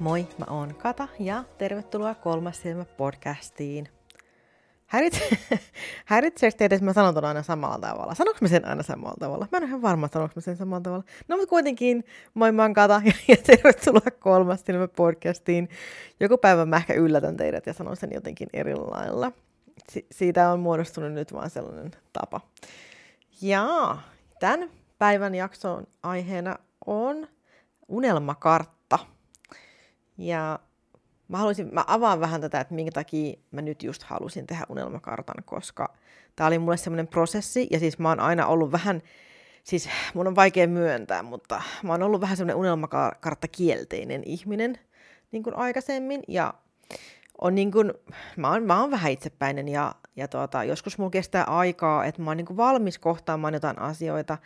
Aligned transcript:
Moi, 0.00 0.28
mä 0.38 0.44
oon 0.50 0.74
Kata 0.74 1.08
ja 1.18 1.44
tervetuloa 1.58 2.14
Kolmas 2.14 2.62
silmä 2.62 2.84
podcastiin. 2.84 3.88
Häiritseekö 6.06 6.56
teitä, 6.56 6.74
että 6.74 6.84
mä 6.84 6.92
sanon 6.92 7.14
ton 7.14 7.24
aina 7.24 7.42
samalla 7.42 7.78
tavalla? 7.78 8.14
Sanoinko 8.14 8.38
mä 8.42 8.48
sen 8.48 8.64
aina 8.64 8.82
samalla 8.82 9.16
tavalla? 9.20 9.46
Mä 9.52 9.56
en 9.56 9.62
ole 9.62 9.68
ihan 9.68 9.82
varma, 9.82 10.08
sanoinko 10.08 10.32
mä 10.36 10.40
sen 10.40 10.56
samalla 10.56 10.80
tavalla. 10.80 11.04
No 11.28 11.36
mutta 11.36 11.50
kuitenkin, 11.50 12.04
moi 12.34 12.52
mä 12.52 12.62
oon 12.62 12.74
Kata 12.74 13.02
ja, 13.04 13.12
ja 13.28 13.36
tervetuloa 13.36 14.10
Kolmas 14.20 14.60
silmä 14.66 14.88
podcastiin. 14.88 15.68
Joku 16.20 16.38
päivä 16.38 16.66
mä 16.66 16.76
ehkä 16.76 16.94
yllätän 16.94 17.36
teidät 17.36 17.66
ja 17.66 17.72
sanon 17.72 17.96
sen 17.96 18.10
jotenkin 18.14 18.48
eri 18.52 18.74
lailla. 18.74 19.32
Si- 19.90 20.06
siitä 20.12 20.50
on 20.50 20.60
muodostunut 20.60 21.12
nyt 21.12 21.32
vaan 21.32 21.50
sellainen 21.50 21.90
tapa. 22.12 22.40
Ja 23.42 23.96
tämän 24.38 24.70
päivän 24.98 25.34
jakson 25.34 25.86
aiheena 26.02 26.56
on 26.86 27.28
unelmakartta. 27.88 28.79
Ja 30.20 30.58
mä, 31.28 31.38
haluaisin, 31.38 31.74
mä 31.74 31.84
avaan 31.86 32.20
vähän 32.20 32.40
tätä, 32.40 32.60
että 32.60 32.74
minkä 32.74 32.92
takia 32.92 33.34
mä 33.50 33.62
nyt 33.62 33.82
just 33.82 34.02
halusin 34.02 34.46
tehdä 34.46 34.66
unelmakartan, 34.68 35.44
koska 35.44 35.94
tämä 36.36 36.46
oli 36.46 36.58
mulle 36.58 36.76
semmoinen 36.76 37.08
prosessi, 37.08 37.66
ja 37.70 37.78
siis 37.78 37.98
mä 37.98 38.08
oon 38.08 38.20
aina 38.20 38.46
ollut 38.46 38.72
vähän, 38.72 39.02
siis 39.64 39.88
mun 40.14 40.26
on 40.26 40.36
vaikea 40.36 40.68
myöntää, 40.68 41.22
mutta 41.22 41.62
mä 41.82 41.92
oon 41.92 42.02
ollut 42.02 42.20
vähän 42.20 42.36
semmoinen 42.36 42.56
unelmakartta 42.56 43.48
kielteinen 43.48 44.22
ihminen 44.24 44.78
niin 45.32 45.42
kuin 45.42 45.56
aikaisemmin, 45.56 46.22
ja 46.28 46.54
on 47.40 47.54
niin 47.54 47.72
kuin, 47.72 47.92
mä, 48.36 48.50
oon, 48.50 48.62
mä 48.62 48.80
oon 48.80 48.90
vähän 48.90 49.12
itsepäinen, 49.12 49.68
ja, 49.68 49.94
ja 50.16 50.28
tuota, 50.28 50.64
joskus 50.64 50.98
mulla 50.98 51.10
kestää 51.10 51.44
aikaa, 51.44 52.04
että 52.04 52.22
mä 52.22 52.30
oon 52.30 52.36
niin 52.36 52.46
kuin 52.46 52.56
valmis 52.56 52.98
kohtaamaan 52.98 53.54
jotain 53.54 53.78
asioita, 53.78 54.38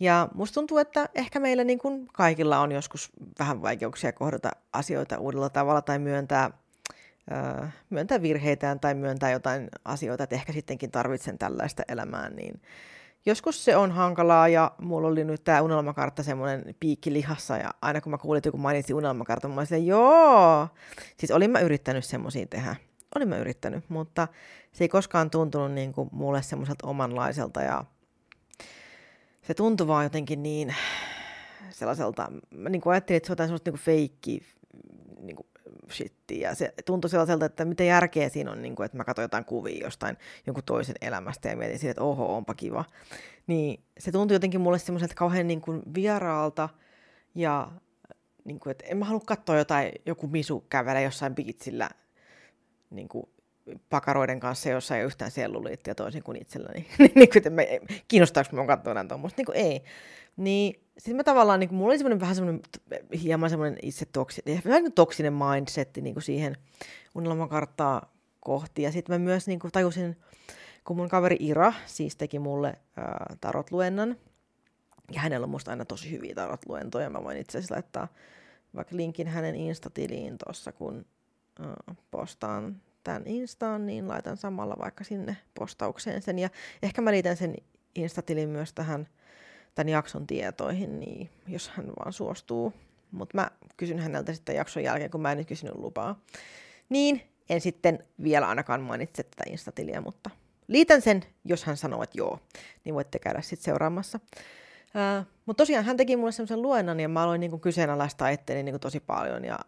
ja 0.00 0.28
musta 0.34 0.54
tuntuu, 0.54 0.78
että 0.78 1.08
ehkä 1.14 1.40
meillä 1.40 1.64
niin 1.64 1.78
kuin 1.78 2.08
kaikilla 2.12 2.58
on 2.58 2.72
joskus 2.72 3.10
vähän 3.38 3.62
vaikeuksia 3.62 4.12
kohdata 4.12 4.50
asioita 4.72 5.18
uudella 5.18 5.48
tavalla 5.50 5.82
tai 5.82 5.98
myöntää, 5.98 6.50
myöntää 7.90 8.22
virheitään 8.22 8.80
tai 8.80 8.94
myöntää 8.94 9.30
jotain 9.30 9.68
asioita, 9.84 10.24
että 10.24 10.36
ehkä 10.36 10.52
sittenkin 10.52 10.90
tarvitsen 10.90 11.38
tällaista 11.38 11.82
elämää, 11.88 12.30
niin 12.30 12.62
joskus 13.26 13.64
se 13.64 13.76
on 13.76 13.90
hankalaa 13.90 14.48
ja 14.48 14.72
mulla 14.78 15.08
oli 15.08 15.24
nyt 15.24 15.44
tämä 15.44 15.62
unelmakartta 15.62 16.22
semmoinen 16.22 16.74
piikki 16.80 17.12
lihassa 17.12 17.56
ja 17.56 17.70
aina 17.82 18.00
kun 18.00 18.10
mä 18.10 18.18
kuulin, 18.18 18.38
että 18.38 18.48
joku 18.48 18.58
mainitsi 18.58 18.94
unelmakartan, 18.94 19.50
mä 19.50 19.60
olin 19.70 19.86
joo, 19.86 20.68
siis 21.16 21.30
olin 21.30 21.50
mä 21.50 21.60
yrittänyt 21.60 22.04
semmoisia 22.04 22.46
tehdä. 22.46 22.76
Olin 23.16 23.28
mä 23.28 23.36
yrittänyt, 23.38 23.84
mutta 23.88 24.28
se 24.72 24.84
ei 24.84 24.88
koskaan 24.88 25.30
tuntunut 25.30 25.72
niin 25.72 25.92
kuin 25.92 26.08
mulle 26.12 26.42
semmoiselta 26.42 26.86
omanlaiselta 26.86 27.62
ja 27.62 27.84
se 29.50 29.54
tuntui 29.54 29.86
vaan 29.86 30.04
jotenkin 30.04 30.42
niin 30.42 30.74
sellaiselta, 31.70 32.32
mä 32.50 32.68
niin 32.68 32.82
kuin 32.82 32.92
ajattelin, 32.92 33.16
että 33.16 33.26
se 33.26 33.32
on 33.32 33.36
semmoista 33.36 33.70
niin 33.70 33.80
feikki 33.80 34.42
niin 35.20 35.36
shittiä. 35.92 36.48
Ja 36.48 36.54
se 36.54 36.74
tuntui 36.84 37.10
sellaiselta, 37.10 37.44
että 37.44 37.64
mitä 37.64 37.84
järkeä 37.84 38.28
siinä 38.28 38.50
on, 38.50 38.62
niin 38.62 38.76
kuin, 38.76 38.84
että 38.84 38.96
mä 38.96 39.04
katsoin 39.04 39.24
jotain 39.24 39.44
kuvia 39.44 39.84
jostain 39.84 40.16
jonkun 40.46 40.64
toisen 40.64 40.94
elämästä 41.00 41.48
ja 41.48 41.56
mietin 41.56 41.78
siitä, 41.78 41.90
että 41.90 42.02
oho, 42.02 42.36
onpa 42.36 42.54
kiva. 42.54 42.84
Niin 43.46 43.80
se 43.98 44.12
tuntui 44.12 44.34
jotenkin 44.34 44.60
mulle 44.60 44.78
semmoiselta 44.78 45.14
kauhean 45.14 45.46
niin 45.46 45.60
kuin 45.60 45.82
vieraalta 45.94 46.68
ja 47.34 47.72
niin 48.44 48.60
kuin, 48.60 48.70
että 48.70 48.84
en 48.86 48.96
mä 48.96 49.04
halua 49.04 49.22
katsoa 49.26 49.58
jotain, 49.58 49.92
joku 50.06 50.26
misu 50.26 50.60
kävelee 50.68 51.02
jossain 51.02 51.34
biitsillä 51.34 51.90
niin 52.90 53.08
kuin 53.08 53.28
pakaroiden 53.90 54.40
kanssa, 54.40 54.68
jossa 54.68 54.96
ei 54.96 55.02
ole 55.02 55.06
yhtään 55.06 55.30
selluliittia 55.30 55.94
toisin 55.94 56.22
kuin 56.22 56.42
itselläni. 56.42 56.86
niin 57.14 57.28
kuin, 57.32 57.52
mä, 57.52 57.62
kiinnostaako 58.08 58.56
mä 58.56 58.66
katsoa 58.66 58.94
näin 58.94 59.08
tuommoista? 59.08 59.38
Niin 59.38 59.46
kuin 59.46 59.56
ei. 59.56 59.82
Niin 60.36 60.80
sitten 60.98 61.16
mä 61.16 61.24
tavallaan, 61.24 61.60
niin 61.60 61.68
kuin, 61.68 61.76
mulla 61.76 61.90
oli 61.90 61.98
semmoinen 61.98 62.20
vähän 62.20 62.34
semmoinen 62.34 62.62
hieman 63.22 63.50
semmoinen 63.50 63.78
itse 63.82 64.06
toksinen, 64.12 64.62
niin 64.64 64.92
toksinen 64.92 65.32
mindsetti 65.32 66.00
niin 66.00 66.14
kuin 66.14 66.22
siihen 66.22 66.56
unelmakarttaa 67.14 68.12
kohti. 68.40 68.82
Ja 68.82 68.92
sitten 68.92 69.14
mä 69.14 69.24
myös 69.24 69.46
niin 69.46 69.58
kuin, 69.58 69.72
tajusin, 69.72 70.16
kun 70.84 70.96
mun 70.96 71.08
kaveri 71.08 71.36
Ira 71.40 71.72
siis 71.86 72.16
teki 72.16 72.38
mulle 72.38 72.78
ää, 72.96 73.36
tarotluennan, 73.40 74.16
ja 75.12 75.20
hänellä 75.20 75.44
on 75.44 75.50
musta 75.50 75.70
aina 75.70 75.84
tosi 75.84 76.10
hyviä 76.10 76.34
tarotluentoja, 76.34 77.10
mä 77.10 77.24
voin 77.24 77.36
itse 77.36 77.58
asiassa 77.58 77.74
laittaa 77.74 78.08
vaikka 78.74 78.96
linkin 78.96 79.28
hänen 79.28 79.54
instatiliin 79.54 80.38
tuossa, 80.44 80.72
kun 80.72 81.06
postaan 82.10 82.82
tämän 83.04 83.22
Instaan, 83.26 83.86
niin 83.86 84.08
laitan 84.08 84.36
samalla 84.36 84.76
vaikka 84.78 85.04
sinne 85.04 85.36
postaukseen 85.58 86.22
sen. 86.22 86.38
Ja 86.38 86.48
ehkä 86.82 87.02
mä 87.02 87.10
liitän 87.10 87.36
sen 87.36 87.54
Instatilin 87.94 88.48
myös 88.48 88.72
tähän 88.72 89.08
tämän 89.74 89.88
jakson 89.88 90.26
tietoihin, 90.26 91.00
niin 91.00 91.30
jos 91.48 91.68
hän 91.68 91.86
vaan 91.86 92.12
suostuu. 92.12 92.72
Mutta 93.10 93.36
mä 93.36 93.50
kysyn 93.76 93.98
häneltä 93.98 94.34
sitten 94.34 94.56
jakson 94.56 94.82
jälkeen, 94.82 95.10
kun 95.10 95.20
mä 95.20 95.32
en 95.32 95.38
nyt 95.38 95.48
kysynyt 95.48 95.74
lupaa. 95.74 96.20
Niin, 96.88 97.22
en 97.48 97.60
sitten 97.60 98.04
vielä 98.22 98.48
ainakaan 98.48 98.80
mainitse 98.80 99.22
tätä 99.22 99.42
Instatiliä, 99.50 100.00
mutta 100.00 100.30
liitän 100.68 101.02
sen, 101.02 101.22
jos 101.44 101.64
hän 101.64 101.76
sanoo, 101.76 102.02
että 102.02 102.18
joo, 102.18 102.38
niin 102.84 102.94
voitte 102.94 103.18
käydä 103.18 103.40
sitten 103.40 103.64
seuraamassa. 103.64 104.20
Mutta 105.46 105.60
tosiaan 105.60 105.84
hän 105.84 105.96
teki 105.96 106.16
mulle 106.16 106.32
semmoisen 106.32 106.62
luennan 106.62 107.00
ja 107.00 107.08
mä 107.08 107.22
aloin 107.22 107.40
niinku 107.40 107.58
kyseenalaistaa 107.58 108.30
etteni 108.30 108.62
niinku 108.62 108.78
tosi 108.78 109.00
paljon 109.00 109.44
ja 109.44 109.58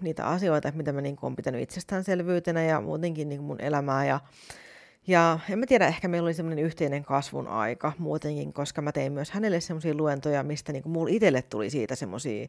niitä 0.00 0.26
asioita, 0.26 0.72
mitä 0.74 0.92
mä 0.92 1.00
niin 1.00 1.16
olen 1.22 1.36
pitänyt 1.36 1.62
itsestäänselvyytenä 1.62 2.64
ja 2.64 2.80
muutenkin 2.80 3.28
niin 3.28 3.42
mun 3.42 3.60
elämää. 3.60 4.06
Ja, 4.06 4.20
ja 5.06 5.38
en 5.50 5.58
mä 5.58 5.66
tiedä, 5.66 5.86
ehkä 5.86 6.08
meillä 6.08 6.26
oli 6.26 6.34
semmoinen 6.34 6.64
yhteinen 6.64 7.04
kasvun 7.04 7.48
aika 7.48 7.92
muutenkin, 7.98 8.52
koska 8.52 8.82
mä 8.82 8.92
tein 8.92 9.12
myös 9.12 9.30
hänelle 9.30 9.60
semmoisia 9.60 9.94
luentoja, 9.94 10.42
mistä 10.42 10.72
niin 10.72 10.88
mulla 10.88 11.10
itselle 11.10 11.42
tuli 11.42 11.70
siitä 11.70 11.94
semmoisia, 11.94 12.38
niin 12.40 12.48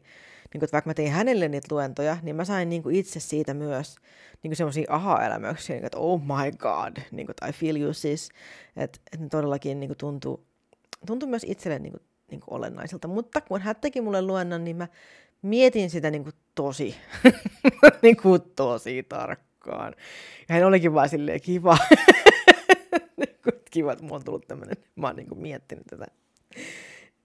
kuin, 0.52 0.64
että 0.64 0.72
vaikka 0.72 0.90
mä 0.90 0.94
tein 0.94 1.12
hänelle 1.12 1.48
niitä 1.48 1.68
luentoja, 1.70 2.16
niin 2.22 2.36
mä 2.36 2.44
sain 2.44 2.68
niin 2.68 2.82
kuin 2.82 2.96
itse 2.96 3.20
siitä 3.20 3.54
myös 3.54 3.96
niin 4.42 4.56
semmoisia 4.56 4.86
aha-elämyksiä, 4.88 5.74
niin 5.74 5.80
kuin, 5.80 5.86
että 5.86 5.98
oh 5.98 6.20
my 6.20 6.52
god, 6.58 6.96
niin 7.10 7.26
kuin, 7.26 7.48
I 7.48 7.52
feel 7.52 7.76
you 7.76 7.92
sis, 7.92 8.28
että, 8.76 8.98
että 9.12 9.24
ne 9.24 9.28
todellakin 9.28 9.80
niin 9.80 9.88
kuin 9.88 9.98
tuntuu, 9.98 10.46
tuntuu 11.06 11.28
myös 11.28 11.44
itselle 11.48 11.78
niin 11.78 11.92
kuin, 11.92 12.02
niin 12.30 12.40
kuin 12.40 12.54
olennaisilta. 12.54 13.08
Mutta 13.08 13.40
kun 13.40 13.60
hän 13.60 13.76
teki 13.80 14.00
mulle 14.00 14.22
luennon, 14.22 14.64
niin 14.64 14.76
mä 14.76 14.88
mietin 15.46 15.90
sitä 15.90 16.10
niin 16.10 16.24
kuin 16.24 16.34
tosi, 16.54 16.96
niin 18.02 18.16
kuin 18.16 18.42
tosi 18.56 19.02
tarkkaan. 19.02 19.94
Ja 20.48 20.54
hän 20.54 20.64
olikin 20.64 20.94
vaan 20.94 21.08
silleen 21.08 21.40
kiva. 21.40 21.78
Niinku, 23.16 23.50
kiva, 23.70 23.92
että 23.92 24.04
mulla 24.04 24.16
on 24.16 24.24
tullut 24.24 24.48
tämmöinen. 24.48 24.76
Mä 24.96 25.06
oon 25.06 25.16
niin 25.16 25.28
kuin 25.28 25.40
miettinyt 25.40 25.86
tätä 25.86 26.06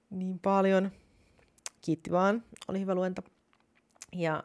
niin 0.09 0.39
paljon. 0.39 0.91
Kiitti 1.81 2.11
vaan, 2.11 2.43
oli 2.67 2.79
hyvä 2.79 2.95
luento. 2.95 3.21
Ja 4.15 4.43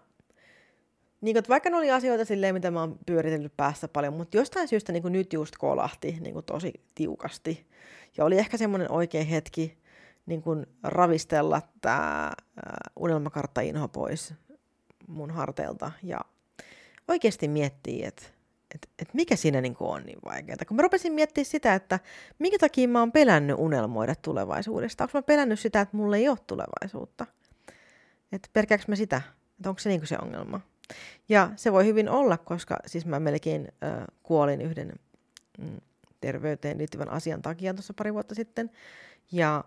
niin 1.21 1.35
kuin, 1.35 1.45
vaikka 1.49 1.71
ne 1.71 1.77
oli 1.77 1.91
asioita 1.91 2.25
silleen, 2.25 2.55
mitä 2.55 2.71
mä 2.71 2.81
oon 2.81 2.99
pyöritellyt 3.07 3.57
päässä 3.57 3.89
paljon, 3.89 4.15
mutta 4.15 4.37
jostain 4.37 4.69
syystä 4.69 4.93
niin 4.93 5.03
kuin 5.03 5.13
nyt 5.13 5.33
just 5.33 5.55
kolahti 5.59 6.17
niin 6.21 6.33
kuin 6.33 6.45
tosi 6.45 6.73
tiukasti. 6.95 7.67
Ja 8.17 8.25
oli 8.25 8.39
ehkä 8.39 8.57
semmoinen 8.57 8.91
oikea 8.91 9.25
hetki, 9.25 9.77
niin 10.27 10.43
kuin 10.43 10.67
ravistella 10.83 11.63
tämä 11.81 12.33
unelmakartta 12.97 13.61
inho 13.61 13.89
pois 13.89 14.35
mun 15.07 15.31
harteilta 15.31 15.93
ja 16.03 16.21
oikeasti 17.09 17.49
miettiä, 17.49 18.09
että 18.09 18.23
et, 18.75 18.89
et 18.99 19.15
mikä 19.15 19.37
siinä 19.37 19.61
niin 19.61 19.77
on 19.81 20.03
niin 20.03 20.19
vaikeaa. 20.25 20.57
Kun 20.69 20.77
mä 20.77 20.83
rupesin 20.83 21.13
miettimään 21.13 21.47
sitä, 21.47 21.75
että 21.75 22.01
minkä 22.39 22.59
takia 22.59 22.89
mä 22.89 23.01
oon 23.01 23.13
pelännyt 23.13 23.57
unelmoida 23.59 24.15
tulevaisuudesta. 24.15 25.05
Onko 25.05 25.19
mä 25.19 25.23
pelännyt 25.23 25.61
sitä, 25.61 25.81
että 25.81 25.97
mulla 25.97 26.17
ei 26.17 26.29
ole 26.29 26.39
tulevaisuutta? 26.47 27.27
Että 28.33 28.49
pelkääkö 28.53 28.85
mä 28.89 28.97
sitä? 28.97 29.23
Että 29.57 29.69
onko 29.69 29.79
se 29.79 29.89
niin 29.89 30.07
se 30.07 30.17
ongelma? 30.23 30.61
Ja 31.29 31.51
se 31.57 31.73
voi 31.73 31.85
hyvin 31.87 32.09
olla, 32.09 32.37
koska 32.37 32.77
siis 32.87 33.07
mä 33.07 33.21
melkein 33.21 33.69
äh, 33.85 34.05
kuolin 34.23 34.61
yhden 34.61 34.93
mm, 35.59 35.81
terveyteen 36.21 36.79
liittyvän 36.79 37.11
asian 37.11 37.43
takia 37.43 37.75
tuossa 37.75 37.95
pari 37.95 38.15
vuotta 38.15 38.35
sitten. 38.35 38.71
Ja 39.33 39.65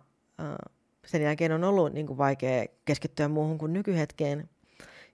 sen 1.05 1.21
jälkeen 1.21 1.51
on 1.51 1.63
ollut 1.63 1.93
niin 1.93 2.07
kuin 2.07 2.17
vaikea 2.17 2.65
keskittyä 2.85 3.27
muuhun 3.27 3.57
kuin 3.57 3.73
nykyhetkeen. 3.73 4.49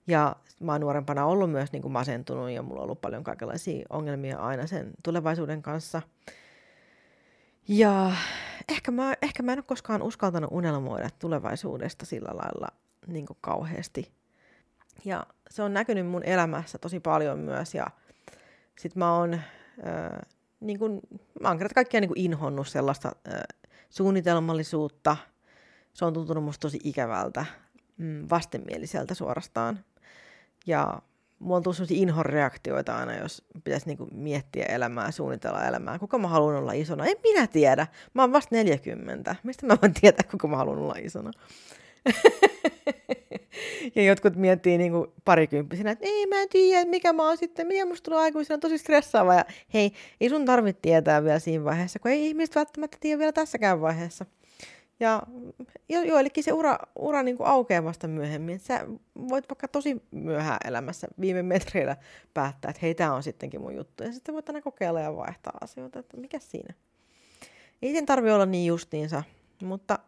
Ja 0.07 0.35
mä 0.59 0.71
oon 0.71 0.81
nuorempana 0.81 1.25
ollut 1.25 1.51
myös 1.51 1.71
niin 1.71 1.81
kuin 1.81 1.91
masentunut 1.91 2.49
ja 2.49 2.61
mulla 2.61 2.81
on 2.81 2.83
ollut 2.83 3.01
paljon 3.01 3.23
kaikenlaisia 3.23 3.85
ongelmia 3.89 4.37
aina 4.37 4.67
sen 4.67 4.91
tulevaisuuden 5.03 5.61
kanssa. 5.61 6.01
Ja 7.67 8.11
ehkä 8.69 8.91
mä, 8.91 9.13
ehkä 9.21 9.43
mä 9.43 9.53
en 9.53 9.59
ole 9.59 9.63
koskaan 9.67 10.01
uskaltanut 10.01 10.49
unelmoida 10.53 11.09
tulevaisuudesta 11.19 12.05
sillä 12.05 12.29
lailla 12.33 12.67
niin 13.07 13.25
kuin 13.25 13.37
kauheasti. 13.41 14.11
Ja 15.05 15.25
se 15.49 15.63
on 15.63 15.73
näkynyt 15.73 16.07
mun 16.07 16.23
elämässä 16.23 16.77
tosi 16.77 16.99
paljon 16.99 17.39
myös. 17.39 17.73
Ja 17.73 17.87
sit 18.79 18.95
mä 18.95 19.17
oon, 19.17 19.33
äh, 19.33 19.41
niin 20.59 20.79
kuin, 20.79 21.01
mä 21.41 21.47
oon 21.47 21.59
kaikkia 21.75 22.01
niin 22.01 22.09
kuin 22.09 22.19
inhonnut 22.19 22.67
sellaista 22.67 23.11
äh, 23.27 23.39
suunnitelmallisuutta. 23.89 25.17
Se 25.93 26.05
on 26.05 26.13
tuntunut 26.13 26.43
musta 26.43 26.61
tosi 26.61 26.79
ikävältä, 26.83 27.45
mm, 27.97 28.27
vastenmieliseltä 28.29 29.13
suorastaan. 29.13 29.79
Ja 30.67 31.01
mulla 31.39 31.57
on 31.57 31.63
tullut 31.63 31.77
sellaisia 31.77 32.01
inhoreaktioita 32.01 32.97
aina, 32.97 33.17
jos 33.17 33.43
pitäisi 33.63 33.85
niinku 33.85 34.07
miettiä 34.11 34.65
elämää, 34.65 35.11
suunnitella 35.11 35.65
elämää. 35.65 35.99
Kuka 35.99 36.17
mä 36.17 36.27
haluan 36.27 36.55
olla 36.55 36.71
isona? 36.71 37.05
En 37.05 37.17
minä 37.23 37.47
tiedä. 37.47 37.87
Mä 38.13 38.21
oon 38.23 38.33
vasta 38.33 38.55
40. 38.55 39.35
Mistä 39.43 39.65
mä 39.65 39.77
voin 39.81 39.93
tietää, 39.93 40.31
kuka 40.31 40.47
mä 40.47 40.57
haluan 40.57 40.79
olla 40.79 40.95
isona? 40.97 41.31
Ja 43.95 44.03
jotkut 44.03 44.35
miettii 44.35 44.77
niin 44.77 44.91
kuin 44.91 45.07
parikymppisenä, 45.25 45.91
että 45.91 46.05
ei 46.05 46.27
mä 46.27 46.41
en 46.41 46.49
tiedä, 46.49 46.89
mikä 46.89 47.13
mä 47.13 47.27
oon 47.27 47.37
sitten, 47.37 47.67
miten 47.67 47.87
musta 47.87 48.05
tulee 48.05 48.19
aikuisena 48.19 48.57
tosi 48.57 48.77
stressaava. 48.77 49.33
Ja 49.33 49.45
hei, 49.73 49.91
ei 50.21 50.29
sun 50.29 50.45
tarvitse 50.45 50.81
tietää 50.81 51.23
vielä 51.23 51.39
siinä 51.39 51.63
vaiheessa, 51.63 51.99
kun 51.99 52.11
ei 52.11 52.27
ihmiset 52.27 52.55
välttämättä 52.55 52.97
tiedä 52.99 53.19
vielä 53.19 53.31
tässäkään 53.31 53.81
vaiheessa. 53.81 54.25
Ja 54.99 55.23
jo, 55.89 56.01
joillekin 56.01 56.43
se 56.43 56.53
ura, 56.53 56.77
ura 56.95 57.23
niin 57.23 57.37
kuin 57.37 57.47
aukeaa 57.47 57.83
vasta 57.83 58.07
myöhemmin. 58.07 58.59
Sä 58.59 58.85
voit 59.29 59.49
vaikka 59.49 59.67
tosi 59.67 60.01
myöhään 60.11 60.59
elämässä 60.65 61.07
viime 61.21 61.43
metreillä 61.43 61.97
päättää, 62.33 62.69
että 62.69 62.79
hei, 62.81 62.95
tämä 62.95 63.13
on 63.13 63.23
sittenkin 63.23 63.61
mun 63.61 63.75
juttu. 63.75 64.03
Ja 64.03 64.13
sitten 64.13 64.33
voit 64.33 64.49
aina 64.49 64.61
kokeilla 64.61 64.99
ja 64.99 65.15
vaihtaa 65.15 65.57
asioita, 65.61 65.99
että 65.99 66.17
mikä 66.17 66.39
siinä. 66.39 66.73
Ei 67.81 67.93
sen 67.93 68.05
tarvi 68.05 68.31
olla 68.31 68.45
niin 68.45 68.67
justiinsa, 68.67 69.23
mutta 69.63 69.99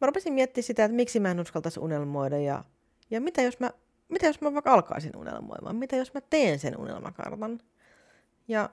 mä 0.00 0.06
rupesin 0.06 0.32
miettimään 0.32 0.66
sitä, 0.66 0.84
että 0.84 0.96
miksi 0.96 1.20
mä 1.20 1.30
en 1.30 1.40
uskaltaisi 1.40 1.80
unelmoida 1.80 2.38
ja, 2.38 2.64
ja 3.10 3.20
mitä, 3.20 3.42
jos 3.42 3.60
mä, 3.60 3.70
mitä 4.08 4.26
jos 4.26 4.40
mä 4.40 4.54
vaikka 4.54 4.72
alkaisin 4.72 5.16
unelmoimaan, 5.16 5.76
mitä 5.76 5.96
jos 5.96 6.14
mä 6.14 6.20
teen 6.20 6.58
sen 6.58 6.78
unelmakartan. 6.78 7.60
Ja 8.48 8.70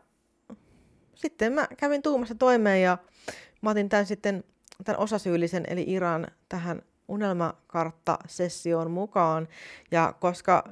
sitten 1.15 1.53
mä 1.53 1.67
kävin 1.77 2.01
tuumassa 2.01 2.35
toimeen 2.35 2.81
ja 2.81 2.97
mä 3.61 3.69
otin 3.69 3.89
tämän 3.89 4.05
sitten 4.05 4.43
tämän 4.83 5.01
osasyyllisen 5.01 5.63
eli 5.67 5.83
Iran 5.87 6.27
tähän 6.49 6.81
unelmakartta-sessioon 7.07 8.91
mukaan. 8.91 9.47
Ja 9.91 10.13
koska 10.19 10.63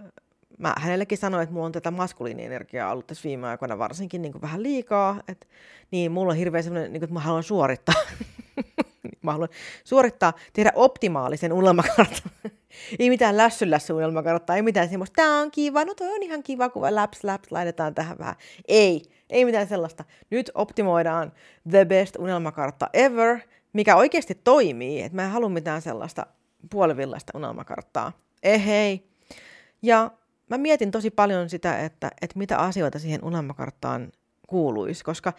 mä 0.57 0.73
hänellekin 0.77 1.17
sanoin, 1.17 1.43
että 1.43 1.53
mulla 1.53 1.65
on 1.65 1.71
tätä 1.71 1.91
maskuliinienergiaa 1.91 2.91
ollut 2.91 3.07
tässä 3.07 3.23
viime 3.23 3.47
aikoina 3.47 3.77
varsinkin 3.77 4.21
niin 4.21 4.31
kuin 4.31 4.41
vähän 4.41 4.63
liikaa, 4.63 5.23
että, 5.27 5.47
niin 5.91 6.11
mulla 6.11 6.31
on 6.31 6.37
hirveän 6.37 6.63
semmoinen, 6.63 6.93
niin 6.93 6.99
kuin, 6.99 7.07
että 7.07 7.13
mä 7.13 7.19
haluan 7.19 7.43
suorittaa. 7.43 7.95
mä 9.23 9.31
haluan 9.31 9.49
suorittaa, 9.83 10.33
tehdä 10.53 10.71
optimaalisen 10.75 11.53
unelmakartan. 11.53 12.31
ei 12.99 13.09
mitään 13.09 13.37
lässy 13.37 13.69
lässy 13.69 13.93
unelmakarttaa, 13.93 14.55
ei 14.55 14.61
mitään 14.61 14.89
semmoista, 14.89 15.15
tää 15.15 15.39
on 15.39 15.51
kiva, 15.51 15.85
no 15.85 15.93
toi 15.93 16.15
on 16.15 16.23
ihan 16.23 16.43
kiva, 16.43 16.69
kun 16.69 16.95
läps 16.95 17.23
läps 17.23 17.51
laitetaan 17.51 17.95
tähän 17.95 18.17
vähän. 18.17 18.35
Ei, 18.67 19.01
ei 19.29 19.45
mitään 19.45 19.67
sellaista. 19.67 20.03
Nyt 20.29 20.51
optimoidaan 20.53 21.33
the 21.69 21.85
best 21.85 22.15
unelmakartta 22.15 22.89
ever, 22.93 23.39
mikä 23.73 23.95
oikeasti 23.95 24.35
toimii. 24.43 25.01
Että 25.01 25.15
mä 25.15 25.23
en 25.23 25.31
halua 25.31 25.49
mitään 25.49 25.81
sellaista 25.81 26.25
puolivillaista 26.69 27.31
unelmakarttaa. 27.35 28.11
Ehei. 28.43 28.93
Eh, 28.93 29.37
ja 29.81 30.11
mä 30.49 30.57
mietin 30.57 30.91
tosi 30.91 31.11
paljon 31.11 31.49
sitä, 31.49 31.79
että, 31.79 32.11
että 32.21 32.39
mitä 32.39 32.57
asioita 32.57 32.99
siihen 32.99 33.23
unelmakarttaan 33.23 34.11
kuuluisi, 34.47 35.03
koska 35.03 35.33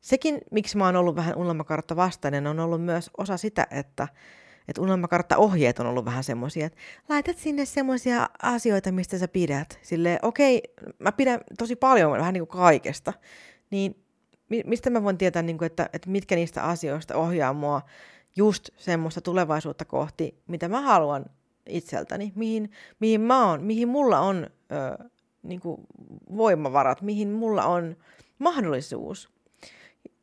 sekin, 0.00 0.38
miksi 0.50 0.76
mä 0.76 0.84
oon 0.84 0.96
ollut 0.96 1.16
vähän 1.16 1.36
unelmakartta 1.36 1.96
vastainen, 1.96 2.46
on 2.46 2.60
ollut 2.60 2.84
myös 2.84 3.10
osa 3.18 3.36
sitä, 3.36 3.66
että, 3.70 4.08
että 4.68 4.82
unelmakartta-ohjeet 4.82 5.78
on 5.78 5.86
ollut 5.86 6.04
vähän 6.04 6.24
semmoisia, 6.24 6.66
että 6.66 6.78
laitat 7.08 7.36
sinne 7.36 7.64
semmoisia 7.64 8.28
asioita, 8.42 8.92
mistä 8.92 9.18
sä 9.18 9.28
pidät. 9.28 9.78
Silleen, 9.82 10.18
okei, 10.22 10.62
mä 10.98 11.12
pidän 11.12 11.40
tosi 11.58 11.76
paljon 11.76 12.10
vähän 12.12 12.34
niin 12.34 12.46
kuin 12.46 12.60
kaikesta. 12.60 13.12
Niin 13.70 14.04
mistä 14.66 14.90
mä 14.90 15.02
voin 15.02 15.18
tietää, 15.18 15.42
niin 15.42 15.58
kuin, 15.58 15.66
että, 15.66 15.90
että 15.92 16.10
mitkä 16.10 16.34
niistä 16.34 16.62
asioista 16.62 17.16
ohjaa 17.16 17.52
mua 17.52 17.82
just 18.36 18.68
semmoista 18.76 19.20
tulevaisuutta 19.20 19.84
kohti, 19.84 20.42
mitä 20.46 20.68
mä 20.68 20.80
haluan 20.80 21.24
itseltäni, 21.66 22.32
mihin, 22.34 22.70
mihin 23.00 23.20
mä 23.20 23.46
oon, 23.48 23.62
mihin 23.62 23.88
mulla 23.88 24.20
on 24.20 24.46
ö, 24.72 25.08
niin 25.42 25.60
kuin 25.60 25.80
voimavarat, 26.36 27.02
mihin 27.02 27.28
mulla 27.28 27.64
on 27.64 27.96
mahdollisuus. 28.38 29.30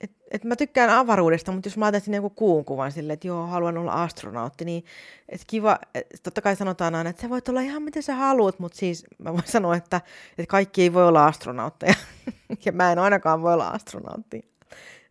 Et, 0.02 0.12
et 0.32 0.44
mä 0.44 0.56
tykkään 0.56 0.90
avaruudesta, 0.90 1.52
mutta 1.52 1.68
jos 1.68 1.78
mä 1.78 1.86
ajattelen 1.86 2.06
sinne 2.06 2.18
joku 2.18 2.30
kuun 2.30 2.66
kuvan 2.66 2.92
silleen, 2.92 3.14
että 3.14 3.28
joo, 3.28 3.48
haluan 3.48 3.78
olla 3.78 4.04
astronautti, 4.04 4.66
niin 4.66 4.86
et 5.30 5.42
kiva, 5.48 5.80
et 5.96 6.20
totta 6.24 6.42
kai 6.42 6.56
sanotaan 6.56 6.96
aina, 6.96 7.10
että 7.10 7.22
sä 7.22 7.30
voit 7.30 7.50
olla 7.50 7.62
ihan 7.62 7.84
miten 7.84 8.04
sä 8.04 8.16
haluat, 8.16 8.60
mutta 8.60 8.78
siis 8.78 9.06
mä 9.18 9.34
voin 9.34 9.48
sanoa, 9.48 9.76
että, 9.76 10.02
että 10.38 10.50
kaikki 10.50 10.82
ei 10.82 10.94
voi 10.94 11.08
olla 11.08 11.26
astronautteja. 11.26 11.94
ja 12.66 12.72
mä 12.72 12.92
en 12.92 13.00
ainakaan 13.00 13.42
voi 13.42 13.54
olla 13.54 13.70
astronautti. 13.70 14.52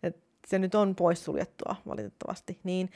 Et 0.03 0.17
se 0.47 0.59
nyt 0.59 0.75
on 0.75 0.95
poissuljettua 0.95 1.77
valitettavasti. 1.87 2.59
Niin 2.65 2.91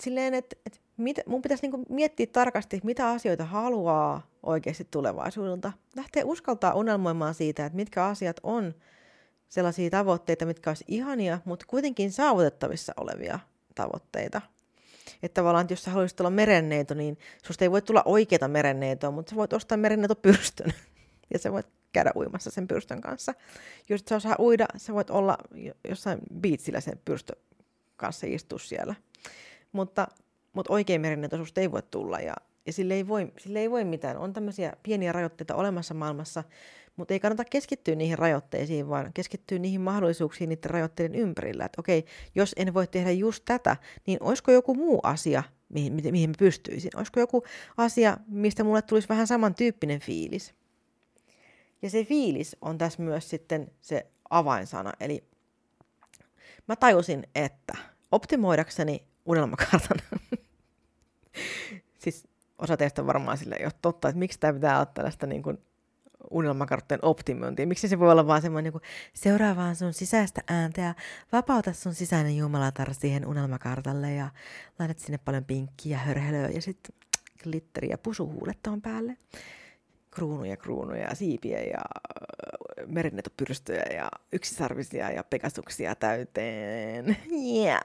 silleen, 0.00 0.34
että, 0.34 0.56
että 0.66 0.78
mit, 0.96 1.16
mun 1.26 1.42
pitäisi 1.42 1.62
niinku 1.62 1.84
miettiä 1.88 2.26
tarkasti, 2.26 2.80
mitä 2.84 3.08
asioita 3.08 3.44
haluaa 3.44 4.26
oikeasti 4.42 4.88
tulevaisuudelta. 4.90 5.72
Lähtee 5.96 6.24
uskaltaa 6.24 6.74
unelmoimaan 6.74 7.34
siitä, 7.34 7.66
että 7.66 7.76
mitkä 7.76 8.04
asiat 8.04 8.40
on 8.42 8.74
sellaisia 9.52 9.90
tavoitteita, 9.90 10.46
mitkä 10.46 10.70
olisi 10.70 10.84
ihania, 10.88 11.38
mutta 11.44 11.64
kuitenkin 11.68 12.12
saavutettavissa 12.12 12.92
olevia 12.96 13.38
tavoitteita. 13.74 14.42
Että 15.22 15.34
tavallaan, 15.40 15.62
että 15.62 15.72
jos 15.72 15.82
sä 15.84 15.90
haluaisit 15.90 16.20
olla 16.20 16.30
merenneito, 16.30 16.94
niin 16.94 17.18
susta 17.42 17.64
ei 17.64 17.70
voi 17.70 17.82
tulla 17.82 18.02
oikeita 18.04 18.48
merenneitoa, 18.48 19.10
mutta 19.10 19.30
sä 19.30 19.36
voit 19.36 19.52
ostaa 19.52 19.78
merenneitopyrstön. 19.78 20.72
ja 21.32 21.38
sä 21.38 21.52
voit 21.52 21.66
käydä 21.92 22.12
uimassa 22.16 22.50
sen 22.50 22.68
pyrstön 22.68 23.00
kanssa. 23.00 23.34
Jos 23.88 24.04
sä 24.08 24.16
osaa 24.16 24.36
uida, 24.38 24.66
sä 24.76 24.94
voit 24.94 25.10
olla 25.10 25.38
jossain 25.88 26.18
biitsillä 26.40 26.80
sen 26.80 27.00
pyrstön 27.04 27.36
kanssa 27.96 28.26
istua 28.26 28.58
siellä. 28.58 28.94
Mutta, 29.72 30.08
mutta 30.52 30.72
oikein 30.72 31.00
merenneito 31.00 31.36
susta 31.36 31.60
ei 31.60 31.72
voi 31.72 31.82
tulla 31.90 32.20
ja, 32.20 32.34
ja 32.66 32.72
sille, 32.72 32.94
ei 32.94 33.08
voi, 33.08 33.32
sille 33.38 33.58
ei 33.58 33.70
voi 33.70 33.84
mitään. 33.84 34.16
On 34.16 34.32
tämmöisiä 34.32 34.72
pieniä 34.82 35.12
rajoitteita 35.12 35.54
olemassa 35.54 35.94
maailmassa, 35.94 36.44
mutta 36.96 37.14
ei 37.14 37.20
kannata 37.20 37.44
keskittyä 37.44 37.94
niihin 37.94 38.18
rajoitteisiin, 38.18 38.88
vaan 38.88 39.12
keskittyä 39.14 39.58
niihin 39.58 39.80
mahdollisuuksiin 39.80 40.48
niiden 40.48 40.70
rajoitteiden 40.70 41.20
ympärillä. 41.20 41.64
Että 41.64 41.80
okei, 41.80 42.04
jos 42.34 42.54
en 42.56 42.74
voi 42.74 42.86
tehdä 42.86 43.10
just 43.10 43.44
tätä, 43.44 43.76
niin 44.06 44.18
olisiko 44.20 44.52
joku 44.52 44.74
muu 44.74 45.00
asia, 45.02 45.42
mihin, 45.68 45.92
mihin 46.10 46.30
mä 46.30 46.34
pystyisin? 46.38 46.90
Olisiko 46.96 47.20
joku 47.20 47.44
asia, 47.76 48.16
mistä 48.28 48.64
mulle 48.64 48.82
tulisi 48.82 49.08
vähän 49.08 49.26
samantyyppinen 49.26 50.00
fiilis? 50.00 50.54
Ja 51.82 51.90
se 51.90 52.04
fiilis 52.04 52.56
on 52.60 52.78
tässä 52.78 53.02
myös 53.02 53.30
sitten 53.30 53.70
se 53.80 54.06
avainsana. 54.30 54.92
Eli 55.00 55.24
mä 56.68 56.76
tajusin, 56.76 57.26
että 57.34 57.76
optimoidakseni 58.12 59.04
unelmakartan, 59.26 59.98
siis 62.02 62.28
osa 62.58 62.76
teistä 62.76 63.06
varmaan 63.06 63.38
sille 63.38 63.56
ei 63.58 63.64
ole 63.64 63.72
totta, 63.82 64.08
että 64.08 64.18
miksi 64.18 64.40
tämä 64.40 64.52
pitää 64.52 64.76
olla 64.76 64.86
tällaista 64.86 65.26
niin 65.26 65.42
kuin 65.42 65.58
unelmakarttojen 66.30 67.04
optimointia. 67.04 67.66
Miksi 67.66 67.88
se 67.88 67.98
voi 67.98 68.12
olla 68.12 68.26
vaan 68.26 68.42
semmoinen 68.42 68.72
niin 68.72 68.82
seuraa 69.14 69.56
vaan 69.56 69.76
sun 69.76 69.92
sisäistä 69.92 70.42
ääntä 70.48 70.80
ja 70.80 70.94
vapauta 71.32 71.72
sun 71.72 71.94
sisäinen 71.94 72.36
jumalatar 72.36 72.94
siihen 72.94 73.26
unelmakartalle 73.26 74.12
ja 74.12 74.28
laitat 74.78 74.98
sinne 74.98 75.18
paljon 75.18 75.44
pinkkiä, 75.44 75.98
hörhelöä 75.98 76.48
ja 76.48 76.62
sitten 76.62 76.94
glitteriä 77.42 77.98
pusuhuulet 77.98 78.58
tuon 78.62 78.82
päälle. 78.82 79.16
Kruunuja, 80.10 80.56
kruunuja, 80.56 81.14
siipiä 81.14 81.60
ja 81.60 81.78
äh, 81.78 82.86
merennetopyrstöjä 82.86 83.84
ja 83.94 84.10
yksisarvisia 84.32 85.10
ja 85.10 85.24
pekastuksia 85.24 85.94
täyteen. 85.94 87.16
Yeah. 87.32 87.82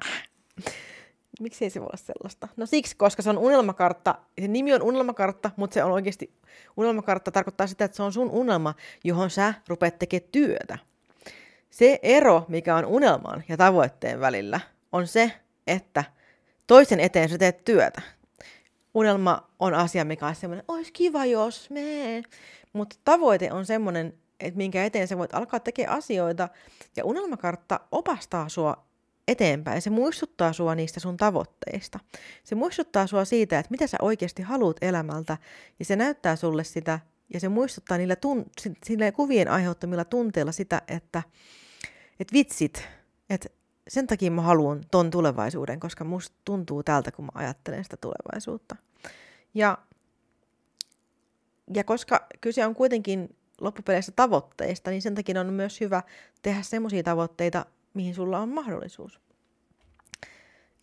Miksi 1.39 1.65
ei 1.65 1.70
se 1.70 1.79
voi 1.79 1.86
olla 1.86 1.98
sellaista? 1.98 2.48
No 2.58 2.65
siksi, 2.65 2.96
koska 2.96 3.22
se 3.22 3.29
on 3.29 3.38
unelmakartta. 3.38 4.15
Se 4.41 4.48
nimi 4.48 4.74
on 4.74 4.82
unelmakartta, 4.82 5.51
mutta 5.56 5.74
se 5.74 5.84
on 5.84 5.91
oikeasti, 5.91 6.34
unelmakartta 6.77 7.32
tarkoittaa 7.32 7.67
sitä, 7.67 7.86
että 7.86 7.98
se 7.98 8.03
on 8.03 8.13
sun 8.13 8.29
unelma, 8.29 8.75
johon 9.03 9.29
sä 9.29 9.53
rupeat 9.67 10.00
tekemään 10.00 10.29
työtä. 10.32 10.77
Se 11.70 12.00
ero, 12.03 12.46
mikä 12.48 12.75
on 12.75 12.86
unelman 12.86 13.44
ja 13.50 13.58
tavoitteen 13.58 14.20
välillä, 14.20 14.60
on 14.91 15.08
se, 15.08 15.32
että 15.67 16.03
toisen 16.67 17.00
eteen 17.00 17.29
sä 17.29 17.38
teet 17.38 17.65
työtä. 17.65 18.01
Unelma 18.94 19.50
on 19.60 19.74
asia, 19.74 20.06
mikä 20.06 20.27
on 20.27 20.36
semmoinen, 20.36 20.65
olisi 20.67 20.94
kiva 20.94 21.25
jos 21.25 21.70
me. 21.70 22.24
Mutta 22.74 22.96
tavoite 23.06 23.51
on 23.51 23.65
semmoinen, 23.65 24.13
että 24.39 24.58
minkä 24.58 24.86
eteen 24.86 25.08
sä 25.08 25.17
voit 25.17 25.34
alkaa 25.34 25.60
tekemään 25.60 25.98
asioita. 25.98 26.50
Ja 26.96 27.06
unelmakartta 27.06 27.79
opastaa 27.91 28.50
sua 28.50 28.87
eteenpäin. 29.27 29.81
Se 29.81 29.89
muistuttaa 29.89 30.53
sua 30.53 30.75
niistä 30.75 31.00
sun 31.00 31.17
tavoitteista. 31.17 32.00
Se 32.43 32.55
muistuttaa 32.55 33.07
sua 33.07 33.25
siitä, 33.25 33.60
että 33.60 33.72
mitä 33.72 33.88
sä 33.88 33.98
oikeasti 34.01 34.41
haluat 34.41 34.77
elämältä, 34.81 35.38
ja 35.79 35.86
se 35.86 35.96
näyttää 35.96 36.36
sulle 36.36 36.63
sitä, 36.63 37.00
ja 37.34 37.39
se 37.39 37.50
muistuttaa 37.50 37.98
niillä 37.98 38.15
tun- 38.15 38.74
sille 38.86 39.12
kuvien 39.12 39.48
aiheuttamilla 39.48 40.05
tunteilla 40.05 40.51
sitä, 40.51 40.81
että, 40.88 41.24
että 42.19 42.34
vitsit, 42.34 42.88
että 43.29 43.50
sen 43.88 44.07
takia 44.07 44.31
mä 44.31 44.41
haluan 44.41 44.84
ton 44.91 45.12
tulevaisuuden, 45.12 45.79
koska 45.79 46.03
musta 46.03 46.36
tuntuu 46.46 46.84
tältä, 46.84 47.12
kun 47.12 47.25
mä 47.25 47.31
ajattelen 47.34 47.84
sitä 47.84 47.98
tulevaisuutta. 47.98 48.75
Ja, 49.53 49.77
ja 51.74 51.84
koska 51.84 52.27
kyse 52.41 52.65
on 52.65 52.75
kuitenkin 52.75 53.36
loppupeleissä 53.62 54.12
tavoitteista, 54.15 54.91
niin 54.91 55.01
sen 55.01 55.15
takia 55.15 55.41
on 55.41 55.53
myös 55.53 55.81
hyvä 55.81 56.03
tehdä 56.41 56.62
semmoisia 56.62 57.03
tavoitteita, 57.03 57.65
mihin 57.98 58.16
sulla 58.16 58.39
on 58.39 58.50
mahdollisuus. 58.50 59.20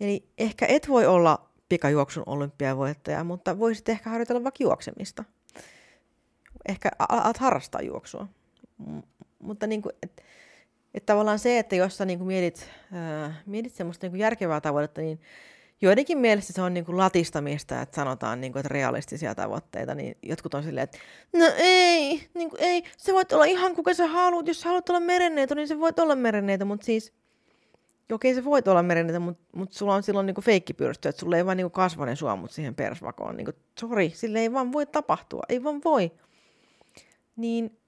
Eli 0.01 0.29
ehkä 0.39 0.67
et 0.67 0.89
voi 0.89 1.07
olla 1.07 1.49
pikajuoksun 1.69 2.23
olympiavoittaja, 2.27 3.25
mutta 3.25 3.59
voisit 3.59 3.89
ehkä 3.89 4.11
harjoitella 4.11 4.45
vaikka 4.45 4.65
juoksemista. 4.65 5.25
Ehkä 6.69 6.91
alat 6.99 7.37
harrastaa 7.37 7.83
juoksua. 7.83 8.29
M- 8.79 8.99
mutta 9.39 9.67
niin 9.67 9.83
kuin, 9.83 9.93
et, 10.03 10.23
et 10.95 11.07
tavallaan 11.07 11.39
se, 11.39 11.59
että 11.59 11.77
jos 11.77 11.97
sä 11.97 12.05
niin 12.05 12.19
kuin 12.19 12.27
mietit, 12.27 12.71
äh, 12.95 13.43
mietit 13.47 13.75
semmoista 13.75 14.05
niin 14.05 14.13
kuin 14.13 14.21
järkevää 14.21 14.61
tavoitetta, 14.61 15.01
niin 15.01 15.21
joidenkin 15.83 16.19
mielestä 16.19 16.53
se 16.53 16.63
on 16.63 16.75
niin 16.75 16.85
kuin 16.85 16.99
latistamista, 16.99 17.81
että 17.83 17.97
sanotaan, 17.97 18.41
niin 18.41 18.53
kuin, 18.53 18.61
että 18.61 18.73
realistisia 18.75 19.35
tavoitteita, 19.35 19.95
niin 19.95 20.17
jotkut 20.23 20.55
on 20.55 20.63
silleen, 20.63 20.85
että 20.85 20.99
no 21.33 21.45
ei, 21.57 22.29
niin 22.35 22.51
kuin, 22.51 22.63
ei, 22.63 22.85
se 22.97 23.13
voit 23.13 23.33
olla 23.33 23.45
ihan 23.45 23.75
kuka 23.75 23.95
sä 23.95 24.07
haluat, 24.07 24.47
jos 24.47 24.61
sä 24.61 24.69
haluat 24.69 24.89
olla 24.89 25.01
merenneito, 25.01 25.55
niin 25.55 25.69
se 25.69 25.81
voit 25.81 25.99
olla 25.99 26.17
merenneito, 26.17 26.65
mutta 26.65 26.87
siis, 26.87 27.13
okei 28.13 28.35
se 28.35 28.45
voit 28.45 28.69
olla 28.69 28.83
merenneito, 28.83 29.21
mutta, 29.21 29.45
mutta 29.57 29.79
sulla 29.79 29.95
on 29.95 30.03
silloin 30.03 30.27
niin 30.27 30.45
feikkipyrstö, 30.45 31.09
että 31.09 31.21
sulla 31.21 31.37
ei 31.37 31.47
vaan 31.47 31.57
niin 31.57 31.71
kasva 31.71 32.07
ne 32.07 32.17
suomut 32.17 32.51
siihen 32.51 32.75
persvakoon, 32.75 33.37
niin 33.37 33.45
kuin, 33.45 33.57
sorry, 33.81 34.11
sille 34.11 34.39
ei 34.39 34.53
vaan 34.53 34.73
voi 34.73 34.87
tapahtua, 34.87 35.43
ei 35.49 35.65
vaan 35.65 35.81
voi. 35.85 36.13
Niin 37.37 37.79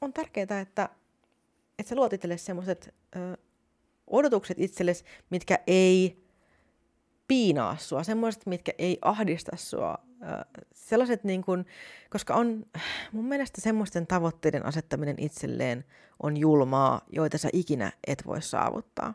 on 0.00 0.12
tärkeää, 0.12 0.60
että, 0.60 0.88
että 1.78 1.88
sä 1.88 1.94
luot 1.96 2.12
itsellesi 2.12 2.44
semmoiset 2.44 2.94
odotukset 4.06 4.60
itsellesi, 4.60 5.04
mitkä 5.30 5.58
ei 5.66 6.19
piinaa 7.30 7.76
sua, 7.76 8.02
semmoiset, 8.02 8.46
mitkä 8.46 8.72
ei 8.78 8.98
ahdista 9.02 9.56
sua. 9.56 9.98
Sellaiset 10.74 11.24
niin 11.24 11.42
kuin, 11.42 11.66
koska 12.10 12.34
on 12.34 12.66
mun 13.12 13.24
mielestä 13.24 13.60
semmoisten 13.60 14.06
tavoitteiden 14.06 14.66
asettaminen 14.66 15.14
itselleen 15.18 15.84
on 16.22 16.36
julmaa, 16.36 17.00
joita 17.12 17.38
sä 17.38 17.48
ikinä 17.52 17.92
et 18.06 18.26
voi 18.26 18.42
saavuttaa. 18.42 19.14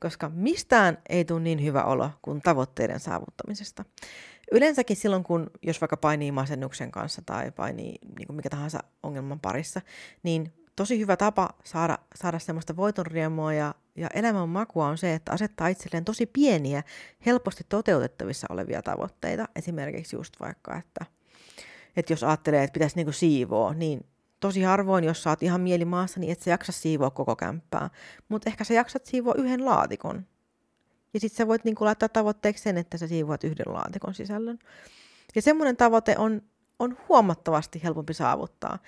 Koska 0.00 0.28
mistään 0.28 0.98
ei 1.08 1.24
tule 1.24 1.40
niin 1.40 1.64
hyvä 1.64 1.84
olo 1.84 2.10
kuin 2.22 2.40
tavoitteiden 2.42 3.00
saavuttamisesta. 3.00 3.84
Yleensäkin 4.52 4.96
silloin, 4.96 5.24
kun 5.24 5.50
jos 5.62 5.80
vaikka 5.80 5.96
painii 5.96 6.32
masennuksen 6.32 6.90
kanssa 6.90 7.22
tai 7.26 7.50
painii 7.50 7.98
niin 8.18 8.26
kuin 8.26 8.36
mikä 8.36 8.50
tahansa 8.50 8.78
ongelman 9.02 9.40
parissa, 9.40 9.80
niin 10.22 10.52
tosi 10.76 10.98
hyvä 10.98 11.16
tapa 11.16 11.50
saada, 11.64 11.98
saada 12.14 12.38
semmoista 12.38 12.76
voitonriemua 12.76 13.52
ja, 13.52 13.74
ja 13.96 14.08
elämän 14.14 14.48
makua 14.48 14.86
on 14.86 14.98
se, 14.98 15.14
että 15.14 15.32
asettaa 15.32 15.68
itselleen 15.68 16.04
tosi 16.04 16.26
pieniä, 16.26 16.82
helposti 17.26 17.64
toteutettavissa 17.68 18.46
olevia 18.50 18.82
tavoitteita. 18.82 19.48
Esimerkiksi 19.56 20.16
just 20.16 20.40
vaikka, 20.40 20.76
että, 20.76 21.06
että 21.96 22.12
jos 22.12 22.24
ajattelee, 22.24 22.64
että 22.64 22.74
pitäisi 22.74 22.96
niinku 22.96 23.12
siivoa, 23.12 23.74
niin 23.74 24.06
tosi 24.40 24.62
harvoin, 24.62 25.04
jos 25.04 25.22
saat 25.22 25.42
ihan 25.42 25.60
mielimaassa, 25.60 26.20
niin 26.20 26.32
et 26.32 26.40
sä 26.40 26.50
jaksa 26.50 26.72
siivoa 26.72 27.10
koko 27.10 27.36
kämppää. 27.36 27.90
Mutta 28.28 28.50
ehkä 28.50 28.64
sä 28.64 28.74
jaksat 28.74 29.06
siivoa 29.06 29.34
yhden 29.34 29.64
laatikon. 29.64 30.26
Ja 31.14 31.20
sitten 31.20 31.36
sä 31.36 31.48
voit 31.48 31.64
niinku 31.64 31.84
laittaa 31.84 32.08
tavoitteeksi 32.08 32.62
sen, 32.62 32.78
että 32.78 32.98
sä 32.98 33.06
siivoat 33.06 33.44
yhden 33.44 33.74
laatikon 33.74 34.14
sisällön. 34.14 34.58
Ja 35.34 35.42
semmoinen 35.42 35.76
tavoite 35.76 36.14
on, 36.18 36.42
on 36.78 36.96
huomattavasti 37.08 37.82
helpompi 37.84 38.14
saavuttaa. 38.14 38.78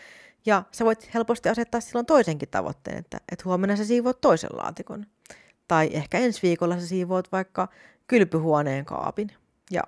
Ja 0.47 0.63
sä 0.73 0.85
voit 0.85 1.15
helposti 1.15 1.49
asettaa 1.49 1.81
silloin 1.81 2.07
toisenkin 2.07 2.49
tavoitteen, 2.49 2.99
että, 2.99 3.21
että 3.33 3.43
huomenna 3.45 3.77
sä 3.77 3.85
siivoat 3.85 4.21
toisen 4.21 4.51
laatikon. 4.53 5.07
Tai 5.69 5.91
ehkä 5.93 6.19
ensi 6.19 6.43
viikolla 6.43 6.81
sä 6.81 6.87
siivoat 6.87 7.33
vaikka 7.33 7.69
kylpyhuoneen 8.07 8.85
kaapin. 8.85 9.33
Ja, 9.71 9.83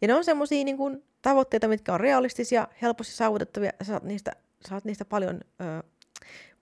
ja 0.00 0.08
ne 0.08 0.14
on 0.14 0.24
semmoisia 0.24 0.64
niin 0.64 0.76
kuin, 0.76 1.04
tavoitteita, 1.22 1.68
mitkä 1.68 1.94
on 1.94 2.00
realistisia, 2.00 2.68
helposti 2.82 3.12
saavutettavia, 3.12 3.72
sä 3.82 3.86
saat 3.86 4.02
niistä, 4.02 4.32
saat 4.68 4.84
niistä 4.84 5.04
paljon 5.04 5.40
ö, 5.60 5.82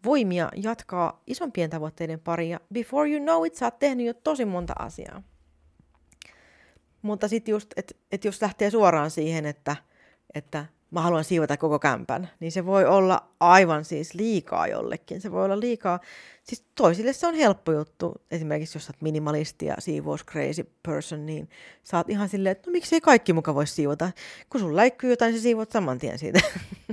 voimia 0.05 0.49
jatkaa 0.57 1.23
isompien 1.27 1.71
tavoitteiden 1.71 2.21
pariin. 2.21 2.51
Ja 2.51 2.61
before 2.73 3.11
you 3.11 3.21
know 3.23 3.47
it, 3.47 3.55
sä 3.55 3.67
oot 3.67 3.79
tehnyt 3.79 4.07
jo 4.07 4.15
tosi 4.15 4.45
monta 4.45 4.73
asiaa. 4.79 5.23
Mutta 7.03 7.29
sitten 7.29 7.53
just, 7.53 7.71
että 7.77 7.95
et 8.13 8.25
jos 8.25 8.43
lähtee 8.43 8.71
suoraan 8.71 9.11
siihen, 9.11 9.47
että, 9.47 9.77
että 10.35 10.67
mä 10.97 11.03
haluan 11.03 11.25
siivota 11.25 11.57
koko 11.57 11.79
kämpän, 11.79 12.31
niin 12.41 12.53
se 12.53 12.67
voi 12.67 12.85
olla 12.85 13.29
aivan 13.41 13.85
siis 13.85 14.15
liikaa 14.15 14.67
jollekin. 14.67 15.21
Se 15.21 15.33
voi 15.33 15.45
olla 15.45 15.61
liikaa, 15.61 16.01
siis 16.43 16.65
toisille 16.75 17.13
se 17.13 17.27
on 17.27 17.35
helppo 17.35 17.73
juttu. 17.73 18.15
Esimerkiksi 18.31 18.77
jos 18.77 18.87
sä 18.87 18.91
oot 18.91 19.03
minimalisti 19.03 19.67
ja 19.67 19.75
siivous 19.79 20.25
crazy 20.25 20.71
person, 20.83 21.27
niin 21.27 21.49
oot 21.93 22.11
ihan 22.11 22.29
silleen, 22.29 22.53
että 22.53 22.71
no 22.71 22.73
miksei 22.73 23.01
kaikki 23.01 23.33
muka 23.33 23.55
voi 23.55 23.67
siivota. 23.67 24.11
Kun 24.51 24.61
sun 24.61 24.77
läikkyy 24.77 25.11
jotain, 25.11 25.35
sä 25.35 25.41
siivot 25.41 25.71
saman 25.71 25.99
tien 25.99 26.19
siitä. 26.19 26.41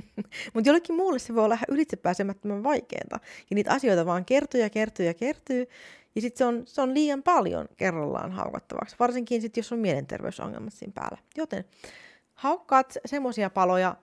Mutta 0.54 0.70
jollekin 0.70 0.96
muulle 0.96 1.20
se 1.20 1.36
voi 1.36 1.46
olla 1.46 1.58
ylitse 1.68 1.96
pääsemättömän 1.96 2.64
vaikeaa. 2.64 3.20
Ja 3.50 3.56
niitä 3.56 3.72
asioita 3.72 4.06
vaan 4.06 4.26
kertyy 4.26 4.62
ja 4.62 4.70
kertyy 4.70 5.06
ja 5.06 5.14
kertyy. 5.14 5.68
Ja 6.16 6.22
sitten 6.22 6.38
se 6.38 6.46
on, 6.46 6.64
se 6.66 6.82
on 6.82 6.94
liian 6.94 7.24
paljon 7.24 7.68
kerrallaan 7.78 8.32
haukattavaksi, 8.32 8.96
varsinkin 9.00 9.42
sitten 9.42 9.62
jos 9.62 9.72
on 9.72 9.80
mielenterveysongelmat 9.80 10.74
siinä 10.74 10.94
päällä. 10.96 11.18
Joten 11.38 11.66
haukkaat 12.34 12.98
semmoisia 13.06 13.50
paloja, 13.50 13.96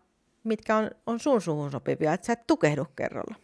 mitkä 0.45 0.77
on, 0.77 0.91
on 1.07 1.21
sun 1.21 1.41
suhun 1.41 1.71
sopivia, 1.71 2.13
että 2.13 2.27
sä 2.27 2.33
et 2.33 2.47
tukehdu 2.47 2.87
kerralla. 2.97 3.35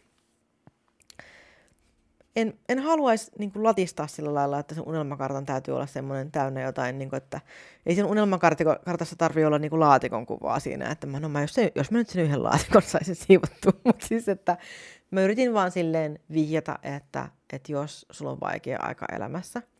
En, 2.35 2.59
en 2.69 2.79
haluaisi 2.79 3.31
niin 3.39 3.51
kuin, 3.51 3.63
latistaa 3.63 4.07
sillä 4.07 4.33
lailla, 4.33 4.59
että 4.59 4.75
sun 4.75 4.87
unelmakartan 4.87 5.45
täytyy 5.45 5.73
olla 5.73 5.85
semmoinen 5.85 6.31
täynnä 6.31 6.61
jotain, 6.61 6.97
niin 6.97 7.09
kuin, 7.09 7.17
että 7.17 7.41
ei 7.85 7.95
sen 7.95 8.05
unelmakartassa 8.05 9.15
tarvi 9.17 9.45
olla 9.45 9.59
niin 9.59 9.69
kuin, 9.69 9.79
laatikon 9.79 10.25
kuvaa 10.25 10.59
siinä, 10.59 10.91
että 10.91 11.07
mä, 11.07 11.19
no, 11.19 11.29
mä 11.29 11.41
jos, 11.41 11.53
se, 11.53 11.71
jos 11.75 11.91
mä 11.91 11.97
nyt 11.97 12.09
sen 12.09 12.23
yhden 12.23 12.43
laatikon 12.43 12.81
saisin 12.81 13.15
siivottua, 13.15 13.73
mutta 13.85 14.07
siis, 14.07 14.29
että 14.29 14.57
mä 15.11 15.21
yritin 15.21 15.53
vaan 15.53 15.71
silleen 15.71 16.19
vihjata, 16.33 16.79
että, 16.83 17.29
että 17.53 17.71
jos 17.71 18.05
sulla 18.11 18.31
on 18.31 18.39
vaikea 18.39 18.79
aika 18.81 19.05
elämässä– 19.15 19.61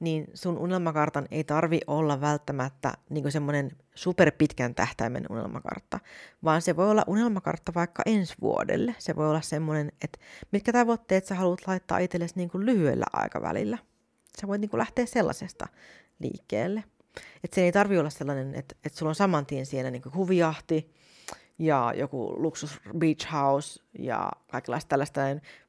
niin 0.00 0.26
sun 0.34 0.58
unelmakartan 0.58 1.28
ei 1.30 1.44
tarvi 1.44 1.80
olla 1.86 2.20
välttämättä 2.20 2.92
niin 3.10 3.32
semmoinen 3.32 3.70
superpitkän 3.94 4.74
tähtäimen 4.74 5.26
unelmakartta, 5.30 6.00
vaan 6.44 6.62
se 6.62 6.76
voi 6.76 6.90
olla 6.90 7.04
unelmakartta 7.06 7.74
vaikka 7.74 8.02
ensi 8.06 8.34
vuodelle. 8.40 8.94
Se 8.98 9.16
voi 9.16 9.28
olla 9.28 9.40
semmoinen, 9.40 9.92
että 10.04 10.18
mitkä 10.52 10.72
tavoitteet 10.72 11.26
sä 11.26 11.34
haluat 11.34 11.66
laittaa 11.66 11.98
itsellesi 11.98 12.34
niin 12.36 12.50
kuin 12.50 12.66
lyhyellä 12.66 13.06
aikavälillä. 13.12 13.78
Sä 14.40 14.48
voit 14.48 14.60
niin 14.60 14.70
kuin 14.70 14.78
lähteä 14.78 15.06
sellaisesta 15.06 15.66
liikkeelle. 16.18 16.84
Että 17.44 17.54
se 17.54 17.62
ei 17.62 17.72
tarvi 17.72 17.98
olla 17.98 18.10
sellainen, 18.10 18.54
että, 18.54 18.74
että 18.84 18.98
sulla 18.98 19.10
on 19.10 19.14
saman 19.14 19.46
tien 19.46 19.66
siinä 19.66 19.90
niin 19.90 20.02
kuin 20.02 20.14
huvijahti, 20.14 20.94
ja 21.58 21.92
joku 21.96 22.34
luksus 22.42 22.80
beach 22.98 23.32
house 23.32 23.82
ja 23.98 24.30
kaikenlaista 24.50 24.88
tällaista, 24.88 25.20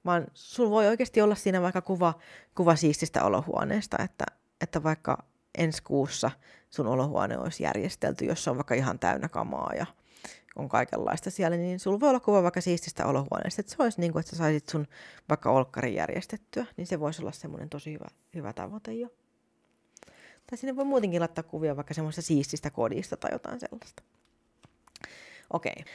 vaan 0.05 0.27
sulla 0.34 0.69
voi 0.69 0.88
oikeasti 0.88 1.22
olla 1.22 1.36
siinä 1.36 1.62
vaikka 1.62 1.81
kuva, 1.81 2.13
kuva 2.55 2.75
siististä 2.75 3.24
olohuoneesta, 3.24 3.98
että, 4.03 4.25
että 4.62 4.84
vaikka 4.84 5.17
ensi 5.58 5.84
kuussa 5.84 6.31
sun 6.69 6.88
olohuone 6.88 7.38
olisi 7.38 7.63
järjestelty, 7.63 8.25
jossa 8.25 8.51
on 8.51 8.58
vaikka 8.58 8.75
ihan 8.75 9.00
täynnä 9.00 9.29
kamaa 9.29 9.72
ja 9.77 9.86
on 10.55 10.69
kaikenlaista 10.69 11.31
siellä, 11.31 11.58
niin 11.58 11.79
sulla 11.79 12.00
voi 12.00 12.10
olla 12.10 12.19
kuva 12.19 12.43
vaikka 12.43 12.62
siististä 12.62 13.05
olohuoneesta, 13.05 13.62
että 13.62 13.75
se 13.75 13.84
olisi 13.84 14.01
niin 14.01 14.12
kuin, 14.12 14.19
että 14.19 14.29
sä 14.29 14.38
saisit 14.38 14.69
sun 14.69 14.88
vaikka 15.29 15.51
olkkarin 15.51 15.93
järjestettyä, 15.93 16.65
niin 16.77 16.88
se 16.88 17.00
voisi 17.00 17.22
olla 17.22 17.31
semmoinen 17.31 17.69
tosi 17.69 17.93
hyvä, 17.93 18.08
hyvä 18.36 18.53
tavoite 18.53 18.93
jo. 18.93 19.08
Tai 20.48 20.58
sinne 20.58 20.75
voi 20.75 20.86
muutenkin 20.86 21.19
laittaa 21.19 21.43
kuvia 21.43 21.75
vaikka 21.75 21.93
semmoista 21.93 22.22
siististä 22.22 22.69
kodista 22.69 23.17
tai 23.17 23.31
jotain 23.31 23.60
sellaista. 23.60 24.03
Okei. 25.53 25.75
Okay. 25.79 25.93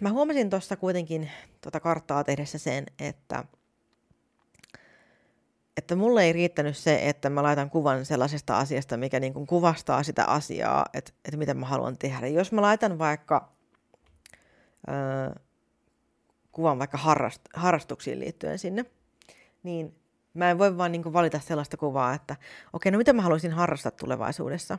Mä 0.00 0.10
huomasin 0.10 0.50
tuossa 0.50 0.76
kuitenkin 0.76 1.30
tuota 1.60 1.80
karttaa 1.80 2.24
tehdessä 2.24 2.58
sen, 2.58 2.86
että, 2.98 3.44
että 5.76 5.96
mulle 5.96 6.24
ei 6.24 6.32
riittänyt 6.32 6.76
se, 6.76 7.08
että 7.08 7.30
mä 7.30 7.42
laitan 7.42 7.70
kuvan 7.70 8.04
sellaisesta 8.04 8.58
asiasta, 8.58 8.96
mikä 8.96 9.20
niin 9.20 9.34
kuin 9.34 9.46
kuvastaa 9.46 10.02
sitä 10.02 10.24
asiaa, 10.24 10.86
että, 10.94 11.12
että 11.24 11.36
mitä 11.36 11.54
mä 11.54 11.66
haluan 11.66 11.98
tehdä. 11.98 12.26
Jos 12.26 12.52
mä 12.52 12.62
laitan 12.62 12.98
vaikka 12.98 13.52
äh, 14.88 15.42
kuvan 16.52 16.78
vaikka 16.78 16.98
harrast, 16.98 17.42
harrastuksiin 17.54 18.20
liittyen 18.20 18.58
sinne, 18.58 18.84
niin 19.62 19.96
mä 20.34 20.50
en 20.50 20.58
voi 20.58 20.78
vaan 20.78 20.92
niin 20.92 21.02
kuin 21.02 21.12
valita 21.12 21.40
sellaista 21.40 21.76
kuvaa, 21.76 22.14
että 22.14 22.36
okei, 22.72 22.92
no 22.92 22.98
mitä 22.98 23.12
mä 23.12 23.22
haluaisin 23.22 23.52
harrastaa 23.52 23.92
tulevaisuudessa. 23.92 24.78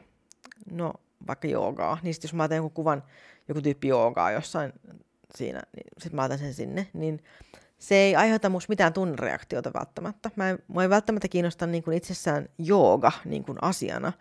No 0.71 0.93
vaikka 1.27 1.47
joogaa, 1.47 1.99
niin 2.03 2.13
sitten 2.13 2.27
jos 2.27 2.33
mä 2.33 2.43
otan 2.43 2.57
joku 2.57 2.69
kuvan, 2.69 3.03
joku 3.47 3.61
tyyppi 3.61 3.87
joogaa 3.87 4.31
jossain 4.31 4.73
siinä, 5.35 5.61
niin 5.75 5.87
sitten 5.97 6.15
mä 6.15 6.23
otan 6.23 6.39
sen 6.39 6.53
sinne, 6.53 6.87
niin 6.93 7.23
se 7.79 7.95
ei 7.95 8.15
aiheuta 8.15 8.49
musta 8.49 8.71
mitään 8.71 8.93
tunnereaktiota 8.93 9.71
välttämättä. 9.73 10.31
Mä 10.35 10.49
en, 10.49 10.59
mua 10.67 10.83
ei 10.83 10.89
välttämättä 10.89 11.27
kiinnosta 11.27 11.67
niin 11.67 11.83
kuin 11.83 11.97
itsessään 11.97 12.49
jooga 12.57 13.11
niin 13.25 13.43
kuin 13.43 13.57
asiana, 13.61 14.13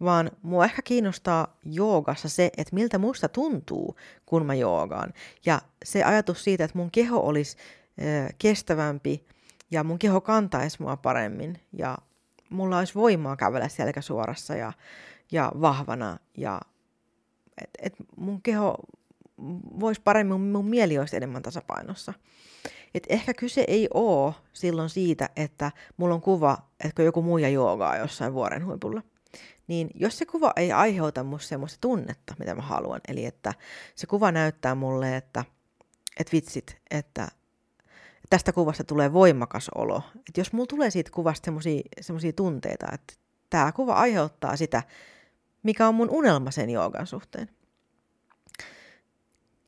vaan 0.00 0.30
mua 0.42 0.64
ehkä 0.64 0.82
kiinnostaa 0.82 1.58
joogassa 1.64 2.28
se, 2.28 2.50
että 2.56 2.74
miltä 2.74 2.98
musta 2.98 3.28
tuntuu, 3.28 3.96
kun 4.26 4.46
mä 4.46 4.54
joogaan. 4.54 5.12
Ja 5.46 5.60
se 5.84 6.04
ajatus 6.04 6.44
siitä, 6.44 6.64
että 6.64 6.78
mun 6.78 6.90
keho 6.90 7.20
olisi 7.20 7.56
äh, 8.02 8.34
kestävämpi 8.38 9.26
ja 9.70 9.84
mun 9.84 9.98
keho 9.98 10.20
kantaisi 10.20 10.82
mua 10.82 10.96
paremmin 10.96 11.60
ja 11.72 11.98
mulla 12.50 12.78
olisi 12.78 12.94
voimaa 12.94 13.36
kävellä 13.36 13.68
selkä 13.68 14.00
suorassa 14.00 14.54
ja 14.54 14.72
ja 15.32 15.52
vahvana 15.60 16.18
ja 16.36 16.60
et, 17.62 17.70
et 17.78 17.94
mun 18.16 18.42
keho 18.42 18.76
voisi 19.80 20.00
paremmin, 20.04 20.40
mun 20.40 20.68
mieli 20.68 20.98
olisi 20.98 21.16
enemmän 21.16 21.42
tasapainossa. 21.42 22.14
Et 22.94 23.06
ehkä 23.08 23.34
kyse 23.34 23.64
ei 23.68 23.88
ole 23.94 24.34
silloin 24.52 24.90
siitä, 24.90 25.28
että 25.36 25.72
mulla 25.96 26.14
on 26.14 26.20
kuva, 26.20 26.58
että 26.84 27.02
joku 27.02 27.22
muija 27.22 27.48
joogaa 27.48 27.96
jossain 27.96 28.34
vuoren 28.34 28.66
huipulla. 28.66 29.02
Niin 29.66 29.90
jos 29.94 30.18
se 30.18 30.26
kuva 30.26 30.52
ei 30.56 30.72
aiheuta 30.72 31.24
musta 31.24 31.48
semmoista 31.48 31.78
tunnetta, 31.80 32.34
mitä 32.38 32.54
mä 32.54 32.62
haluan, 32.62 33.00
eli 33.08 33.24
että 33.24 33.54
se 33.94 34.06
kuva 34.06 34.32
näyttää 34.32 34.74
mulle, 34.74 35.16
että, 35.16 35.44
että 36.20 36.32
vitsit, 36.32 36.76
että 36.90 37.28
tästä 38.30 38.52
kuvasta 38.52 38.84
tulee 38.84 39.12
voimakas 39.12 39.70
olo. 39.74 40.02
Että 40.28 40.40
jos 40.40 40.52
mulla 40.52 40.66
tulee 40.66 40.90
siitä 40.90 41.10
kuvasta 41.10 41.52
semmoisia 42.00 42.32
tunteita, 42.32 42.86
että 42.92 43.14
tämä 43.50 43.72
kuva 43.72 43.94
aiheuttaa 43.94 44.56
sitä, 44.56 44.82
mikä 45.66 45.88
on 45.88 45.94
mun 45.94 46.10
unelma 46.10 46.50
sen 46.50 46.70
joogan 46.70 47.06
suhteen. 47.06 47.48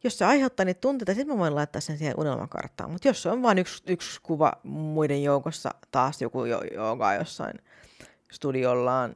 Jos 0.05 0.19
se 0.19 0.25
aiheuttaa 0.25 0.65
niitä 0.65 0.81
tunteita, 0.81 1.15
sitten 1.15 1.35
mä 1.35 1.39
voin 1.39 1.55
laittaa 1.55 1.81
sen 1.81 1.99
siihen 1.99 2.15
unelmakarttaan. 2.19 2.91
Mutta 2.91 3.09
jos 3.09 3.23
se 3.23 3.29
on 3.29 3.43
vain 3.43 3.59
yksi, 3.59 3.83
yksi 3.87 4.21
kuva 4.23 4.53
muiden 4.63 5.23
joukossa, 5.23 5.71
taas 5.91 6.23
joku 6.23 6.45
jooga 6.75 7.15
jossain 7.15 7.55
studiollaan, 8.33 9.15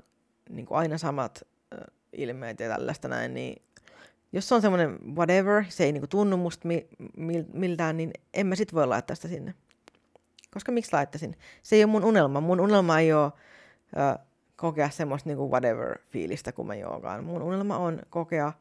niin 0.51 0.67
kuin 0.67 0.79
aina 0.79 0.99
samat 0.99 1.43
äh, 1.75 1.81
ilmeet 2.13 2.61
ja 2.61 2.69
tällaista 2.69 3.09
näin, 3.09 3.35
niin 3.35 3.63
jos 4.33 4.49
se 4.49 4.55
on 4.55 4.63
semmoinen 4.63 4.99
whatever, 5.17 5.65
se 5.69 5.85
ei 5.85 5.93
niinku 5.93 6.07
tunnu 6.07 6.37
musta 6.37 6.69
mi- 6.69 6.89
mi- 7.17 7.47
miltään, 7.53 7.97
niin 7.97 8.11
en 8.35 8.47
mä 8.47 8.55
sit 8.55 8.75
voi 8.75 8.87
laittaa 8.87 9.17
sitä 9.17 9.29
sinne. 9.29 9.55
Koska 10.51 10.73
miksi 10.73 10.93
laittaisin? 10.93 11.37
Se 11.63 11.77
ei 11.77 11.85
ole 11.85 11.91
mun 11.91 12.05
unelma. 12.05 12.41
Mun 12.41 12.61
unelma 12.61 12.99
ei 13.01 13.13
ole 13.13 13.33
ö, 13.97 14.19
kokea 14.57 14.91
semmoista 14.91 15.29
niinku 15.29 15.51
whatever-fiilistä, 15.51 16.53
kun 16.53 16.67
mä 16.67 16.75
joogaan. 16.75 17.25
Mun 17.25 17.43
unelma 17.43 17.79
on 17.79 18.03
kokea 18.11 18.53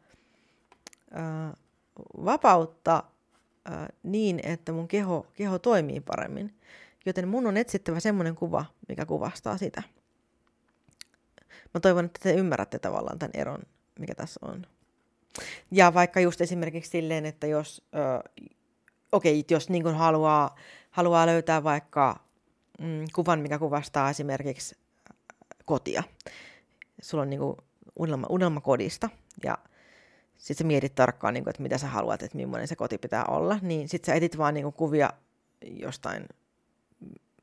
ö, 1.12 1.58
vapautta 2.26 3.04
ö, 3.68 3.72
niin, 4.04 4.40
että 4.44 4.72
mun 4.72 4.88
keho, 4.88 5.28
keho 5.34 5.60
toimii 5.60 6.00
paremmin. 6.00 6.54
Joten 7.06 7.28
mun 7.28 7.48
on 7.48 7.58
etsittävä 7.58 8.00
semmoinen 8.00 8.36
kuva, 8.36 8.66
mikä 8.90 9.06
kuvastaa 9.06 9.58
sitä. 9.58 9.84
Mä 11.74 11.80
toivon, 11.80 12.06
että 12.06 12.20
te 12.24 12.34
ymmärrätte 12.34 12.80
tavallaan 12.80 13.20
tämän 13.20 13.32
eron, 13.34 13.62
mikä 14.00 14.16
tässä 14.16 14.40
on. 14.44 14.66
Ja 15.72 15.94
vaikka 15.94 16.20
just 16.20 16.42
esimerkiksi 16.42 16.92
silleen, 16.92 17.26
että 17.26 17.48
jos, 17.48 17.88
okei, 19.12 19.40
okay, 19.40 19.56
jos 19.56 19.70
niin 19.70 19.96
haluaa, 19.96 20.56
haluaa 20.92 21.26
löytää 21.26 21.64
vaikka 21.64 22.20
mm, 22.80 23.06
kuvan, 23.16 23.40
mikä 23.40 23.60
kuvastaa 23.60 24.10
esimerkiksi 24.10 24.76
kotia. 25.66 26.04
Sulla 27.02 27.22
on 27.22 27.30
niin 27.30 27.40
kuin 27.40 27.58
unelma, 27.96 28.28
unelma 28.30 28.62
kodista 28.62 29.10
ja 29.44 29.58
sitten 30.38 30.64
sä 30.64 30.68
mietit 30.68 30.96
tarkkaan, 30.96 31.34
niin 31.34 31.44
kuin, 31.44 31.52
että 31.52 31.64
mitä 31.64 31.78
sä 31.78 31.88
haluat, 31.88 32.24
että 32.24 32.38
millainen 32.38 32.68
se 32.68 32.76
koti 32.76 32.98
pitää 32.98 33.26
olla, 33.26 33.60
niin 33.62 33.90
sitten 33.90 34.14
sä 34.14 34.16
etit 34.16 34.38
vaan 34.38 34.54
niin 34.54 34.64
kuin, 34.64 34.74
kuvia 34.74 35.10
jostain 35.66 36.26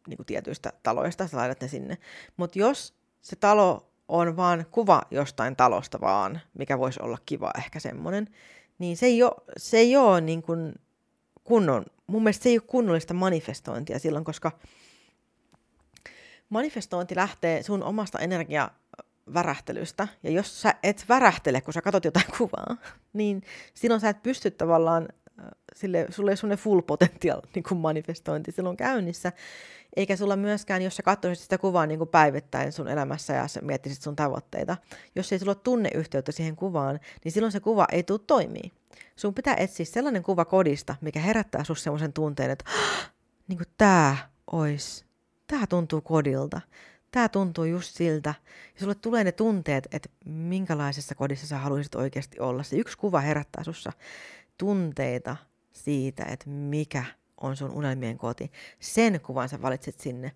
niin 0.09 0.17
kuin 0.17 0.27
tietyistä 0.27 0.73
taloista, 0.83 1.29
sä 1.29 1.37
laitat 1.37 1.61
ne 1.61 1.69
sinne. 1.69 1.99
Mutta 2.37 2.59
jos 2.59 2.95
se 3.21 3.37
talo 3.37 3.91
on 4.09 4.37
vaan 4.37 4.67
kuva 4.71 5.03
jostain 5.11 5.57
talosta 5.57 6.01
vaan, 6.01 6.41
mikä 6.59 6.79
voisi 6.79 7.01
olla 7.03 7.19
kiva 7.27 7.51
ehkä 7.59 7.81
semmoinen, 7.81 8.29
niin 8.79 8.97
se 8.97 9.07
ei 9.07 9.23
ole, 9.23 9.33
se 9.57 9.77
ei 9.77 9.97
ole 9.97 10.21
niin 10.21 10.43
kuin 10.43 10.75
kunnon, 11.45 11.85
mun 12.07 12.23
mielestä 12.23 12.43
se 12.43 12.49
ei 12.49 12.59
ole 12.59 12.65
kunnollista 12.67 13.15
manifestointia 13.15 13.99
silloin, 13.99 14.25
koska 14.25 14.53
manifestointi 16.49 17.17
lähtee 17.17 17.63
sun 17.63 17.83
omasta 17.83 18.19
energiavärähtelystä, 18.19 20.09
ja 20.23 20.31
jos 20.31 20.63
sä 20.63 20.75
et 20.83 21.05
värähtele, 21.09 21.61
kun 21.61 21.75
sä 21.75 21.83
katsot 21.83 22.05
jotain 22.05 22.27
kuvaa, 22.39 22.77
niin 23.13 23.43
silloin 23.75 24.01
sä 24.01 24.09
et 24.09 24.23
pysty 24.23 24.51
tavallaan, 24.51 25.09
äh, 25.41 25.47
sille, 25.77 26.07
sulle 26.11 26.31
ei 26.31 26.57
full 26.57 26.81
potential 26.81 27.41
niin 27.55 27.63
kuin 27.63 27.79
manifestointi 27.79 28.53
silloin 28.53 28.77
käynnissä, 28.77 29.33
eikä 29.97 30.17
sulla 30.17 30.37
myöskään, 30.37 30.83
jos 30.83 30.97
sä 30.97 31.03
katsoisit 31.03 31.43
sitä 31.43 31.59
kuvaa 31.59 31.87
niin 31.87 31.99
kuin 31.99 32.09
päivittäin 32.09 32.73
sun 32.73 32.89
elämässä 32.89 33.33
ja 33.33 33.49
sä 33.49 33.61
miettisit 33.61 34.03
sun 34.03 34.17
tavoitteita, 34.17 34.77
jos 35.17 35.33
ei 35.33 35.39
sulla 35.39 35.51
ole 35.51 35.61
tunneyhteyttä 35.65 36.33
siihen 36.33 36.57
kuvaan, 36.57 37.01
niin 37.25 37.33
silloin 37.33 37.53
se 37.53 37.61
kuva 37.61 37.87
ei 37.93 38.03
tule 38.03 38.21
toimii. 38.27 38.73
Sun 39.17 39.35
pitää 39.35 39.55
etsiä 39.55 39.87
sellainen 39.87 40.23
kuva 40.23 40.45
kodista, 40.45 40.97
mikä 41.01 41.21
herättää 41.21 41.65
sus 41.65 41.83
semmoisen 41.83 42.13
tunteen, 42.13 42.51
että 42.51 42.65
niin 43.49 43.57
kuin 43.57 43.69
tää 43.79 44.17
ois, 44.53 45.08
tää 45.49 45.67
tuntuu 45.67 46.01
kodilta. 46.01 46.61
Tää 47.11 47.29
tuntuu 47.29 47.65
just 47.65 47.95
siltä. 47.95 48.35
Ja 48.75 48.81
sulle 48.81 48.95
tulee 48.95 49.25
ne 49.25 49.33
tunteet, 49.33 49.89
että 49.93 50.09
minkälaisessa 50.25 51.15
kodissa 51.15 51.47
sä 51.47 51.59
haluaisit 51.59 51.95
oikeasti 51.95 52.41
olla. 52.41 52.63
Se 52.63 52.77
yksi 52.77 52.99
kuva 52.99 53.21
herättää 53.21 53.65
sussa 53.65 53.93
tunteita 54.59 55.37
siitä, 55.73 56.25
että 56.25 56.51
mikä 56.51 57.05
on 57.41 57.57
sun 57.57 57.71
unelmien 57.71 58.19
koti. 58.19 58.53
Sen 58.81 59.21
kuvan 59.21 59.49
sä 59.49 59.63
valitset 59.63 60.01
sinne. 60.01 60.33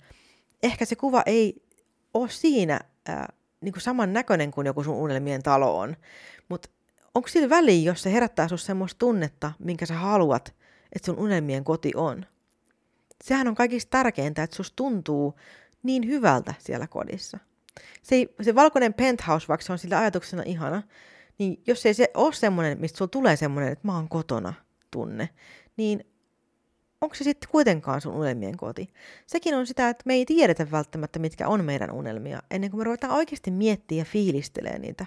Ehkä 0.63 0.85
se 0.85 0.97
kuva 0.97 1.23
ei 1.27 1.63
ole 2.15 2.29
siinä 2.29 2.81
äh, 3.09 3.27
niin 3.61 3.73
kuin 3.73 3.83
saman 3.83 4.13
näköinen 4.13 4.51
kuin 4.51 4.67
joku 4.67 4.85
sun 4.85 4.97
unelmien 4.97 5.43
talo 5.43 5.79
on, 5.79 5.97
mutta 6.49 6.69
onko 7.15 7.29
sillä 7.29 7.49
väliä, 7.49 7.83
jos 7.83 8.03
se 8.03 8.13
herättää 8.13 8.49
sun 8.49 8.59
semmoista 8.59 8.99
tunnetta, 8.99 9.53
minkä 9.59 9.87
sä 9.87 9.95
haluat, 9.95 10.55
että 10.93 11.07
sun 11.07 11.19
unelmien 11.19 11.65
koti 11.65 11.93
on? 11.95 12.27
Sehän 13.23 13.49
on 13.49 13.55
kaikista 13.55 13.91
tärkeintä, 13.91 14.43
että 14.43 14.57
susta 14.57 14.77
tuntuu 14.77 15.39
niin 15.83 16.07
hyvältä 16.07 16.55
siellä 16.59 16.87
kodissa. 16.87 17.39
Se, 18.03 18.27
se 18.43 18.55
valkoinen 18.55 18.95
penthouse, 18.95 19.49
vaikka 19.49 19.67
se 19.67 19.73
on 19.73 19.79
sillä 19.79 19.99
ajatuksena 19.99 20.43
ihana, 20.47 20.83
niin 21.39 21.63
jos 21.67 21.87
ei 21.87 21.95
se 21.95 22.11
ole 22.15 22.33
semmoinen, 22.33 22.81
mistä 22.81 22.99
sulla 22.99 23.09
tulee 23.09 23.37
semmoinen, 23.37 23.73
että 23.73 23.87
mä 23.89 23.95
oon 23.95 24.09
kotona 24.09 24.55
tunne, 24.91 25.29
niin 25.77 26.05
onko 27.01 27.15
se 27.15 27.25
sitten 27.25 27.51
kuitenkaan 27.51 28.01
sun 28.01 28.15
unelmien 28.15 28.57
koti? 28.57 28.89
Sekin 29.27 29.55
on 29.55 29.67
sitä, 29.67 29.89
että 29.89 30.03
me 30.07 30.15
ei 30.15 30.27
tiedetä 30.27 30.71
välttämättä, 30.71 31.19
mitkä 31.19 31.49
on 31.49 31.65
meidän 31.65 31.91
unelmia, 31.91 32.43
ennen 32.51 32.71
kuin 32.71 32.79
me 32.79 32.85
ruvetaan 32.85 33.15
oikeasti 33.15 33.51
miettiä 33.51 33.99
ja 33.99 34.05
fiilistelee 34.05 34.79
niitä. 34.79 35.07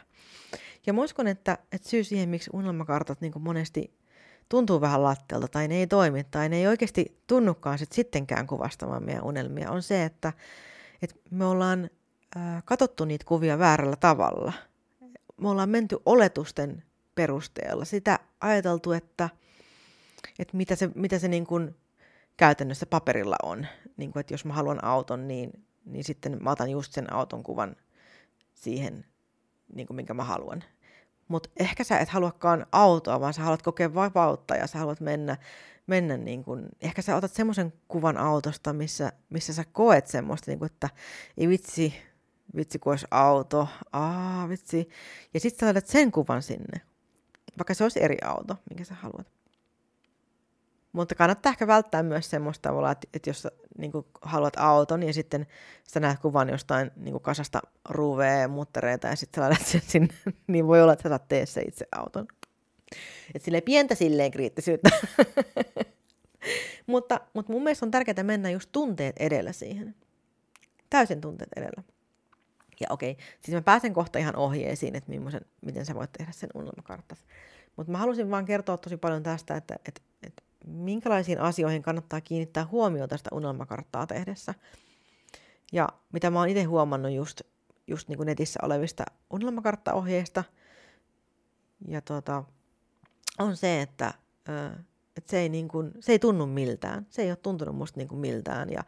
Ja 0.85 0.93
mä 0.93 1.01
uskon, 1.01 1.27
että, 1.27 1.57
että 1.71 1.89
syy 1.89 2.03
siihen, 2.03 2.29
miksi 2.29 2.49
unelmakartat 2.53 3.21
niin 3.21 3.33
monesti 3.39 3.93
tuntuu 4.49 4.81
vähän 4.81 5.03
latteelta 5.03 5.47
tai 5.47 5.67
ne 5.67 5.75
ei 5.75 5.87
toimi 5.87 6.23
tai 6.23 6.49
ne 6.49 6.57
ei 6.57 6.67
oikeasti 6.67 7.21
tunnukaan 7.27 7.77
sit 7.77 7.91
sittenkään 7.91 8.47
kuvastamaan 8.47 9.03
meidän 9.03 9.23
unelmia, 9.23 9.71
on 9.71 9.83
se, 9.83 10.03
että, 10.03 10.33
että 11.01 11.15
me 11.31 11.45
ollaan 11.45 11.89
äh, 12.37 12.63
katsottu 12.65 13.05
niitä 13.05 13.25
kuvia 13.25 13.59
väärällä 13.59 13.95
tavalla. 13.95 14.53
Me 15.37 15.49
ollaan 15.49 15.69
menty 15.69 15.97
oletusten 16.05 16.83
perusteella. 17.15 17.85
Sitä 17.85 18.19
ajateltu, 18.41 18.91
että, 18.91 19.29
että 20.39 20.57
mitä 20.57 20.75
se, 20.75 20.89
mitä 20.95 21.19
se 21.19 21.27
niin 21.27 21.45
kuin 21.45 21.75
käytännössä 22.37 22.85
paperilla 22.85 23.35
on. 23.43 23.67
Niin 23.97 24.11
kuin, 24.11 24.21
että 24.21 24.33
jos 24.33 24.45
mä 24.45 24.53
haluan 24.53 24.83
auton, 24.83 25.27
niin, 25.27 25.65
niin 25.85 26.03
sitten 26.03 26.43
mä 26.43 26.51
otan 26.51 26.69
just 26.69 26.93
sen 26.93 27.13
auton 27.13 27.43
kuvan 27.43 27.75
siihen, 28.53 29.05
niin 29.73 29.87
kuin 29.87 29.95
minkä 29.95 30.13
mä 30.13 30.23
haluan. 30.23 30.63
Mutta 31.27 31.49
ehkä 31.57 31.83
sä 31.83 31.99
et 31.99 32.09
haluakaan 32.09 32.65
autoa, 32.71 33.19
vaan 33.19 33.33
sä 33.33 33.41
haluat 33.41 33.61
kokea 33.61 33.93
vapautta 33.93 34.55
ja 34.55 34.67
sä 34.67 34.79
haluat 34.79 34.99
mennä, 34.99 35.37
mennä 35.87 36.17
niin 36.17 36.43
kuin, 36.43 36.69
ehkä 36.81 37.01
sä 37.01 37.15
otat 37.15 37.31
semmoisen 37.31 37.73
kuvan 37.87 38.17
autosta, 38.17 38.73
missä, 38.73 39.11
missä 39.29 39.53
sä 39.53 39.63
koet 39.71 40.07
semmoista, 40.07 40.51
niin 40.51 40.59
kuin, 40.59 40.71
että 40.71 40.89
ei 41.37 41.47
vitsi, 41.49 41.93
vitsi 42.55 42.79
kun 42.79 42.93
olisi 42.93 43.07
auto, 43.11 43.67
aa 43.91 44.49
vitsi. 44.49 44.89
Ja 45.33 45.39
sitten 45.39 45.59
sä 45.59 45.65
laitat 45.65 45.87
sen 45.87 46.11
kuvan 46.11 46.41
sinne, 46.41 46.81
vaikka 47.57 47.73
se 47.73 47.83
olisi 47.83 48.03
eri 48.03 48.17
auto, 48.23 48.55
minkä 48.69 48.83
sä 48.83 48.95
haluat. 48.95 49.34
Mutta 50.95 51.15
kannattaa 51.15 51.49
ehkä 51.49 51.67
välttää 51.67 52.03
myös 52.03 52.29
semmoista 52.29 52.69
tavalla, 52.69 52.91
että, 52.91 53.07
että 53.13 53.29
jos 53.29 53.47
niin 53.77 53.91
haluat 54.21 54.53
auton 54.57 55.03
ja 55.03 55.13
sitten 55.13 55.47
sä 55.83 55.99
näet 55.99 56.19
kuvan 56.19 56.49
jostain 56.49 56.91
niin 56.95 57.21
kasasta 57.21 57.61
ruuvea 57.89 58.39
ja 58.39 58.47
muttereita 58.47 59.07
ja 59.07 59.15
sitten 59.15 59.43
sä 59.43 59.49
laitat 59.49 59.67
sen 59.67 59.81
sinne, 59.87 60.13
niin 60.47 60.67
voi 60.67 60.81
olla, 60.81 60.93
että 60.93 61.03
sä 61.03 61.09
saat 61.09 61.27
tee 61.27 61.45
se 61.45 61.61
itse 61.61 61.87
auton. 61.91 62.27
Et 63.35 63.41
silleen 63.41 63.63
pientä 63.63 63.95
silleen 63.95 64.31
kriittisyyttä. 64.31 64.89
mutta, 66.87 67.19
mutta 67.33 67.51
mun 67.51 67.63
mielestä 67.63 67.85
on 67.85 67.91
tärkeää 67.91 68.23
mennä 68.23 68.49
just 68.49 68.69
tunteet 68.71 69.15
edellä 69.19 69.51
siihen. 69.51 69.95
Täysin 70.89 71.21
tunteet 71.21 71.49
edellä. 71.55 71.83
Ja 72.79 72.87
okei, 72.89 73.17
siis 73.41 73.55
mä 73.55 73.61
pääsen 73.61 73.93
kohta 73.93 74.19
ihan 74.19 74.35
ohjeisiin, 74.35 74.95
että 74.95 75.11
miten 75.61 75.85
sä 75.85 75.95
voit 75.95 76.11
tehdä 76.17 76.31
sen 76.31 76.49
unelmakarttas. 76.53 77.25
Mutta 77.75 77.91
mä 77.91 77.97
halusin 77.97 78.31
vaan 78.31 78.45
kertoa 78.45 78.77
tosi 78.77 78.97
paljon 78.97 79.23
tästä, 79.23 79.55
että, 79.55 79.75
että 79.87 80.01
minkälaisiin 80.65 81.39
asioihin 81.39 81.81
kannattaa 81.81 82.21
kiinnittää 82.21 82.65
huomiota 82.65 83.17
sitä 83.17 83.29
unelmakarttaa 83.33 84.07
tehdessä. 84.07 84.53
Ja 85.73 85.89
mitä 86.13 86.29
mä 86.29 86.39
oon 86.39 86.49
itse 86.49 86.63
huomannut 86.63 87.11
just, 87.11 87.41
just 87.87 88.07
niin 88.07 88.17
kuin 88.17 88.27
netissä 88.27 88.59
olevista 88.63 89.03
unelmakarttaohjeista, 89.29 90.43
ja 91.87 92.01
tota, 92.01 92.43
on 93.39 93.57
se, 93.57 93.81
että, 93.81 94.13
että 95.17 95.31
se, 95.31 95.39
ei 95.39 95.49
niin 95.49 95.67
kuin, 95.67 95.91
se 95.99 96.11
ei 96.11 96.19
tunnu 96.19 96.45
miltään. 96.45 97.05
Se 97.09 97.21
ei 97.21 97.29
ole 97.29 97.35
tuntunut 97.35 97.75
musta 97.75 97.99
niin 97.99 98.07
kuin 98.07 98.19
miltään. 98.19 98.69
Ja 98.69 98.83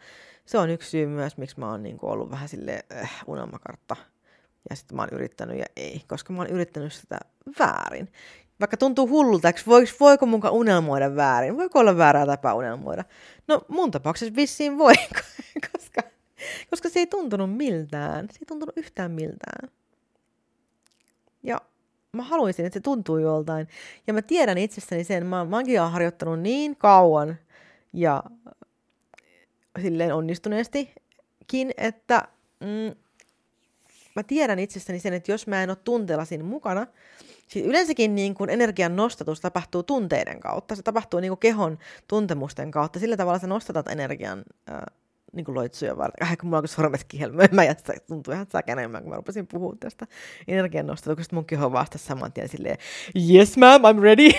se 0.45 0.57
on 0.57 0.69
yksi 0.69 0.89
syy 0.89 1.05
myös, 1.05 1.37
miksi 1.37 1.59
mä 1.59 1.71
oon 1.71 1.83
niin 1.83 1.97
kuin 1.97 2.09
ollut 2.09 2.31
vähän 2.31 2.49
sille 2.49 2.85
äh, 2.91 3.23
unelmakartta. 3.27 3.95
Ja 4.69 4.75
sitten 4.75 4.95
mä 4.95 5.01
oon 5.01 5.09
yrittänyt 5.13 5.59
ja 5.59 5.65
ei, 5.75 6.01
koska 6.07 6.33
mä 6.33 6.39
oon 6.39 6.49
yrittänyt 6.49 6.93
sitä 6.93 7.19
väärin 7.59 8.11
vaikka 8.59 8.77
tuntuu 8.77 9.09
hullulta, 9.09 9.51
voiko, 9.67 9.91
voiko 9.99 10.25
munka 10.25 10.49
unelmoida 10.49 11.15
väärin? 11.15 11.57
Voiko 11.57 11.79
olla 11.79 11.97
väärää 11.97 12.25
tapa 12.25 12.53
unelmoida? 12.53 13.03
No 13.47 13.61
mun 13.67 13.91
tapauksessa 13.91 14.35
vissiin 14.35 14.77
voi, 14.77 14.93
koska, 15.71 16.01
koska 16.69 16.89
se 16.89 16.99
ei 16.99 17.07
tuntunut 17.07 17.57
miltään. 17.57 18.27
Se 18.31 18.37
ei 18.41 18.45
tuntunut 18.47 18.77
yhtään 18.77 19.11
miltään. 19.11 19.69
Ja 21.43 21.61
mä 22.11 22.23
haluaisin, 22.23 22.65
että 22.65 22.79
se 22.79 22.83
tuntuu 22.83 23.17
joltain. 23.17 23.67
Ja 24.07 24.13
mä 24.13 24.21
tiedän 24.21 24.57
itsestäni 24.57 25.03
sen, 25.03 25.25
mä, 25.25 25.45
mä 25.45 25.55
oonkin 25.55 25.79
harjoittanut 25.79 26.39
niin 26.39 26.75
kauan 26.75 27.37
ja 27.93 28.23
silleen 29.81 30.15
onnistuneestikin, 30.15 31.71
että 31.77 32.27
mm, 32.59 32.95
mä 34.15 34.23
tiedän 34.23 34.59
itsestäni 34.59 34.99
sen, 34.99 35.13
että 35.13 35.31
jos 35.31 35.47
mä 35.47 35.63
en 35.63 35.69
ole 35.69 35.77
tunteella 35.83 36.25
siinä 36.25 36.43
mukana, 36.43 36.87
siis 37.47 37.65
yleensäkin 37.65 38.15
niin 38.15 38.33
kuin 38.33 38.49
energian 38.49 38.95
nostatus 38.95 39.41
tapahtuu 39.41 39.83
tunteiden 39.83 40.39
kautta, 40.39 40.75
se 40.75 40.83
tapahtuu 40.83 41.19
niin 41.19 41.31
kuin 41.31 41.39
kehon 41.39 41.77
tuntemusten 42.07 42.71
kautta, 42.71 42.99
sillä 42.99 43.17
tavalla 43.17 43.39
sä 43.39 43.47
nostatat 43.47 43.87
energian 43.87 44.43
äh, 44.69 44.81
niin 45.33 45.45
kuin 45.45 45.55
loitsuja 45.55 45.97
varten. 45.97 46.27
Ai, 46.27 46.37
kun 46.37 46.49
mulla 46.49 46.57
on 46.57 46.67
sormet 46.67 47.03
kihelmöi, 47.03 47.47
mä 47.51 47.63
jättä, 47.63 47.93
tuntuu 48.07 48.33
ihan 48.33 48.47
säkenemmän, 48.51 49.01
kun 49.01 49.09
mä 49.09 49.15
rupesin 49.15 49.47
puhua 49.47 49.75
tästä 49.79 50.07
energiannostatuksesta. 50.47 51.35
Mun 51.35 51.45
keho 51.45 51.71
vastasi 51.71 52.05
saman 52.05 52.31
tien 52.31 52.49
silleen, 52.49 52.77
yes 53.29 53.57
ma'am, 53.57 53.81
I'm 53.81 54.01
ready. 54.01 54.29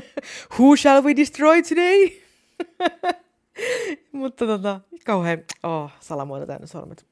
Who 0.58 0.76
shall 0.76 1.04
we 1.04 1.16
destroy 1.16 1.62
today? 1.62 2.10
Mutta 4.12 4.46
tota, 4.46 4.80
kauhean, 5.04 5.38
oh, 5.62 5.90
salamoita 6.00 6.46
täynnä 6.46 6.66
sormet. 6.66 7.07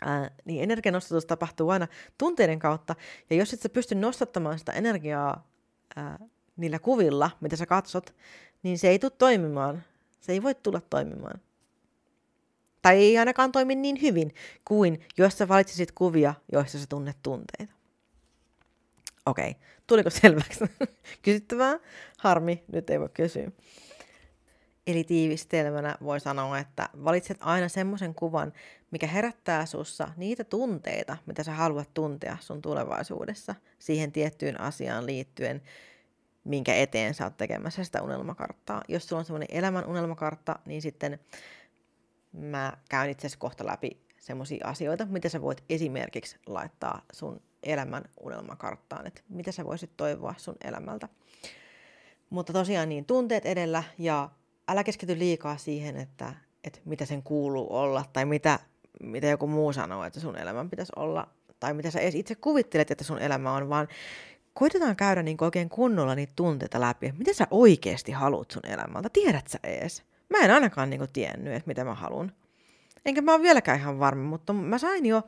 Ää, 0.00 0.30
niin 0.44 0.62
energianostatus 0.62 1.26
tapahtuu 1.26 1.70
aina 1.70 1.88
tunteiden 2.18 2.58
kautta, 2.58 2.94
ja 3.30 3.36
jos 3.36 3.52
et 3.52 3.60
sä 3.60 3.68
pysty 3.68 3.94
nostattamaan 3.94 4.58
sitä 4.58 4.72
energiaa 4.72 5.48
ää, 5.96 6.18
niillä 6.56 6.78
kuvilla, 6.78 7.30
mitä 7.40 7.56
sä 7.56 7.66
katsot, 7.66 8.14
niin 8.62 8.78
se 8.78 8.88
ei 8.88 8.98
tule 8.98 9.12
toimimaan. 9.18 9.82
Se 10.20 10.32
ei 10.32 10.42
voi 10.42 10.54
tulla 10.54 10.80
toimimaan. 10.80 11.40
Tai 12.82 12.96
ei 12.96 13.18
ainakaan 13.18 13.52
toimi 13.52 13.74
niin 13.74 14.02
hyvin 14.02 14.34
kuin 14.64 15.00
jos 15.18 15.38
sä 15.38 15.48
valitsisit 15.48 15.92
kuvia, 15.92 16.34
joissa 16.52 16.78
sä 16.78 16.86
tunnet 16.88 17.16
tunteita. 17.22 17.74
Okei, 19.26 19.50
okay. 19.50 19.62
tuliko 19.86 20.10
selväksi? 20.10 20.64
Kysyttävää? 21.22 21.78
Harmi, 22.18 22.64
nyt 22.72 22.90
ei 22.90 23.00
voi 23.00 23.08
kysyä. 23.08 23.50
Eli 24.86 25.04
tiivistelmänä 25.04 25.96
voi 26.04 26.20
sanoa, 26.20 26.58
että 26.58 26.88
valitset 27.04 27.38
aina 27.40 27.68
semmoisen 27.68 28.14
kuvan, 28.14 28.52
mikä 28.90 29.06
herättää 29.06 29.66
sussa 29.66 30.08
niitä 30.16 30.44
tunteita, 30.44 31.16
mitä 31.26 31.42
sä 31.42 31.52
haluat 31.52 31.94
tuntea 31.94 32.36
sun 32.40 32.62
tulevaisuudessa 32.62 33.54
siihen 33.78 34.12
tiettyyn 34.12 34.60
asiaan 34.60 35.06
liittyen, 35.06 35.62
minkä 36.44 36.74
eteen 36.74 37.14
sä 37.14 37.24
oot 37.24 37.36
tekemässä 37.36 37.84
sitä 37.84 38.02
unelmakarttaa. 38.02 38.82
Jos 38.88 39.08
sulla 39.08 39.20
on 39.20 39.24
semmoinen 39.24 39.48
elämän 39.50 39.86
unelmakartta, 39.86 40.58
niin 40.66 40.82
sitten 40.82 41.18
mä 42.32 42.72
käyn 42.88 43.10
itse 43.10 43.26
asiassa 43.26 43.38
kohta 43.38 43.66
läpi 43.66 44.00
semmoisia 44.18 44.66
asioita, 44.66 45.06
mitä 45.06 45.28
sä 45.28 45.42
voit 45.42 45.64
esimerkiksi 45.68 46.36
laittaa 46.46 47.02
sun 47.12 47.40
elämän 47.62 48.04
unelmakarttaan, 48.20 49.06
että 49.06 49.20
mitä 49.28 49.52
sä 49.52 49.64
voisit 49.64 49.90
toivoa 49.96 50.34
sun 50.36 50.56
elämältä. 50.64 51.08
Mutta 52.30 52.52
tosiaan 52.52 52.88
niin 52.88 53.04
tunteet 53.04 53.46
edellä 53.46 53.84
ja 53.98 54.30
älä 54.68 54.84
keskity 54.84 55.18
liikaa 55.18 55.56
siihen, 55.56 55.96
että, 55.96 56.34
että 56.64 56.80
mitä 56.84 57.04
sen 57.04 57.22
kuuluu 57.22 57.76
olla 57.76 58.04
tai 58.12 58.24
mitä, 58.24 58.58
mitä 59.00 59.26
joku 59.26 59.46
muu 59.46 59.72
sanoo, 59.72 60.04
että 60.04 60.20
sun 60.20 60.36
elämän 60.36 60.70
pitäisi 60.70 60.92
olla 60.96 61.28
tai 61.60 61.74
mitä 61.74 61.90
sä 61.90 62.00
edes 62.00 62.14
itse 62.14 62.34
kuvittelet, 62.34 62.90
että 62.90 63.04
sun 63.04 63.18
elämä 63.18 63.52
on, 63.52 63.68
vaan 63.68 63.88
koitetaan 64.54 64.96
käydä 64.96 65.22
niin 65.22 65.36
oikein 65.40 65.68
kunnolla 65.68 66.14
niitä 66.14 66.32
tunteita 66.36 66.80
läpi, 66.80 67.14
mitä 67.18 67.32
sä 67.32 67.46
oikeasti 67.50 68.12
haluat 68.12 68.50
sun 68.50 68.66
elämältä, 68.66 69.08
tiedät 69.12 69.48
sä 69.48 69.58
ees? 69.62 70.02
Mä 70.30 70.38
en 70.38 70.50
ainakaan 70.50 70.90
niin 70.90 71.12
tiennyt, 71.12 71.54
että 71.54 71.68
mitä 71.68 71.84
mä 71.84 71.94
haluan. 71.94 72.32
Enkä 73.04 73.20
mä 73.22 73.34
ole 73.34 73.42
vieläkään 73.42 73.78
ihan 73.78 73.98
varma, 73.98 74.22
mutta 74.22 74.52
mä 74.52 74.78
sain 74.78 75.06
jo, 75.06 75.22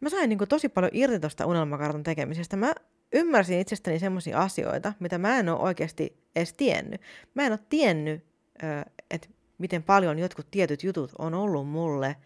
mä 0.00 0.08
sain 0.08 0.28
niin 0.28 0.38
tosi 0.48 0.68
paljon 0.68 0.90
irti 0.94 1.20
tuosta 1.20 1.46
unelmakartan 1.46 2.02
tekemisestä. 2.02 2.56
Mä 2.56 2.72
ymmärsin 3.12 3.60
itsestäni 3.60 3.98
semmoisia 3.98 4.38
asioita, 4.38 4.92
mitä 5.00 5.18
mä 5.18 5.38
en 5.38 5.48
ole 5.48 5.60
oikeasti 5.60 6.22
edes 6.36 6.52
tiennyt. 6.52 7.00
Mä 7.34 7.42
en 7.42 7.52
ole 7.52 7.60
tiennyt, 7.68 8.24
että 9.10 9.28
miten 9.58 9.82
paljon 9.82 10.18
jotkut 10.18 10.50
tietyt 10.50 10.82
jutut 10.82 11.12
on 11.18 11.34
ollut 11.34 11.68
mulle 11.68 12.16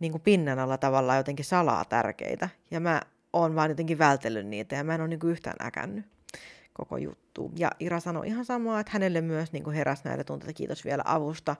niin 0.00 0.12
kuin 0.12 0.22
pinnan 0.22 0.58
alla 0.58 0.78
tavallaan 0.78 1.18
jotenkin 1.18 1.44
salaa 1.44 1.84
tärkeitä. 1.84 2.48
Ja 2.70 2.80
mä 2.80 3.02
oon 3.32 3.54
vaan 3.54 3.70
jotenkin 3.70 3.98
vältellyt 3.98 4.46
niitä 4.46 4.76
ja 4.76 4.84
mä 4.84 4.94
en 4.94 5.00
ole 5.00 5.08
niin 5.08 5.20
yhtään 5.24 5.66
äkännyt 5.66 6.06
koko 6.72 6.96
juttu. 6.96 7.52
Ja 7.56 7.70
Ira 7.80 8.00
sanoi 8.00 8.26
ihan 8.26 8.44
samaa, 8.44 8.80
että 8.80 8.92
hänelle 8.92 9.20
myös 9.20 9.52
niin 9.52 9.72
heräsi 9.72 10.02
näitä 10.04 10.24
tunteita. 10.24 10.52
Kiitos 10.52 10.84
vielä 10.84 11.02
avusta. 11.06 11.56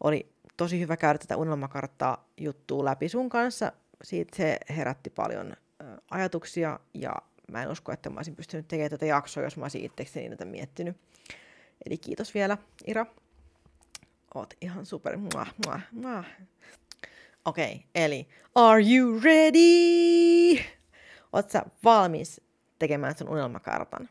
Oli 0.00 0.32
tosi 0.56 0.80
hyvä 0.80 0.96
käydä 0.96 1.18
tätä 1.18 1.36
unelmakarttaa 1.36 2.28
juttua 2.36 2.84
läpi 2.84 3.08
sun 3.08 3.28
kanssa. 3.28 3.72
Siitä 4.02 4.36
se 4.36 4.58
herätti 4.76 5.10
paljon 5.10 5.56
ajatuksia 6.10 6.80
ja 6.94 7.12
mä 7.52 7.62
en 7.62 7.70
usko, 7.70 7.92
että 7.92 8.10
mä 8.10 8.18
olisin 8.18 8.36
pystynyt 8.36 8.68
tekemään 8.68 8.90
tätä 8.90 9.06
jaksoa, 9.06 9.42
jos 9.42 9.56
mä 9.56 9.64
olisin 9.64 9.84
itsekseni 9.84 10.30
tätä 10.30 10.44
miettinyt. 10.44 10.96
Eli 11.86 11.98
kiitos 11.98 12.34
vielä, 12.34 12.58
Ira. 12.86 13.06
Oot 14.34 14.54
ihan 14.60 14.86
super. 14.86 15.16
Mua, 15.16 15.46
mua, 15.66 15.80
mua. 15.92 16.24
Okei, 17.46 17.74
okay, 17.74 17.78
eli 17.94 18.28
are 18.54 18.82
you 18.82 19.20
ready? 19.20 20.64
Oot 21.32 21.50
sä 21.50 21.62
valmis 21.84 22.40
tekemään 22.78 23.16
sun 23.16 23.28
unelmakartan? 23.28 24.08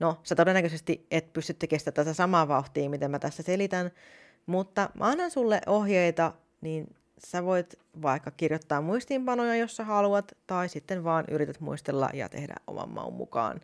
No, 0.00 0.20
sä 0.22 0.34
todennäköisesti 0.34 1.06
et 1.10 1.32
pysty 1.32 1.54
tekemään 1.54 1.94
tätä 1.94 2.14
samaa 2.14 2.48
vauhtia, 2.48 2.90
mitä 2.90 3.08
mä 3.08 3.18
tässä 3.18 3.42
selitän, 3.42 3.90
mutta 4.46 4.90
mä 4.94 5.06
annan 5.06 5.30
sulle 5.30 5.60
ohjeita, 5.66 6.32
niin 6.60 6.94
sä 7.26 7.44
voit 7.44 7.74
vaikka 8.02 8.30
kirjoittaa 8.30 8.80
muistiinpanoja, 8.80 9.56
jos 9.56 9.76
sä 9.76 9.84
haluat, 9.84 10.32
tai 10.46 10.68
sitten 10.68 11.04
vaan 11.04 11.24
yrität 11.30 11.60
muistella 11.60 12.10
ja 12.12 12.28
tehdä 12.28 12.54
oman 12.66 12.90
maun 12.90 13.14
mukaan. 13.14 13.60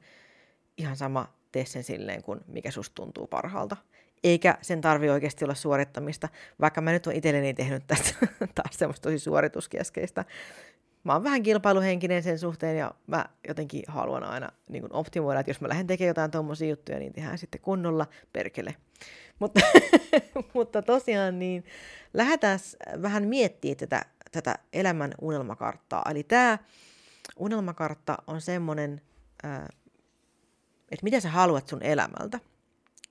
Ihan 0.76 0.96
sama, 0.96 1.32
tee 1.52 1.64
sen 1.64 1.84
silleen, 1.84 2.22
kun 2.22 2.40
mikä 2.46 2.70
susta 2.70 2.94
tuntuu 2.94 3.26
parhaalta. 3.26 3.76
Eikä 4.24 4.59
sen 4.62 4.81
tarvi 4.81 5.11
oikeasti 5.11 5.44
olla 5.44 5.54
suorittamista, 5.54 6.28
vaikka 6.61 6.81
mä 6.81 6.92
nyt 6.92 7.07
oon 7.07 7.16
itselleni 7.16 7.54
tehnyt 7.54 7.87
tästä 7.87 8.14
taas 8.54 8.78
semmoista 8.78 9.02
tosi 9.02 9.18
suorituskeskeistä 9.18 10.24
mä 11.04 11.12
oon 11.12 11.24
vähän 11.24 11.42
kilpailuhenkinen 11.42 12.22
sen 12.22 12.38
suhteen 12.38 12.78
ja 12.78 12.94
mä 13.07 13.24
jotenkin 13.48 13.83
haluan 13.87 14.24
aina 14.24 14.48
niin 14.68 14.83
kuin 14.83 14.92
optimoida, 14.92 15.40
että 15.40 15.50
jos 15.50 15.61
mä 15.61 15.68
lähden 15.68 15.87
tekemään 15.87 16.09
jotain 16.09 16.31
tommosia 16.31 16.68
juttuja, 16.68 16.98
niin 16.98 17.12
tehdään 17.12 17.38
sitten 17.38 17.61
kunnolla 17.61 18.07
perkele. 18.33 18.74
Mutta, 19.40 19.61
mutta 20.54 20.83
tosiaan 20.83 21.38
niin 21.38 21.64
lähdetään 22.14 22.59
vähän 23.02 23.24
miettimään 23.28 23.76
tätä, 23.76 24.04
tätä 24.33 24.54
elämän 24.72 25.14
unelmakarttaa. 25.20 26.02
Eli 26.11 26.22
tämä 26.22 26.59
unelmakartta 27.37 28.18
on 28.26 28.40
semmoinen, 28.40 29.00
että 30.90 31.02
mitä 31.02 31.20
sä 31.20 31.28
haluat 31.28 31.68
sun 31.68 31.83
elämältä. 31.83 32.40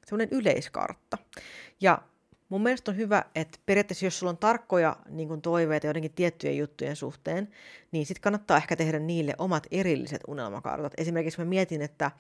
Semmoinen 0.08 0.40
yleiskartta. 0.40 1.18
Ja 1.82 2.02
Mun 2.50 2.64
mielestä 2.64 2.92
on 2.92 2.98
hyvä, 2.98 3.24
että 3.36 3.60
periaatteessa 3.66 4.06
jos 4.06 4.20
sulla 4.20 4.30
on 4.30 4.38
tarkkoja 4.38 4.96
niin 5.10 5.28
kun 5.28 5.42
toiveita 5.42 5.88
joidenkin 5.88 6.14
tiettyjen 6.14 6.58
juttujen 6.58 6.96
suhteen, 6.96 7.48
niin 7.92 8.06
sitten 8.06 8.22
kannattaa 8.22 8.58
ehkä 8.58 8.76
tehdä 8.76 9.00
niille 9.00 9.34
omat 9.38 9.68
erilliset 9.72 10.22
unelmakartat. 10.28 10.94
Esimerkiksi 10.98 11.40
mä 11.42 11.46
mietin, 11.46 11.82
että 11.82 12.12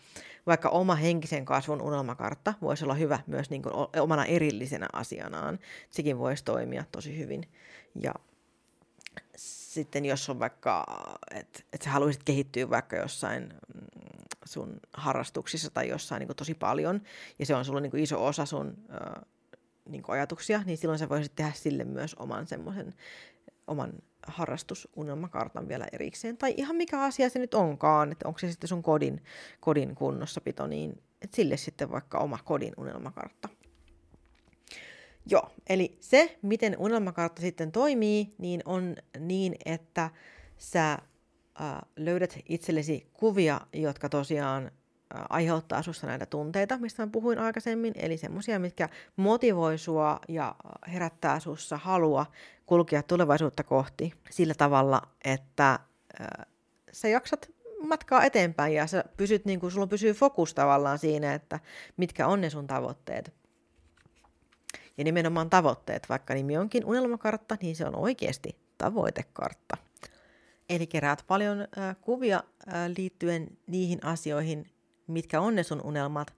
vaikka 0.45 0.69
oma 0.69 0.95
henkisen 0.95 1.45
kasvun 1.45 1.81
unelmakartta 1.81 2.53
voisi 2.61 2.83
olla 2.83 2.93
hyvä 2.93 3.19
myös 3.27 3.49
niin 3.49 3.61
kun 3.61 3.71
omana 3.99 4.25
erillisenä 4.25 4.87
asianaan. 4.93 5.59
Sekin 5.89 6.17
voisi 6.17 6.43
toimia 6.43 6.83
tosi 6.91 7.17
hyvin. 7.17 7.43
Ja 8.01 8.13
sitten 9.77 10.05
jos 10.05 10.29
on 10.29 10.39
vaikka, 10.39 10.85
että 11.31 11.59
et 11.73 11.81
sä 11.81 11.89
haluaisit 11.89 12.23
kehittyä 12.23 12.69
vaikka 12.69 12.95
jossain 12.95 13.43
mm, 13.43 13.87
sun 14.45 14.79
harrastuksissa 14.93 15.69
tai 15.69 15.89
jossain 15.89 16.19
niin 16.19 16.35
tosi 16.35 16.53
paljon, 16.53 17.01
ja 17.39 17.45
se 17.45 17.55
on 17.55 17.65
sulla 17.65 17.79
niin 17.79 17.99
iso 17.99 18.25
osa 18.25 18.45
sun 18.45 18.77
niin 19.89 20.03
kuin 20.03 20.13
ajatuksia, 20.13 20.63
niin 20.65 20.77
silloin 20.77 20.99
sä 20.99 21.09
voisit 21.09 21.35
tehdä 21.35 21.51
sille 21.55 21.83
myös 21.83 22.15
oman 22.15 22.47
semmoisen 22.47 22.93
oman 23.67 23.93
harrastusunelmakartan 24.27 25.67
vielä 25.67 25.87
erikseen. 25.91 26.37
Tai 26.37 26.53
ihan 26.57 26.75
mikä 26.75 27.01
asia 27.01 27.29
se 27.29 27.39
nyt 27.39 27.53
onkaan, 27.53 28.11
että 28.11 28.27
onko 28.27 28.39
se 28.39 28.51
sitten 28.51 28.67
sun 28.67 28.83
kodin, 28.83 29.23
kodin 29.59 29.95
kunnossapito, 29.95 30.67
niin 30.67 31.03
että 31.21 31.35
sille 31.35 31.57
sitten 31.57 31.91
vaikka 31.91 32.17
oma 32.17 32.39
kodin 32.45 32.73
unelmakartta. 32.77 33.49
Joo, 35.29 35.49
eli 35.69 35.97
se, 35.99 36.37
miten 36.41 36.75
unelmakartta 36.77 37.41
sitten 37.41 37.71
toimii, 37.71 38.35
niin 38.37 38.61
on 38.65 38.95
niin, 39.19 39.55
että 39.65 40.09
sä 40.57 40.91
äh, 40.93 40.99
löydät 41.95 42.39
itsellesi 42.49 43.09
kuvia, 43.13 43.61
jotka 43.73 44.09
tosiaan 44.09 44.71
aiheuttaa 45.29 45.81
sinussa 45.81 46.07
näitä 46.07 46.25
tunteita, 46.25 46.77
mistä 46.77 47.05
mä 47.05 47.11
puhuin 47.11 47.39
aikaisemmin, 47.39 47.93
eli 47.95 48.17
semmoisia, 48.17 48.59
mitkä 48.59 48.89
motivoi 49.15 49.77
sua 49.77 50.19
ja 50.27 50.55
herättää 50.93 51.39
sinussa 51.39 51.77
halua 51.77 52.25
kulkea 52.65 53.03
tulevaisuutta 53.03 53.63
kohti 53.63 54.13
sillä 54.29 54.53
tavalla, 54.53 55.01
että 55.25 55.79
äh, 56.21 56.45
sä 56.91 57.07
jaksat 57.07 57.49
matkaa 57.87 58.23
eteenpäin 58.23 58.73
ja 58.73 58.87
sä 58.87 59.03
pysyt, 59.17 59.45
niin 59.45 59.59
kuin, 59.59 59.71
sulla 59.71 59.87
pysyy 59.87 60.13
fokus 60.13 60.53
tavallaan 60.53 60.99
siinä, 60.99 61.33
että 61.33 61.59
mitkä 61.97 62.27
on 62.27 62.41
ne 62.41 62.49
sun 62.49 62.67
tavoitteet. 62.67 63.33
Ja 64.97 65.03
nimenomaan 65.03 65.49
tavoitteet, 65.49 66.09
vaikka 66.09 66.33
nimi 66.33 66.57
onkin 66.57 66.85
unelmakartta, 66.85 67.57
niin 67.61 67.75
se 67.75 67.85
on 67.85 67.95
oikeasti 67.95 68.57
tavoitekartta. 68.77 69.77
Eli 70.69 70.87
keräät 70.87 71.23
paljon 71.27 71.61
äh, 71.61 71.95
kuvia 72.01 72.37
äh, 72.67 72.89
liittyen 72.97 73.57
niihin 73.67 74.05
asioihin, 74.05 74.71
mitkä 75.07 75.41
on 75.41 75.55
ne 75.55 75.63
sun 75.63 75.81
unelmat. 75.81 76.33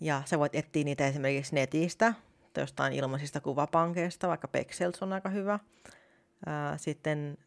Ja 0.00 0.22
sä 0.24 0.38
voit 0.38 0.54
etsiä 0.54 0.84
niitä 0.84 1.06
esimerkiksi 1.06 1.54
netistä, 1.54 2.14
tai 2.52 2.62
jostain 2.62 2.92
ilmaisista 2.92 3.40
kuvapankeista, 3.40 4.28
vaikka 4.28 4.48
Pexels 4.48 5.02
on 5.02 5.12
aika 5.12 5.28
hyvä. 5.28 5.58
Sitten 6.76 7.38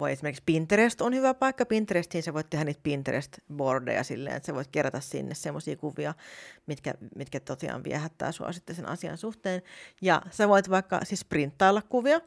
voi 0.00 0.12
esimerkiksi 0.12 0.42
Pinterest 0.46 1.00
on 1.00 1.14
hyvä 1.14 1.34
paikka. 1.34 1.66
Pinterestiin 1.66 2.22
sä 2.22 2.34
voit 2.34 2.50
tehdä 2.50 2.64
niitä 2.64 2.80
Pinterest-bordeja 2.82 4.04
silleen, 4.04 4.36
että 4.36 4.46
sä 4.46 4.54
voit 4.54 4.68
kerätä 4.68 5.00
sinne 5.00 5.34
semmoisia 5.34 5.76
kuvia, 5.76 6.14
mitkä, 6.66 6.94
mitkä 7.16 7.40
tosiaan 7.40 7.84
viehättää 7.84 8.32
sua 8.32 8.52
sitten 8.52 8.76
sen 8.76 8.88
asian 8.88 9.18
suhteen. 9.18 9.62
Ja 10.02 10.22
sä 10.30 10.48
voit 10.48 10.70
vaikka 10.70 11.00
siis 11.04 11.24
printtailla 11.24 11.82
kuvia. 11.82 12.20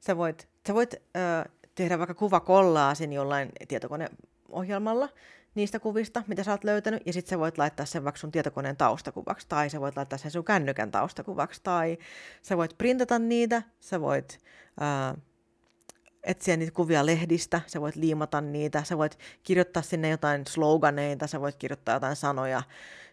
Sä 0.00 0.16
voit, 0.16 0.48
sä 0.66 0.74
voit 0.74 0.94
äh, 0.94 1.44
tehdä 1.74 1.98
vaikka 1.98 2.14
kuvakollaasin 2.14 3.12
jollain 3.12 3.48
tietokoneohjelmalla 3.68 5.08
niistä 5.54 5.80
kuvista, 5.80 6.22
mitä 6.26 6.42
sä 6.42 6.50
oot 6.50 6.64
löytänyt, 6.64 7.02
ja 7.06 7.12
sitten 7.12 7.30
sä 7.30 7.38
voit 7.38 7.58
laittaa 7.58 7.86
sen 7.86 8.04
vaikka 8.04 8.18
sun 8.18 8.32
tietokoneen 8.32 8.76
taustakuvaksi, 8.76 9.46
tai 9.48 9.70
sä 9.70 9.80
voit 9.80 9.96
laittaa 9.96 10.18
sen 10.18 10.30
sun 10.30 10.44
kännykän 10.44 10.90
taustakuvaksi, 10.90 11.60
tai 11.62 11.98
sä 12.42 12.56
voit 12.56 12.78
printata 12.78 13.18
niitä, 13.18 13.62
sä 13.80 14.00
voit 14.00 14.38
äh, 14.82 15.22
etsiä 16.22 16.56
niitä 16.56 16.72
kuvia 16.72 17.06
lehdistä, 17.06 17.60
sä 17.66 17.80
voit 17.80 17.96
liimata 17.96 18.40
niitä, 18.40 18.84
sä 18.84 18.98
voit 18.98 19.18
kirjoittaa 19.42 19.82
sinne 19.82 20.08
jotain 20.08 20.46
sloganeita, 20.46 21.26
sä 21.26 21.40
voit 21.40 21.56
kirjoittaa 21.56 21.94
jotain 21.94 22.16
sanoja, 22.16 22.62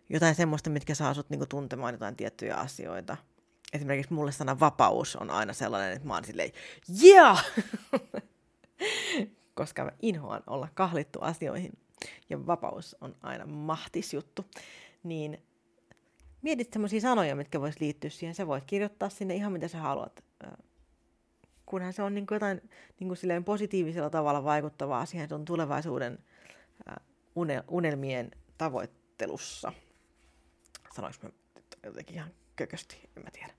jotain 0.09 0.35
semmoista, 0.35 0.69
mitkä 0.69 0.95
saa 0.95 1.13
sut 1.13 1.29
niinku 1.29 1.45
tuntemaan 1.45 1.93
jotain 1.93 2.15
tiettyjä 2.15 2.55
asioita. 2.55 3.17
Esimerkiksi 3.73 4.13
mulle 4.13 4.31
sana 4.31 4.59
vapaus 4.59 5.15
on 5.15 5.29
aina 5.29 5.53
sellainen, 5.53 5.93
että 5.93 6.07
mä 6.07 6.13
oon 6.13 6.25
silleen, 6.25 6.51
yeah! 7.03 7.45
Koska 9.55 9.83
mä 9.85 9.91
inhoan 10.01 10.43
olla 10.47 10.67
kahlittu 10.73 11.19
asioihin. 11.21 11.77
Ja 12.29 12.47
vapaus 12.47 12.95
on 13.01 13.15
aina 13.21 13.45
mahtis 13.45 14.13
juttu. 14.13 14.45
Niin 15.03 15.43
mietit 16.41 16.73
semmoisia 16.73 17.01
sanoja, 17.01 17.35
mitkä 17.35 17.61
vois 17.61 17.79
liittyä 17.79 18.09
siihen. 18.09 18.35
Sä 18.35 18.47
voit 18.47 18.63
kirjoittaa 18.67 19.09
sinne 19.09 19.35
ihan 19.35 19.51
mitä 19.51 19.67
sä 19.67 19.77
haluat 19.77 20.23
kunhan 21.67 21.93
se 21.93 22.01
on 22.03 22.15
niin 22.15 22.27
kuin 22.27 22.35
jotain 22.35 22.61
niin 22.99 23.07
kuin 23.07 23.17
silleen 23.17 23.43
positiivisella 23.43 24.09
tavalla 24.09 24.43
vaikuttavaa 24.43 25.05
siihen 25.05 25.29
sun 25.29 25.45
tulevaisuuden 25.45 26.19
unelmien 27.67 28.31
tavoittelussa. 28.57 29.73
Sanoinko 30.95 31.19
mä 31.23 31.29
jotenkin 31.83 32.15
ihan 32.15 32.31
kökösti, 32.55 33.09
en 33.17 33.23
mä 33.23 33.29
tiedä. 33.31 33.53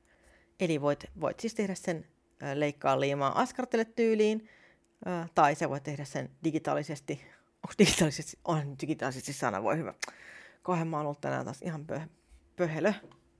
Eli 0.60 0.80
voit, 0.80 1.04
voit 1.20 1.40
siis 1.40 1.54
tehdä 1.54 1.74
sen 1.74 2.06
leikkaa 2.54 3.00
liimaa 3.00 3.40
askartele 3.40 3.84
tyyliin, 3.84 4.48
tai 5.34 5.54
sä 5.54 5.68
voit 5.68 5.82
tehdä 5.82 6.04
sen 6.04 6.30
digitaalisesti. 6.44 7.12
Onko 7.54 7.74
digitaalisesti? 7.78 8.38
On 8.44 8.76
digitaalisesti 8.80 9.32
sana, 9.32 9.62
voi 9.62 9.76
hyvä. 9.76 9.94
Kohan 10.62 10.88
mä 10.88 10.96
oon 10.96 11.06
ollut 11.06 11.20
tänään 11.20 11.44
taas 11.44 11.62
ihan 11.62 11.86
pö, 11.86 12.00
pöhelö. 12.56 12.92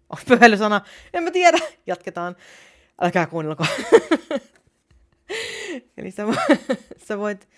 Onko 0.08 0.22
pöhelö 0.28 0.56
sana? 0.56 0.80
En 1.12 1.22
mä 1.22 1.30
tiedä. 1.30 1.58
Jatketaan. 1.86 2.36
Älkää 3.00 3.26
kuunnelko. 3.26 3.66
Eli 5.98 6.10
sä, 6.10 6.26
sä 7.08 7.18
voit, 7.18 7.48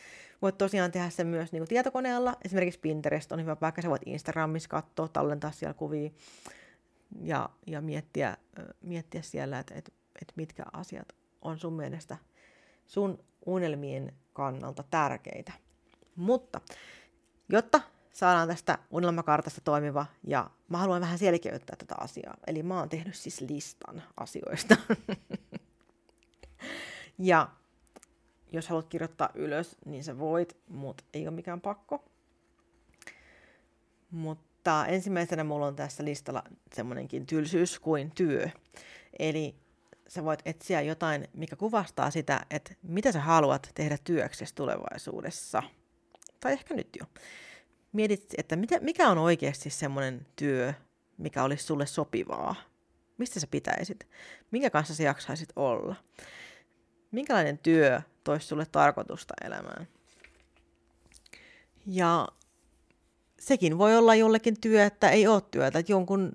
voit 0.42 0.58
tosiaan 0.58 0.92
tehdä 0.92 1.10
sen 1.10 1.26
myös 1.26 1.52
niin 1.52 1.60
kuin 1.60 1.68
tietokoneella. 1.68 2.36
Esimerkiksi 2.44 2.80
Pinterest 2.80 3.32
on 3.32 3.40
hyvä 3.40 3.56
paikka. 3.56 3.82
Sä 3.82 3.90
voit 3.90 4.02
Instagramissa 4.06 4.68
katsoa, 4.68 5.08
tallentaa 5.08 5.50
siellä 5.50 5.74
kuvia 5.74 6.10
ja, 7.20 7.48
ja 7.66 7.80
miettiä, 7.80 8.36
miettiä 8.80 9.22
siellä, 9.22 9.58
että 9.58 9.74
et, 9.74 9.92
et 10.22 10.32
mitkä 10.36 10.64
asiat 10.72 11.12
on 11.42 11.58
sun 11.58 11.72
mielestä 11.72 12.16
sun 12.86 13.24
unelmien 13.46 14.12
kannalta 14.32 14.84
tärkeitä. 14.90 15.52
Mutta 16.16 16.60
jotta 17.48 17.80
saadaan 18.12 18.48
tästä 18.48 18.78
unelmakartasta 18.90 19.60
toimiva, 19.60 20.06
ja 20.26 20.50
mä 20.68 20.78
haluan 20.78 21.00
vähän 21.00 21.18
selkeyttää 21.18 21.76
tätä 21.76 21.94
asiaa. 21.98 22.36
Eli 22.46 22.62
mä 22.62 22.78
oon 22.78 22.88
tehnyt 22.88 23.14
siis 23.14 23.40
listan 23.40 24.02
asioista. 24.16 24.76
ja 27.18 27.48
jos 28.52 28.68
haluat 28.68 28.88
kirjoittaa 28.88 29.30
ylös, 29.34 29.76
niin 29.84 30.04
sä 30.04 30.18
voit, 30.18 30.56
mutta 30.68 31.04
ei 31.14 31.28
ole 31.28 31.34
mikään 31.34 31.60
pakko. 31.60 32.04
Mutta 34.10 34.86
ensimmäisenä 34.86 35.44
mulla 35.44 35.66
on 35.66 35.76
tässä 35.76 36.04
listalla 36.04 36.42
semmoinenkin 36.74 37.26
tylsyys 37.26 37.78
kuin 37.78 38.10
työ. 38.14 38.48
Eli 39.18 39.54
sä 40.08 40.24
voit 40.24 40.40
etsiä 40.44 40.80
jotain, 40.80 41.28
mikä 41.32 41.56
kuvastaa 41.56 42.10
sitä, 42.10 42.46
että 42.50 42.74
mitä 42.82 43.12
sä 43.12 43.20
haluat 43.20 43.70
tehdä 43.74 43.98
työksesi 44.04 44.54
tulevaisuudessa. 44.54 45.62
Tai 46.40 46.52
ehkä 46.52 46.74
nyt 46.74 46.88
jo. 47.00 47.06
Mietit, 47.92 48.34
että 48.38 48.56
mikä 48.80 49.08
on 49.08 49.18
oikeasti 49.18 49.70
semmoinen 49.70 50.26
työ, 50.36 50.74
mikä 51.18 51.42
olisi 51.42 51.64
sulle 51.64 51.86
sopivaa. 51.86 52.54
Mistä 53.18 53.40
sä 53.40 53.46
pitäisit? 53.50 54.08
Minkä 54.50 54.70
kanssa 54.70 54.94
sä 54.94 55.02
jaksaisit 55.02 55.48
olla? 55.56 55.96
Minkälainen 57.10 57.58
työ 57.58 58.00
toisi 58.24 58.46
sulle 58.46 58.66
tarkoitusta 58.72 59.34
elämään. 59.44 59.88
Ja 61.86 62.28
sekin 63.40 63.78
voi 63.78 63.96
olla 63.96 64.14
jollekin 64.14 64.60
työ, 64.60 64.84
että 64.84 65.10
ei 65.10 65.26
ole 65.26 65.42
työtä, 65.50 65.78
että 65.78 65.92
jonkun, 65.92 66.32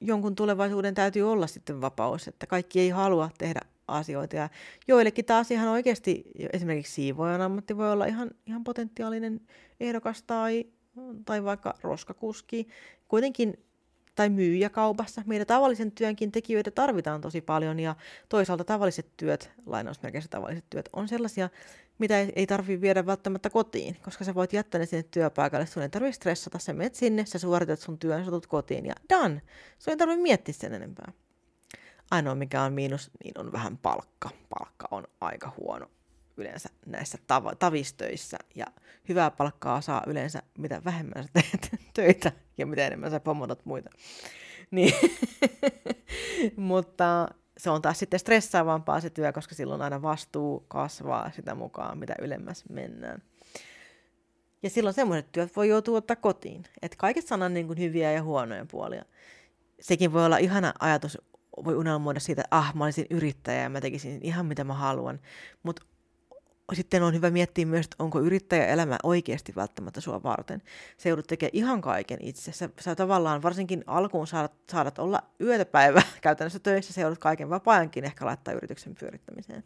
jonkun 0.00 0.34
tulevaisuuden 0.34 0.94
täytyy 0.94 1.32
olla 1.32 1.46
sitten 1.46 1.80
vapaus, 1.80 2.28
että 2.28 2.46
kaikki 2.46 2.80
ei 2.80 2.88
halua 2.88 3.30
tehdä 3.38 3.60
asioita. 3.88 4.36
Ja 4.36 4.48
joillekin 4.88 5.24
taas 5.24 5.50
ihan 5.50 5.68
oikeasti, 5.68 6.24
esimerkiksi 6.52 6.92
siivoajan 6.92 7.40
ammatti 7.40 7.76
voi 7.76 7.92
olla 7.92 8.06
ihan, 8.06 8.30
ihan 8.46 8.64
potentiaalinen 8.64 9.40
ehdokas 9.80 10.22
tai, 10.22 10.66
tai 11.24 11.44
vaikka 11.44 11.74
roskakuski. 11.82 12.68
Kuitenkin 13.08 13.64
tai 14.14 14.28
myyjä 14.28 14.70
kaupassa. 14.70 15.22
Meidän 15.26 15.46
tavallisen 15.46 15.92
työnkin 15.92 16.32
tekijöitä 16.32 16.70
tarvitaan 16.70 17.20
tosi 17.20 17.40
paljon 17.40 17.80
ja 17.80 17.94
toisaalta 18.28 18.64
tavalliset 18.64 19.06
työt, 19.16 19.50
lainausmerkeissä 19.66 20.30
tavalliset 20.30 20.64
työt, 20.70 20.88
on 20.92 21.08
sellaisia, 21.08 21.48
mitä 21.98 22.20
ei, 22.20 22.32
ei 22.36 22.46
tarvitse 22.46 22.80
viedä 22.80 23.06
välttämättä 23.06 23.50
kotiin, 23.50 23.96
koska 24.02 24.24
sä 24.24 24.34
voit 24.34 24.52
jättää 24.52 24.78
ne 24.78 24.86
sinne 24.86 25.02
työpaikalle. 25.10 25.66
Sun 25.66 25.82
ei 25.82 25.88
tarvitse 25.88 26.16
stressata, 26.16 26.58
sä 26.58 26.72
menet 26.72 26.94
sinne, 26.94 27.26
sä 27.26 27.38
suoritat 27.38 27.80
sun 27.80 27.98
työn, 27.98 28.24
sä 28.24 28.30
tulet 28.30 28.46
kotiin 28.46 28.86
ja 28.86 28.94
done. 29.10 29.42
Sun 29.78 29.90
ei 29.92 29.96
tarvitse 29.96 30.22
miettiä 30.22 30.54
sen 30.54 30.74
enempää. 30.74 31.12
Ainoa 32.10 32.34
mikä 32.34 32.62
on 32.62 32.72
miinus, 32.72 33.10
niin 33.24 33.38
on 33.38 33.52
vähän 33.52 33.78
palkka. 33.78 34.30
Palkka 34.48 34.88
on 34.90 35.04
aika 35.20 35.52
huono 35.56 35.86
yleensä 36.36 36.68
näissä 36.86 37.18
tav- 37.18 37.56
tavistöissä. 37.58 38.38
Ja 38.54 38.66
hyvää 39.08 39.30
palkkaa 39.30 39.80
saa 39.80 40.02
yleensä, 40.06 40.42
mitä 40.58 40.82
vähemmän 40.84 41.24
sä 41.24 41.30
teet 41.32 41.80
töitä 41.94 42.32
ja 42.58 42.66
mitä 42.66 42.86
enemmän 42.86 43.10
sä 43.10 43.20
pomotat 43.20 43.64
muita. 43.64 43.90
Niin. 44.70 44.94
Mutta 46.56 47.28
se 47.58 47.70
on 47.70 47.82
taas 47.82 47.98
sitten 47.98 48.20
stressaavampaa 48.20 49.00
se 49.00 49.10
työ, 49.10 49.32
koska 49.32 49.54
silloin 49.54 49.82
aina 49.82 50.02
vastuu 50.02 50.64
kasvaa 50.68 51.30
sitä 51.30 51.54
mukaan, 51.54 51.98
mitä 51.98 52.14
ylemmäs 52.20 52.64
mennään. 52.68 53.22
Ja 54.62 54.70
silloin 54.70 54.94
semmoiset 54.94 55.32
työt 55.32 55.56
voi 55.56 55.68
joutua 55.68 55.98
ottaa 55.98 56.16
kotiin. 56.16 56.64
Että 56.82 56.96
kaikessa 56.96 57.34
on 57.34 57.54
niin 57.54 57.66
kuin 57.66 57.78
hyviä 57.78 58.12
ja 58.12 58.22
huonoja 58.22 58.66
puolia. 58.70 59.04
Sekin 59.80 60.12
voi 60.12 60.26
olla 60.26 60.38
ihana 60.38 60.72
ajatus, 60.80 61.18
voi 61.64 61.74
unelmoida 61.74 62.20
siitä, 62.20 62.42
että 62.42 62.56
ah, 62.56 62.74
mä 62.74 62.84
olisin 62.84 63.06
yrittäjä 63.10 63.62
ja 63.62 63.68
mä 63.68 63.80
tekisin 63.80 64.20
ihan 64.22 64.46
mitä 64.46 64.64
mä 64.64 64.74
haluan. 64.74 65.20
Mutta 65.62 65.82
sitten 66.72 67.02
on 67.02 67.14
hyvä 67.14 67.30
miettiä 67.30 67.66
myös, 67.66 67.86
että 67.86 67.96
onko 67.98 68.20
yrittäjäelämä 68.20 68.96
oikeasti 69.02 69.52
välttämättä 69.56 70.00
sua 70.00 70.22
varten. 70.22 70.62
Se 70.96 71.08
joudut 71.08 71.26
tekemään 71.26 71.50
ihan 71.52 71.80
kaiken 71.80 72.18
itse. 72.22 72.52
Sä, 72.52 72.68
sä 72.80 72.94
tavallaan 72.94 73.42
varsinkin 73.42 73.84
alkuun 73.86 74.26
saadat, 74.26 74.52
saadat 74.72 74.98
olla 74.98 75.22
yötä 75.40 75.64
päivää 75.64 76.02
käytännössä 76.22 76.58
töissä, 76.58 76.92
se 76.92 77.00
joudut 77.00 77.18
kaiken 77.18 77.50
vapaa-ajankin 77.50 78.04
ehkä 78.04 78.26
laittaa 78.26 78.54
yrityksen 78.54 78.94
pyörittämiseen. 79.00 79.64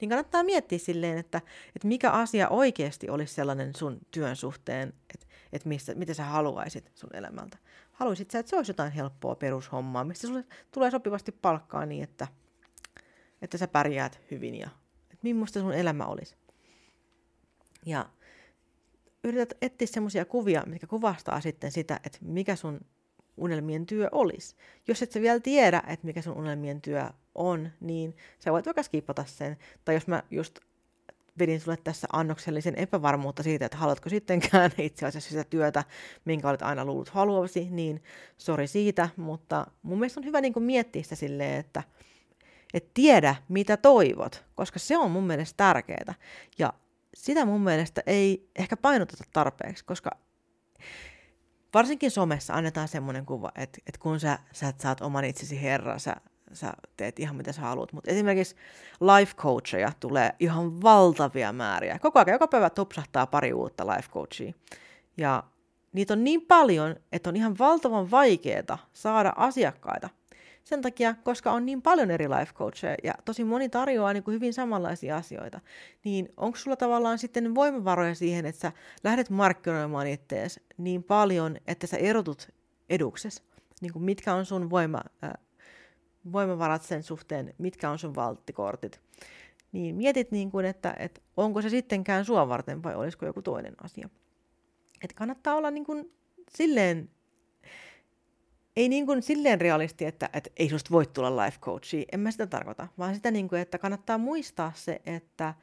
Niin 0.00 0.08
kannattaa 0.08 0.42
miettiä 0.42 0.78
silleen, 0.78 1.18
että, 1.18 1.40
että 1.76 1.88
mikä 1.88 2.10
asia 2.10 2.48
oikeasti 2.48 3.10
olisi 3.10 3.34
sellainen 3.34 3.74
sun 3.76 3.98
työn 4.10 4.36
suhteen, 4.36 4.88
että, 5.14 5.26
että 5.52 5.68
mistä, 5.68 5.94
mitä 5.94 6.14
sä 6.14 6.24
haluaisit 6.24 6.90
sun 6.94 7.10
elämältä. 7.16 7.58
Haluaisit 7.92 8.30
sä, 8.30 8.38
että 8.38 8.50
se 8.50 8.56
olisi 8.56 8.70
jotain 8.70 8.92
helppoa 8.92 9.34
perushommaa, 9.34 10.04
mistä 10.04 10.26
sulle 10.26 10.44
tulee 10.72 10.90
sopivasti 10.90 11.32
palkkaa 11.32 11.86
niin, 11.86 12.02
että, 12.04 12.28
että 13.42 13.58
sä 13.58 13.68
pärjäät 13.68 14.20
hyvin 14.30 14.54
ja 14.54 14.70
millaista 15.34 15.60
sun 15.60 15.74
elämä 15.74 16.06
olisi. 16.06 16.36
Ja 17.86 18.06
yrität 19.24 19.54
etsiä 19.62 19.86
semmoisia 19.86 20.24
kuvia, 20.24 20.62
mitkä 20.66 20.86
kuvastaa 20.86 21.40
sitten 21.40 21.72
sitä, 21.72 22.00
että 22.04 22.18
mikä 22.22 22.56
sun 22.56 22.80
unelmien 23.36 23.86
työ 23.86 24.08
olisi. 24.12 24.56
Jos 24.88 25.02
et 25.02 25.12
sä 25.12 25.20
vielä 25.20 25.40
tiedä, 25.40 25.82
että 25.86 26.06
mikä 26.06 26.22
sun 26.22 26.36
unelmien 26.36 26.82
työ 26.82 27.04
on, 27.34 27.70
niin 27.80 28.16
sä 28.38 28.52
voit 28.52 28.66
vaikka 28.66 28.82
skipata 28.82 29.24
sen. 29.24 29.56
Tai 29.84 29.94
jos 29.94 30.06
mä 30.06 30.22
just 30.30 30.58
vedin 31.38 31.60
sulle 31.60 31.78
tässä 31.84 32.08
annoksellisen 32.12 32.74
epävarmuutta 32.74 33.42
siitä, 33.42 33.66
että 33.66 33.78
haluatko 33.78 34.08
sittenkään 34.08 34.70
itse 34.78 35.06
asiassa 35.06 35.30
sitä 35.30 35.44
työtä, 35.44 35.84
minkä 36.24 36.48
olet 36.48 36.62
aina 36.62 36.84
luullut 36.84 37.08
haluavasi, 37.08 37.68
niin 37.70 38.02
sori 38.38 38.66
siitä, 38.66 39.08
mutta 39.16 39.66
mun 39.82 39.98
mielestä 39.98 40.20
on 40.20 40.26
hyvä 40.26 40.40
niin 40.40 40.62
miettiä 40.62 41.02
sitä 41.02 41.14
silleen, 41.14 41.60
että– 41.60 41.82
että 42.76 42.90
tiedä, 42.94 43.36
mitä 43.48 43.76
toivot, 43.76 44.44
koska 44.54 44.78
se 44.78 44.98
on 44.98 45.10
mun 45.10 45.26
mielestä 45.26 45.56
tärkeää. 45.56 46.14
Ja 46.58 46.72
sitä 47.14 47.44
mun 47.44 47.60
mielestä 47.60 48.02
ei 48.06 48.50
ehkä 48.56 48.76
painoteta 48.76 49.24
tarpeeksi, 49.32 49.84
koska 49.84 50.10
varsinkin 51.74 52.10
somessa 52.10 52.54
annetaan 52.54 52.88
semmoinen 52.88 53.26
kuva, 53.26 53.52
että, 53.54 53.78
että 53.86 54.00
kun 54.00 54.20
sä, 54.20 54.38
sä 54.52 54.72
saat 54.78 55.00
oman 55.00 55.24
itsesi 55.24 55.62
herra, 55.62 55.98
sä, 55.98 56.16
sä 56.52 56.72
teet 56.96 57.20
ihan 57.20 57.36
mitä 57.36 57.52
sä 57.52 57.60
haluat. 57.60 57.92
Mutta 57.92 58.10
esimerkiksi 58.10 58.56
life 59.00 59.34
coacheja 59.34 59.92
tulee 60.00 60.34
ihan 60.40 60.82
valtavia 60.82 61.52
määriä. 61.52 61.98
Koko 61.98 62.18
ajan, 62.18 62.32
joka 62.32 62.48
päivä 62.48 62.70
topsahtaa 62.70 63.26
pari 63.26 63.52
uutta 63.52 63.86
life 63.86 64.08
coachia. 64.12 64.52
Ja 65.16 65.42
niitä 65.92 66.12
on 66.12 66.24
niin 66.24 66.42
paljon, 66.42 66.96
että 67.12 67.30
on 67.30 67.36
ihan 67.36 67.58
valtavan 67.58 68.10
vaikeaa 68.10 68.78
saada 68.92 69.32
asiakkaita. 69.36 70.08
Sen 70.66 70.82
takia, 70.82 71.14
koska 71.14 71.52
on 71.52 71.66
niin 71.66 71.82
paljon 71.82 72.10
eri 72.10 72.28
life 72.28 72.52
coacheja 72.54 72.96
ja 73.02 73.14
tosi 73.24 73.44
moni 73.44 73.68
tarjoaa 73.68 74.12
niin 74.12 74.22
kuin 74.22 74.34
hyvin 74.34 74.54
samanlaisia 74.54 75.16
asioita, 75.16 75.60
niin 76.04 76.28
onko 76.36 76.58
sulla 76.58 76.76
tavallaan 76.76 77.18
sitten 77.18 77.54
voimavaroja 77.54 78.14
siihen, 78.14 78.46
että 78.46 78.60
sä 78.60 78.72
lähdet 79.04 79.30
markkinoimaan 79.30 80.06
ittees 80.06 80.60
niin 80.78 81.02
paljon, 81.02 81.56
että 81.66 81.86
sä 81.86 81.96
erotut 81.96 82.48
edukses? 82.88 83.42
Niin 83.80 83.92
kuin 83.92 84.02
mitkä 84.02 84.34
on 84.34 84.46
sun 84.46 84.70
voima, 84.70 85.00
äh, 85.24 85.30
voimavarat 86.32 86.82
sen 86.82 87.02
suhteen, 87.02 87.54
mitkä 87.58 87.90
on 87.90 87.98
sun 87.98 88.14
valttikortit? 88.14 89.00
Niin 89.72 89.96
mietit, 89.96 90.30
niin 90.30 90.50
kuin, 90.50 90.66
että, 90.66 90.94
että 90.98 91.20
onko 91.36 91.62
se 91.62 91.68
sittenkään 91.68 92.24
sua 92.24 92.48
varten 92.48 92.82
vai 92.82 92.94
olisiko 92.94 93.26
joku 93.26 93.42
toinen 93.42 93.74
asia. 93.82 94.08
Et 95.04 95.12
kannattaa 95.12 95.54
olla 95.54 95.70
niin 95.70 95.84
kuin 95.84 96.12
silleen 96.56 97.10
ei 98.76 98.88
niin 98.88 99.06
kuin 99.06 99.22
silleen 99.22 99.60
realisti, 99.60 100.04
että, 100.04 100.30
että 100.32 100.50
ei 100.56 100.68
susta 100.68 100.90
voi 100.90 101.06
tulla 101.06 101.44
life 101.44 101.58
coachi, 101.60 102.06
en 102.12 102.20
mä 102.20 102.30
sitä 102.30 102.46
tarkoita, 102.46 102.88
vaan 102.98 103.14
sitä, 103.14 103.30
niin 103.30 103.48
kuin, 103.48 103.60
että 103.60 103.78
kannattaa 103.78 104.18
muistaa 104.18 104.72
se, 104.74 105.00
että, 105.06 105.54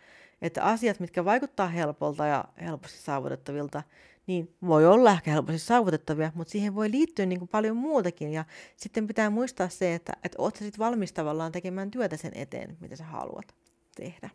että 0.41 0.63
asiat, 0.63 0.99
mitkä 0.99 1.26
vaikuttaa 1.26 1.67
helpolta 1.67 2.26
ja 2.26 2.45
helposti 2.62 2.97
saavutettavilta, 2.97 3.84
niin 4.28 4.56
voi 4.67 4.86
olla 4.86 5.12
ehkä 5.12 5.32
helposti 5.32 5.60
saavutettavia, 5.60 6.32
mutta 6.36 6.52
siihen 6.52 6.76
voi 6.76 6.91
liittyä 6.91 7.26
niin 7.26 7.39
kuin 7.39 7.49
paljon 7.49 7.78
muutakin. 7.78 8.32
Ja 8.32 8.45
sitten 8.78 9.08
pitää 9.08 9.30
muistaa 9.30 9.69
se, 9.69 9.95
että, 9.95 10.13
että 10.23 10.41
oot 10.41 10.56
sä 10.56 10.65
sit 10.65 10.80
valmis 10.80 11.13
tavallaan 11.13 11.52
tekemään 11.52 11.91
työtä 11.91 12.17
sen 12.17 12.32
eteen, 12.36 12.78
mitä 12.80 12.95
sä 12.95 13.04
haluat 13.04 13.56
tehdä. 13.95 14.30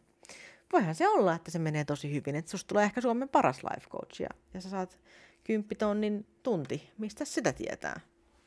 Voihan 0.72 0.94
se 0.94 1.08
olla, 1.08 1.34
että 1.34 1.50
se 1.50 1.58
menee 1.58 1.84
tosi 1.84 2.14
hyvin, 2.14 2.36
että 2.36 2.50
susta 2.50 2.68
tulee 2.68 2.84
ehkä 2.84 3.00
Suomen 3.00 3.28
paras 3.28 3.62
life 3.62 3.88
coach 3.88 4.20
ja, 4.20 4.28
ja 4.54 4.60
sä 4.60 4.70
saat 4.70 4.98
kymppitonnin 5.44 6.26
tunti. 6.42 6.90
Mistä 6.98 7.24
sitä 7.24 7.52
tietää? 7.52 8.00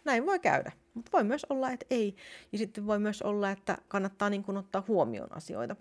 Näin 0.05 0.25
voi 0.25 0.39
käydä. 0.39 0.71
Mutta 0.93 1.11
voi 1.13 1.23
myös 1.23 1.45
olla, 1.49 1.71
että 1.71 1.85
ei. 1.89 2.15
Ja 2.51 2.57
sitten 2.57 2.87
voi 2.87 2.99
myös 2.99 3.21
olla, 3.21 3.51
että 3.51 3.77
kannattaa 3.87 4.29
niin 4.29 4.43
kun 4.43 4.57
ottaa 4.57 4.83
huomioon 4.87 5.37
asioita. 5.37 5.75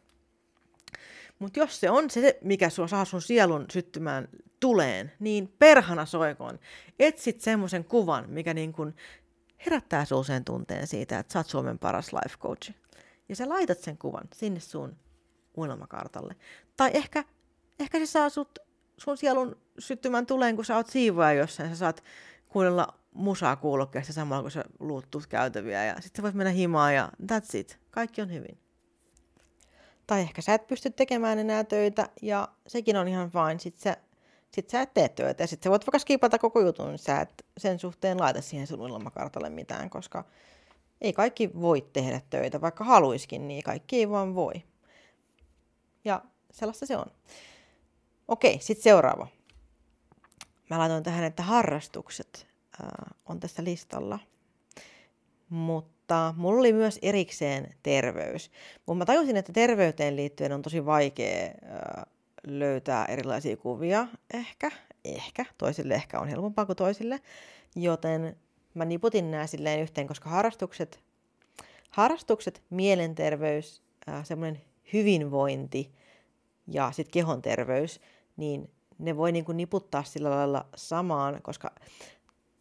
Mutta 1.38 1.58
jos 1.58 1.80
se 1.80 1.90
on 1.90 2.10
se, 2.10 2.38
mikä 2.42 2.70
sua 2.70 2.88
saa 2.88 3.04
sun 3.04 3.22
sielun 3.22 3.66
syttymään 3.72 4.28
tuleen, 4.60 5.12
niin 5.18 5.54
perhana 5.58 6.06
soikoon. 6.06 6.58
Etsit 6.98 7.40
semmoisen 7.40 7.84
kuvan, 7.84 8.24
mikä 8.30 8.54
niin 8.54 8.72
kun 8.72 8.94
herättää 9.66 10.04
sun 10.04 10.24
sen 10.24 10.44
tunteen 10.44 10.86
siitä, 10.86 11.18
että 11.18 11.32
sä 11.32 11.38
oot 11.38 11.46
Suomen 11.46 11.78
paras 11.78 12.12
life 12.12 12.36
coach. 12.38 12.72
Ja 13.28 13.36
sä 13.36 13.48
laitat 13.48 13.78
sen 13.78 13.98
kuvan 13.98 14.28
sinne 14.34 14.60
sun 14.60 14.96
unelmakartalle. 15.56 16.36
Tai 16.76 16.90
ehkä, 16.94 17.24
ehkä 17.80 17.98
se 17.98 18.06
saa 18.06 18.28
sut, 18.28 18.58
sun 19.02 19.16
sielun 19.16 19.56
syttymään 19.78 20.26
tuleen, 20.26 20.56
kun 20.56 20.64
sä 20.64 20.76
oot 20.76 20.86
siivoja 20.86 21.32
jossain. 21.32 21.70
Sä 21.70 21.76
saat 21.76 22.04
kuunnella 22.48 22.94
musaa 23.14 23.56
kuulokkeesta 23.56 24.12
samalla, 24.12 24.42
kun 24.42 24.50
sä 24.50 24.64
luuttuut 24.80 25.26
käytäviä 25.26 25.84
ja 25.84 25.94
sitten 26.00 26.16
sä 26.16 26.22
voit 26.22 26.34
mennä 26.34 26.50
himaan 26.52 26.94
ja 26.94 27.08
that's 27.22 27.58
it. 27.58 27.78
Kaikki 27.90 28.22
on 28.22 28.32
hyvin. 28.32 28.58
Tai 30.06 30.20
ehkä 30.20 30.42
sä 30.42 30.54
et 30.54 30.66
pysty 30.66 30.90
tekemään 30.90 31.38
enää 31.38 31.64
töitä 31.64 32.08
ja 32.22 32.48
sekin 32.66 32.96
on 32.96 33.08
ihan 33.08 33.30
fine. 33.30 33.58
Sitten 33.58 33.82
sä, 33.82 33.96
sit 34.52 34.70
sä 34.70 34.80
et 34.80 34.94
tee 34.94 35.08
töitä 35.08 35.42
ja 35.42 35.46
sitten 35.46 35.68
sä 35.68 35.70
voit 35.70 35.86
vaikka 35.86 35.98
skipata 35.98 36.38
koko 36.38 36.60
jutun, 36.60 36.88
niin 36.88 36.98
sä 36.98 37.20
et 37.20 37.46
sen 37.58 37.78
suhteen 37.78 38.20
laita 38.20 38.42
siihen 38.42 38.66
sun 38.66 38.88
ilmakartalle 38.88 39.50
mitään, 39.50 39.90
koska 39.90 40.24
ei 41.00 41.12
kaikki 41.12 41.50
voi 41.60 41.80
tehdä 41.92 42.20
töitä, 42.30 42.60
vaikka 42.60 42.84
haluiskin, 42.84 43.48
niin 43.48 43.62
kaikki 43.62 43.96
ei 43.96 44.10
vaan 44.10 44.34
voi. 44.34 44.52
Ja 46.04 46.22
sellaista 46.50 46.86
se 46.86 46.96
on. 46.96 47.06
Okei, 48.30 48.58
sitten 48.60 48.82
seuraava. 48.82 49.26
Mä 50.70 50.78
laitoin 50.78 51.02
tähän, 51.02 51.24
että 51.24 51.42
harrastukset 51.42 52.46
on 53.26 53.40
tässä 53.40 53.64
listalla. 53.64 54.18
Mutta 55.48 56.34
mulla 56.36 56.60
oli 56.60 56.72
myös 56.72 56.98
erikseen 57.02 57.74
terveys. 57.82 58.50
Mutta 58.86 58.98
mä 58.98 59.04
tajusin, 59.04 59.36
että 59.36 59.52
terveyteen 59.52 60.16
liittyen 60.16 60.52
on 60.52 60.62
tosi 60.62 60.86
vaikea 60.86 61.50
löytää 62.46 63.04
erilaisia 63.04 63.56
kuvia. 63.56 64.06
Ehkä, 64.34 64.70
ehkä. 65.04 65.44
Toisille 65.58 65.94
ehkä 65.94 66.20
on 66.20 66.28
helpompaa 66.28 66.66
kuin 66.66 66.76
toisille. 66.76 67.20
Joten 67.76 68.36
mä 68.74 68.84
niputin 68.84 69.30
nämä 69.30 69.46
silleen 69.46 69.80
yhteen, 69.80 70.06
koska 70.06 70.30
harrastukset, 70.30 71.00
harrastukset 71.90 72.62
mielenterveys, 72.70 73.82
semmoinen 74.22 74.60
hyvinvointi 74.92 75.92
ja 76.66 76.92
sitten 76.92 77.12
kehon 77.12 77.42
terveys, 77.42 78.00
niin 78.36 78.70
ne 78.98 79.16
voi 79.16 79.32
niin 79.32 79.44
kuin 79.44 79.56
niputtaa 79.56 80.02
sillä 80.02 80.30
lailla 80.30 80.66
samaan, 80.76 81.42
koska 81.42 81.70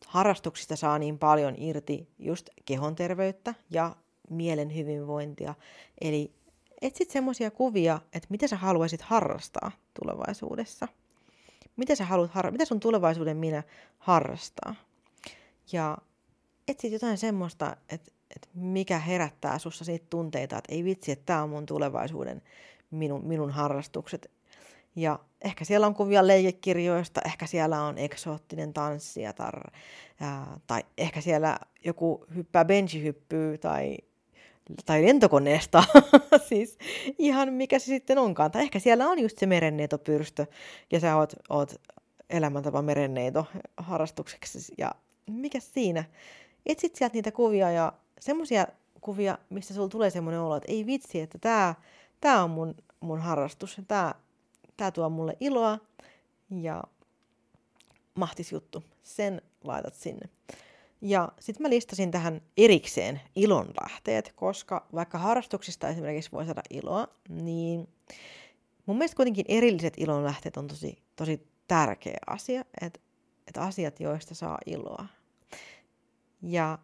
harrastuksista 0.08 0.76
saa 0.76 1.00
niin 1.00 1.20
paljon 1.20 1.56
irti 1.58 2.10
just 2.20 2.50
kehon 2.66 2.96
terveyttä 2.96 3.54
ja 3.70 3.96
mielen 4.30 4.76
hyvinvointia. 4.76 5.56
Eli 6.02 6.34
etsit 6.82 7.10
semmoisia 7.10 7.52
kuvia, 7.52 8.00
että 8.14 8.28
mitä 8.30 8.48
sä 8.48 8.56
haluaisit 8.56 9.02
harrastaa 9.02 9.72
tulevaisuudessa. 10.00 10.88
Mitä 11.76 11.96
sä 11.96 12.06
haluat, 12.06 12.32
har- 12.32 12.52
mitä 12.52 12.66
sun 12.66 12.80
tulevaisuuden 12.80 13.38
minä 13.38 13.64
harrastaa. 13.98 14.76
Ja 15.72 15.98
etsit 16.68 16.92
jotain 16.92 17.18
semmoista, 17.18 17.78
että, 17.90 18.12
että 18.36 18.48
mikä 18.54 19.00
herättää 19.00 19.60
sussa 19.60 19.86
siitä 19.86 20.06
tunteita, 20.10 20.58
että 20.58 20.76
ei 20.76 20.84
vitsi, 20.84 21.12
että 21.12 21.26
tämä 21.26 21.44
on 21.44 21.50
mun 21.50 21.66
tulevaisuuden 21.66 22.42
minun, 22.92 23.26
minun 23.26 23.52
harrastukset. 23.52 24.32
Ja 25.02 25.20
ehkä 25.42 25.66
siellä 25.66 25.88
on 25.88 25.96
kuvia 25.96 26.28
leikekirjoista, 26.28 27.22
ehkä 27.26 27.46
siellä 27.46 27.82
on 27.82 27.98
eksoottinen 27.98 28.74
tanssijatar, 28.74 29.72
ää, 30.20 30.60
tai 30.68 30.84
ehkä 30.98 31.22
siellä 31.22 31.60
joku 31.86 32.26
hyppää 32.36 32.66
benchihyppyy 32.66 33.58
tai, 33.58 33.98
tai 34.86 35.06
lentokoneesta, 35.06 35.84
siis 36.50 36.78
ihan 37.18 37.54
mikä 37.54 37.80
se 37.80 37.86
sitten 37.86 38.18
onkaan. 38.18 38.52
Tai 38.52 38.62
ehkä 38.62 38.80
siellä 38.80 39.08
on 39.08 39.20
just 39.20 39.38
se 39.38 39.46
merenneitopyrstö, 39.46 40.46
ja 40.92 41.00
sä 41.00 41.16
oot, 41.16 41.34
oot 41.50 41.82
elämäntapa 42.30 42.82
merenneito 42.82 43.46
harrastukseksi, 43.78 44.74
ja 44.78 44.92
mikä 45.28 45.60
siinä? 45.60 46.04
Etsit 46.66 46.96
sieltä 46.96 47.14
niitä 47.14 47.32
kuvia 47.32 47.72
ja 47.72 47.94
semmoisia 48.20 48.68
kuvia, 49.02 49.38
missä 49.50 49.74
sulla 49.74 49.88
tulee 49.88 50.10
semmoinen 50.10 50.42
olo, 50.42 50.56
että 50.56 50.72
ei 50.72 50.86
vitsi, 50.86 51.22
että 51.22 51.38
tämä 51.38 51.76
tää 52.22 52.44
on 52.44 52.50
mun, 52.50 52.76
mun 53.00 53.20
harrastus, 53.20 53.82
tämä 53.88 54.16
Tämä 54.80 54.92
tuo 54.92 55.10
mulle 55.10 55.38
iloa 55.40 55.80
ja 56.50 56.84
mahtis 58.16 58.52
juttu. 58.52 58.84
Sen 59.04 59.42
laitat 59.64 59.94
sinne. 59.94 60.30
Ja 61.02 61.32
sitten 61.40 61.62
mä 61.62 61.70
listasin 61.70 62.12
tähän 62.12 62.42
erikseen 62.58 63.22
ilonlähteet, 63.36 64.34
koska 64.36 64.88
vaikka 64.94 65.18
harrastuksista 65.18 65.90
esimerkiksi 65.90 66.32
voi 66.32 66.46
saada 66.46 66.62
iloa, 66.70 67.08
niin 67.30 67.88
mun 68.86 68.98
mielestä 68.98 69.16
kuitenkin 69.16 69.46
erilliset 69.48 69.94
ilonlähteet 69.98 70.58
on 70.58 70.68
tosi, 70.68 71.04
tosi 71.16 71.48
tärkeä 71.68 72.18
asia, 72.28 72.66
että 72.82 73.00
et 73.48 73.58
asiat, 73.58 74.00
joista 74.00 74.36
saa 74.36 74.58
iloa. 74.66 75.06
Ja 76.42 76.80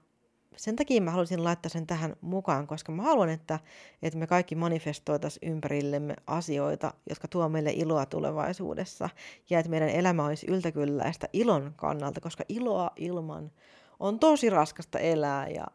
sen 0.58 0.76
takia 0.76 1.02
mä 1.02 1.12
halusin 1.12 1.44
laittaa 1.44 1.70
sen 1.70 1.88
tähän 1.88 2.16
mukaan, 2.22 2.68
koska 2.68 2.92
mä 2.92 3.04
haluan, 3.04 3.30
että, 3.30 3.60
että 4.02 4.20
me 4.20 4.28
kaikki 4.28 4.56
manifestoitaisiin 4.56 5.52
ympärillemme 5.52 6.16
asioita, 6.28 6.94
jotka 7.10 7.28
tuo 7.28 7.50
meille 7.50 7.72
iloa 7.72 8.06
tulevaisuudessa, 8.06 9.10
ja 9.50 9.60
että 9.60 9.70
meidän 9.70 9.90
elämä 9.90 10.26
olisi 10.26 10.48
yltäkylläistä 10.50 11.30
ilon 11.34 11.74
kannalta, 11.76 12.22
koska 12.22 12.44
iloa 12.50 12.92
ilman 12.96 13.52
on 14.00 14.20
tosi 14.20 14.50
raskasta 14.50 15.00
elää, 15.00 15.48
ja 15.48 15.66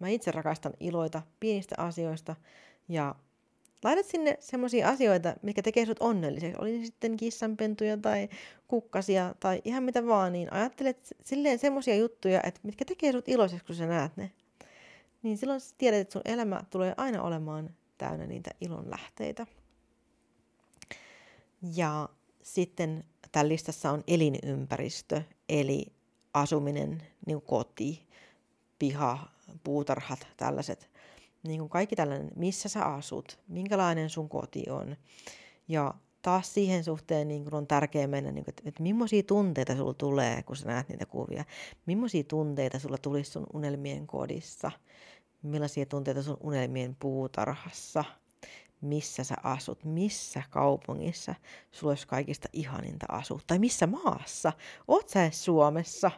mä 0.00 0.08
itse 0.08 0.30
rakastan 0.30 0.72
iloita 0.80 1.22
pienistä 1.40 1.74
asioista, 1.78 2.36
ja 2.88 3.14
laitat 3.84 4.06
sinne 4.06 4.36
semmoisia 4.40 4.88
asioita, 4.88 5.34
mikä 5.42 5.62
tekee 5.62 5.86
sut 5.86 5.96
onnelliseksi. 6.00 6.60
Oli 6.60 6.86
sitten 6.86 7.16
kissanpentuja 7.16 7.96
tai 7.96 8.28
kukkasia 8.68 9.34
tai 9.40 9.62
ihan 9.64 9.82
mitä 9.82 10.06
vaan, 10.06 10.32
niin 10.32 10.52
ajattelet 10.52 11.16
silleen 11.24 11.58
semmoisia 11.58 11.96
juttuja, 11.96 12.40
että 12.42 12.60
mitkä 12.62 12.84
tekee 12.84 13.12
sut 13.12 13.28
iloiseksi, 13.28 13.64
kun 13.64 13.74
sä 13.74 13.86
näet 13.86 14.16
ne. 14.16 14.32
Niin 15.22 15.38
silloin 15.38 15.60
sä 15.60 15.74
tiedät, 15.78 16.00
että 16.00 16.12
sun 16.12 16.22
elämä 16.24 16.60
tulee 16.70 16.94
aina 16.96 17.22
olemaan 17.22 17.70
täynnä 17.98 18.26
niitä 18.26 18.50
ilon 18.60 18.90
lähteitä. 18.90 19.46
Ja 21.74 22.08
sitten 22.42 23.04
tällä 23.32 23.48
listassa 23.48 23.90
on 23.90 24.04
elinympäristö, 24.06 25.22
eli 25.48 25.86
asuminen, 26.34 27.02
niin 27.26 27.42
koti, 27.42 28.08
piha, 28.78 29.28
puutarhat, 29.64 30.26
tällaiset 30.36 30.90
niin 31.42 31.58
kuin 31.58 31.68
kaikki 31.68 31.96
tällainen, 31.96 32.30
missä 32.36 32.68
sä 32.68 32.84
asut, 32.84 33.38
minkälainen 33.48 34.10
sun 34.10 34.28
koti 34.28 34.64
on. 34.70 34.96
Ja 35.68 35.94
taas 36.22 36.54
siihen 36.54 36.84
suhteen 36.84 37.28
niin 37.28 37.44
kuin 37.44 37.54
on 37.54 37.66
tärkeää 37.66 38.06
mennä, 38.06 38.32
niin 38.32 38.44
kuin, 38.44 38.52
että, 38.52 38.62
että 38.66 38.82
millaisia 38.82 39.22
tunteita 39.22 39.76
sulla 39.76 39.94
tulee, 39.94 40.42
kun 40.42 40.56
sä 40.56 40.66
näet 40.66 40.88
niitä 40.88 41.06
kuvia. 41.06 41.44
Millaisia 41.86 42.24
tunteita 42.24 42.78
sulla 42.78 42.98
tulisi 42.98 43.30
sun 43.30 43.46
unelmien 43.52 44.06
kodissa. 44.06 44.70
millaisia 45.42 45.86
tunteita 45.86 46.22
sun 46.22 46.36
unelmien 46.42 46.96
puutarhassa, 47.00 48.04
missä 48.80 49.24
sä 49.24 49.34
asut, 49.42 49.84
missä 49.84 50.42
kaupungissa 50.50 51.34
sulla 51.72 51.90
olisi 51.90 52.06
kaikista 52.06 52.48
ihaninta 52.52 53.06
asua, 53.08 53.40
tai 53.46 53.58
missä 53.58 53.86
maassa. 53.86 54.52
Oot 54.88 55.08
sä 55.08 55.24
edes 55.24 55.44
Suomessa? 55.44 56.10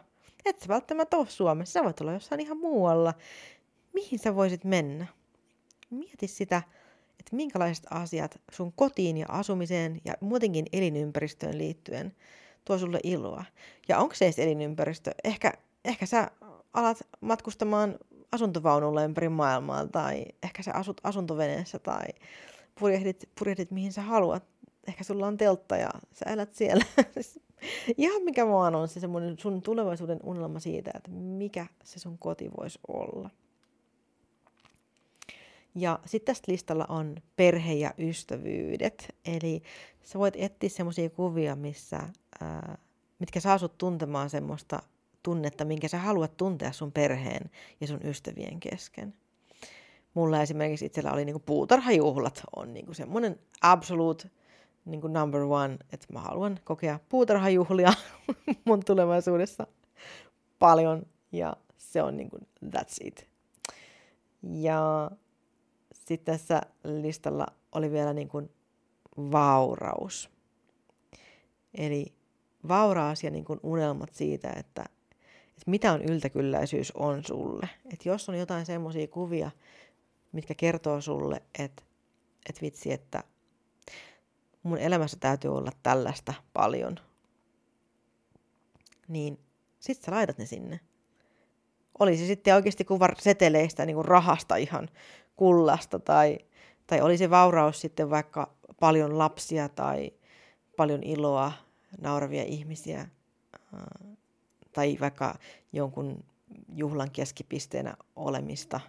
Et 0.45 0.59
sä 0.59 0.67
välttämättä 0.67 1.17
ole 1.17 1.27
Suomessa, 1.29 1.73
sä 1.73 1.83
voit 1.83 2.01
olla 2.01 2.13
jossain 2.13 2.41
ihan 2.41 2.57
muualla. 2.57 3.13
Mihin 3.93 4.19
sä 4.19 4.35
voisit 4.35 4.63
mennä? 4.63 5.07
Mieti 5.89 6.27
sitä, 6.27 6.63
että 7.19 7.35
minkälaiset 7.35 7.85
asiat 7.89 8.41
sun 8.51 8.73
kotiin 8.75 9.17
ja 9.17 9.25
asumiseen 9.29 10.01
ja 10.05 10.13
muutenkin 10.21 10.65
elinympäristöön 10.73 11.57
liittyen 11.57 12.15
tuo 12.65 12.77
sulle 12.77 12.99
iloa. 13.03 13.45
Ja 13.87 13.99
onko 13.99 14.15
se 14.15 14.25
edes 14.25 14.39
elinympäristö? 14.39 15.11
Ehkä, 15.23 15.53
ehkä 15.85 16.05
sä 16.05 16.31
alat 16.73 16.97
matkustamaan 17.21 17.95
asuntovaunulla 18.31 19.03
ympäri 19.03 19.29
maailmaa 19.29 19.87
tai 19.87 20.25
ehkä 20.43 20.63
sä 20.63 20.71
asut 20.73 21.01
asuntoveneessä 21.03 21.79
tai 21.79 22.05
purjehdit, 22.79 23.29
purjehdit 23.39 23.71
mihin 23.71 23.93
sä 23.93 24.01
haluat. 24.01 24.43
Ehkä 24.87 25.03
sulla 25.03 25.27
on 25.27 25.37
teltta 25.37 25.77
ja 25.77 25.89
sä 26.13 26.25
elät 26.25 26.53
siellä. 26.53 26.85
Ihan 27.97 28.23
mikä 28.23 28.47
vaan 28.47 28.75
on 28.75 28.87
se 28.87 28.99
sun 29.39 29.61
tulevaisuuden 29.61 30.19
unelma 30.23 30.59
siitä, 30.59 30.91
että 30.95 31.11
mikä 31.11 31.67
se 31.83 31.99
sun 31.99 32.17
koti 32.17 32.51
voisi 32.57 32.79
olla. 32.87 33.29
Ja 35.75 35.99
sitten 36.05 36.35
tästä 36.35 36.51
listalla 36.51 36.85
on 36.89 37.15
perhe 37.35 37.73
ja 37.73 37.93
ystävyydet. 37.97 39.15
Eli 39.25 39.61
sä 40.03 40.19
voit 40.19 40.33
etsiä 40.37 40.69
semmoisia 40.69 41.09
kuvia, 41.09 41.55
missä, 41.55 41.99
ää, 42.41 42.77
mitkä 43.19 43.39
saa 43.39 43.57
sut 43.57 43.77
tuntemaan 43.77 44.29
semmoista 44.29 44.79
tunnetta, 45.23 45.65
minkä 45.65 45.87
sä 45.87 45.97
haluat 45.97 46.37
tuntea 46.37 46.71
sun 46.71 46.91
perheen 46.91 47.49
ja 47.81 47.87
sun 47.87 47.99
ystävien 48.03 48.59
kesken. 48.59 49.13
Mulla 50.13 50.41
esimerkiksi 50.41 50.85
itsellä 50.85 51.11
oli 51.11 51.25
niinku 51.25 51.41
puutarhajuhlat 51.45 52.41
on 52.55 52.73
niinku 52.73 52.93
semmoinen 52.93 53.39
absolute 53.61 54.29
niinku 54.85 55.07
number 55.07 55.41
one, 55.41 55.77
että 55.93 56.07
mä 56.13 56.19
haluan 56.19 56.59
kokea 56.63 56.99
puutarhajuhlia 57.09 57.93
mun 58.65 58.85
tulevaisuudessa 58.85 59.67
paljon 60.59 61.05
ja 61.31 61.57
se 61.77 62.03
on 62.03 62.17
niinku 62.17 62.37
that's 62.65 62.97
it. 63.01 63.27
Ja 64.43 65.11
sitten 66.11 66.33
tässä 66.33 66.61
listalla 66.83 67.45
oli 67.71 67.91
vielä 67.91 68.13
niin 68.13 68.27
kuin 68.27 68.49
vauraus. 69.17 70.29
Eli 71.73 72.13
vauraus 72.67 73.23
ja 73.23 73.31
niin 73.31 73.45
kuin 73.45 73.59
unelmat 73.63 74.13
siitä, 74.13 74.49
että, 74.49 74.85
että 75.49 75.71
mitä 75.71 75.93
on 75.93 76.01
yltäkylläisyys 76.01 76.91
on 76.91 77.23
sulle. 77.25 77.69
Että 77.93 78.09
jos 78.09 78.29
on 78.29 78.39
jotain 78.39 78.65
semmoisia 78.65 79.07
kuvia, 79.07 79.51
mitkä 80.31 80.55
kertoo 80.55 81.01
sulle, 81.01 81.41
että, 81.59 81.83
että 82.49 82.61
vitsi, 82.61 82.93
että 82.93 83.23
mun 84.63 84.77
elämässä 84.77 85.17
täytyy 85.19 85.57
olla 85.57 85.71
tällaista 85.83 86.33
paljon, 86.53 86.99
niin 89.07 89.39
sit 89.79 90.01
sä 90.01 90.11
laitat 90.11 90.37
ne 90.37 90.45
sinne. 90.45 90.79
Olisi 91.99 92.27
sitten 92.27 92.55
oikeasti 92.55 92.85
kuva 92.85 93.07
seteleistä, 93.19 93.85
niin 93.85 93.95
kuin 93.95 94.05
rahasta 94.05 94.55
ihan 94.55 94.89
kullasta 95.41 95.99
tai, 95.99 96.39
tai 96.87 97.01
oli 97.01 97.17
se 97.17 97.29
vauraus 97.29 97.81
sitten 97.81 98.09
vaikka 98.09 98.53
paljon 98.79 99.17
lapsia 99.17 99.69
tai 99.69 100.11
paljon 100.77 101.03
iloa, 101.03 101.51
nauravia 102.01 102.43
ihmisiä 102.43 103.07
tai 104.73 104.97
vaikka 105.01 105.35
jonkun 105.73 106.23
juhlan 106.75 107.11
keskipisteenä 107.11 107.97
olemista. 108.15 108.79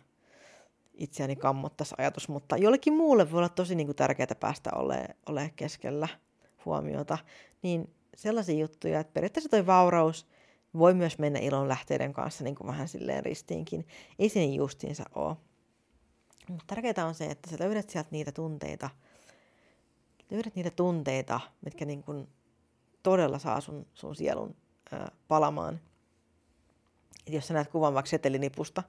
Itseäni 0.94 1.36
kammottaisi 1.36 1.94
ajatus, 1.98 2.28
mutta 2.28 2.56
jollekin 2.56 2.94
muulle 2.94 3.30
voi 3.30 3.38
olla 3.38 3.48
tosi 3.48 3.74
niin 3.74 3.86
kuin 3.86 3.96
tärkeää 3.96 4.36
päästä 4.40 4.70
olemaan 4.74 5.14
ole 5.26 5.52
keskellä 5.56 6.08
huomiota. 6.64 7.18
Niin 7.62 7.94
sellaisia 8.16 8.58
juttuja, 8.58 9.00
että 9.00 9.12
periaatteessa 9.12 9.50
toi 9.50 9.66
vauraus 9.66 10.26
voi 10.78 10.94
myös 10.94 11.18
mennä 11.18 11.38
ilon 11.38 11.68
lähteiden 11.68 12.12
kanssa 12.12 12.44
niin 12.44 12.54
kuin 12.54 12.66
vähän 12.66 12.88
silleen 12.88 13.24
ristiinkin. 13.24 13.86
Ei 14.18 14.28
se 14.28 14.40
niin 14.40 14.54
justiinsa 14.54 15.04
ole. 15.14 15.36
Tärkeää 16.66 17.06
on 17.06 17.14
se, 17.14 17.24
että 17.24 17.50
sä 17.50 17.56
löydät 17.60 17.90
sieltä 17.90 18.08
niitä 18.12 18.32
tunteita, 18.32 18.90
löydät 20.30 20.54
niitä 20.54 20.70
tunteita, 20.70 21.40
mitkä 21.64 21.84
niin 21.84 22.02
kun 22.02 22.28
todella 23.02 23.38
saa 23.38 23.60
sun, 23.60 23.86
sun 23.94 24.16
sielun 24.16 24.56
ää, 24.92 25.12
palamaan. 25.28 25.80
Et 27.26 27.32
jos 27.32 27.46
sä 27.46 27.54
näet 27.54 27.68
kuvan 27.68 27.94
vaikka 27.94 28.10
setelinipusta, 28.10 28.82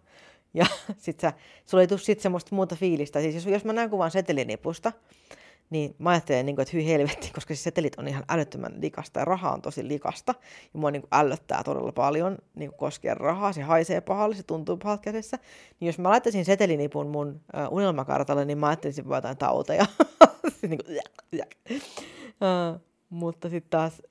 ja 0.53 0.66
sit 0.97 1.20
sä, 1.20 1.34
sulla 1.66 1.82
ei 1.82 1.88
tule 1.88 1.99
sit 1.99 2.20
semmoista 2.20 2.55
muuta 2.55 2.76
fiilistä. 2.76 3.22
Siis 3.22 3.36
jos, 3.36 3.45
jos 3.45 3.66
mä 3.66 3.74
näen 3.74 3.89
kuvan 3.89 4.11
setelinipusta, 4.11 4.91
niin 5.74 5.95
mä 5.99 6.09
ajattelen, 6.09 6.45
niin 6.45 6.55
kuin, 6.55 6.63
että 6.63 6.78
hyi 6.78 6.88
helvetti, 6.88 7.32
koska 7.36 7.53
siis 7.53 7.63
setelit 7.63 7.95
on 7.97 8.07
ihan 8.07 8.24
älyttömän 8.30 8.74
likasta 8.82 9.19
ja 9.19 9.26
raha 9.26 9.51
on 9.51 9.61
tosi 9.61 9.88
likasta. 9.88 10.36
Ja 10.74 10.80
mua 10.80 10.91
niin 10.91 11.01
kuin, 11.01 11.09
ällöttää 11.11 11.63
todella 11.63 11.91
paljon 11.91 12.38
niin 12.55 12.69
kuin 12.69 12.78
koskien 12.78 13.17
rahaa. 13.17 13.53
Se 13.53 13.61
haisee 13.61 14.01
pahalle, 14.01 14.36
se 14.36 14.43
tuntuu 14.43 14.78
pahalta 14.78 15.01
kädessä. 15.01 15.38
Niin 15.80 15.88
jos 15.88 15.99
mä 15.99 16.09
laittaisin 16.09 16.45
setelinipun 16.45 17.07
mun 17.07 17.28
uh, 17.30 17.74
unelmakartalle, 17.78 18.45
niin 18.45 18.57
mä 18.57 18.67
ajattelisin 18.67 19.09
vaan 19.09 19.17
jotain 19.17 19.38
tauteja. 19.38 19.86
niin 20.69 20.80
kuin, 20.86 20.97
uh, 22.41 22.82
mutta 23.09 23.49
sitten 23.49 23.69
taas, 23.69 24.01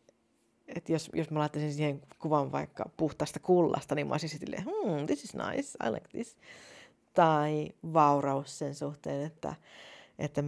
että 0.68 0.92
jos, 0.92 1.10
jos 1.14 1.30
mä 1.30 1.38
laittaisin 1.38 1.74
siihen 1.74 2.02
kuvan 2.18 2.52
vaikka 2.52 2.84
puhtaasta 2.96 3.40
kullasta, 3.40 3.94
niin 3.94 4.06
mä 4.06 4.14
olisin 4.14 4.28
silleen, 4.28 4.64
hmm, 4.64 5.06
this 5.06 5.24
is 5.24 5.34
nice, 5.34 5.88
I 5.88 5.92
like 5.92 6.08
this. 6.08 6.36
Tai 7.14 7.72
vauraus 7.92 8.58
sen 8.58 8.74
suhteen, 8.74 9.26
että, 9.26 9.54
että 10.18 10.42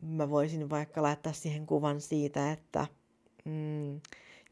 mä 0.00 0.30
voisin 0.30 0.70
vaikka 0.70 1.02
laittaa 1.02 1.32
siihen 1.32 1.66
kuvan 1.66 2.00
siitä, 2.00 2.52
että 2.52 2.86
mm, 3.44 4.00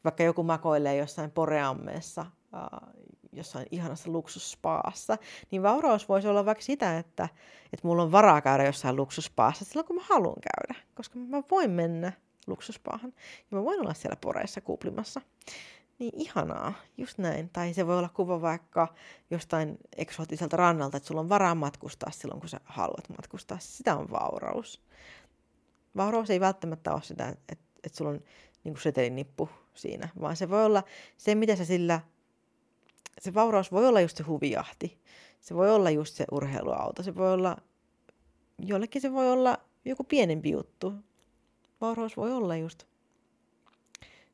vaikka 0.03 0.23
joku 0.23 0.43
makoilee 0.43 0.95
jossain 0.95 1.31
poreammeessa, 1.31 2.25
äh, 2.53 2.89
jossain 3.31 3.67
ihanassa 3.71 4.11
luksusspaassa, 4.11 5.17
niin 5.51 5.63
vauraus 5.63 6.09
voisi 6.09 6.27
olla 6.27 6.45
vaikka 6.45 6.63
sitä, 6.63 6.97
että, 6.97 7.29
että 7.73 7.87
mulla 7.87 8.03
on 8.03 8.11
varaa 8.11 8.41
käydä 8.41 8.65
jossain 8.65 8.95
luksusspaassa 8.95 9.65
silloin, 9.65 9.87
kun 9.87 9.95
mä 9.95 10.03
haluan 10.09 10.41
käydä, 10.41 10.85
koska 10.95 11.19
mä 11.19 11.43
voin 11.51 11.71
mennä 11.71 12.11
luksuspaahan 12.47 13.13
ja 13.51 13.57
mä 13.57 13.63
voin 13.63 13.81
olla 13.81 13.93
siellä 13.93 14.17
poreissa 14.21 14.61
kuplimassa. 14.61 15.21
Niin 15.99 16.11
ihanaa, 16.15 16.73
just 16.97 17.17
näin. 17.17 17.49
Tai 17.49 17.73
se 17.73 17.87
voi 17.87 17.97
olla 17.97 18.09
kuva 18.09 18.41
vaikka 18.41 18.87
jostain 19.31 19.77
eksoottiselta 19.97 20.57
rannalta, 20.57 20.97
että 20.97 21.07
sulla 21.07 21.21
on 21.21 21.29
varaa 21.29 21.55
matkustaa 21.55 22.11
silloin, 22.11 22.39
kun 22.39 22.49
sä 22.49 22.59
haluat 22.63 23.09
matkustaa. 23.09 23.57
Sitä 23.59 23.95
on 23.95 24.11
vauraus. 24.11 24.81
Vauraus 25.97 26.29
ei 26.29 26.39
välttämättä 26.39 26.93
ole 26.93 27.01
sitä, 27.01 27.27
että, 27.29 27.65
että 27.83 27.97
sulla 27.97 28.11
on 28.11 28.19
niin 28.63 28.73
kuin 28.73 28.81
setelinippu 28.81 29.49
siinä, 29.73 30.09
vaan 30.21 30.35
se 30.35 30.49
voi 30.49 30.65
olla 30.65 30.83
se, 31.17 31.35
mitä 31.35 31.55
sä 31.55 31.65
sillä, 31.65 32.01
se 33.21 33.33
vauraus 33.33 33.71
voi 33.71 33.87
olla 33.87 34.01
just 34.01 34.17
se 34.17 34.23
huvijahti, 34.23 34.97
se 35.41 35.55
voi 35.55 35.71
olla 35.71 35.89
just 35.89 36.15
se 36.15 36.25
urheiluauto, 36.31 37.03
se 37.03 37.15
voi 37.15 37.33
olla, 37.33 37.57
jollekin 38.57 39.01
se 39.01 39.13
voi 39.13 39.31
olla 39.31 39.57
joku 39.85 40.03
pienempi 40.03 40.49
juttu. 40.49 40.93
Vauraus 41.81 42.17
voi 42.17 42.31
olla 42.31 42.55
just 42.55 42.83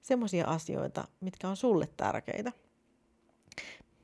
semmoisia 0.01 0.47
asioita, 0.47 1.07
mitkä 1.21 1.49
on 1.49 1.57
sulle 1.57 1.89
tärkeitä. 1.97 2.51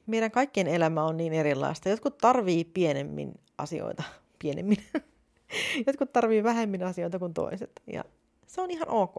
Meidän 0.07 0.31
kaikkien 0.31 0.67
elämä 0.67 1.03
on 1.03 1.17
niin 1.17 1.33
erilaista. 1.33 1.89
Jotkut 1.89 2.17
tarvii 2.17 2.63
pienemmin 2.63 3.39
asioita, 3.57 4.03
pienemmin, 4.39 4.77
Jotkut 5.87 6.13
tarvii 6.13 6.43
vähemmän 6.43 6.83
asioita 6.83 7.19
kuin 7.19 7.33
toiset. 7.33 7.81
Ja 7.87 8.03
se 8.47 8.61
on 8.61 8.71
ihan 8.71 8.89
ok. 8.89 9.15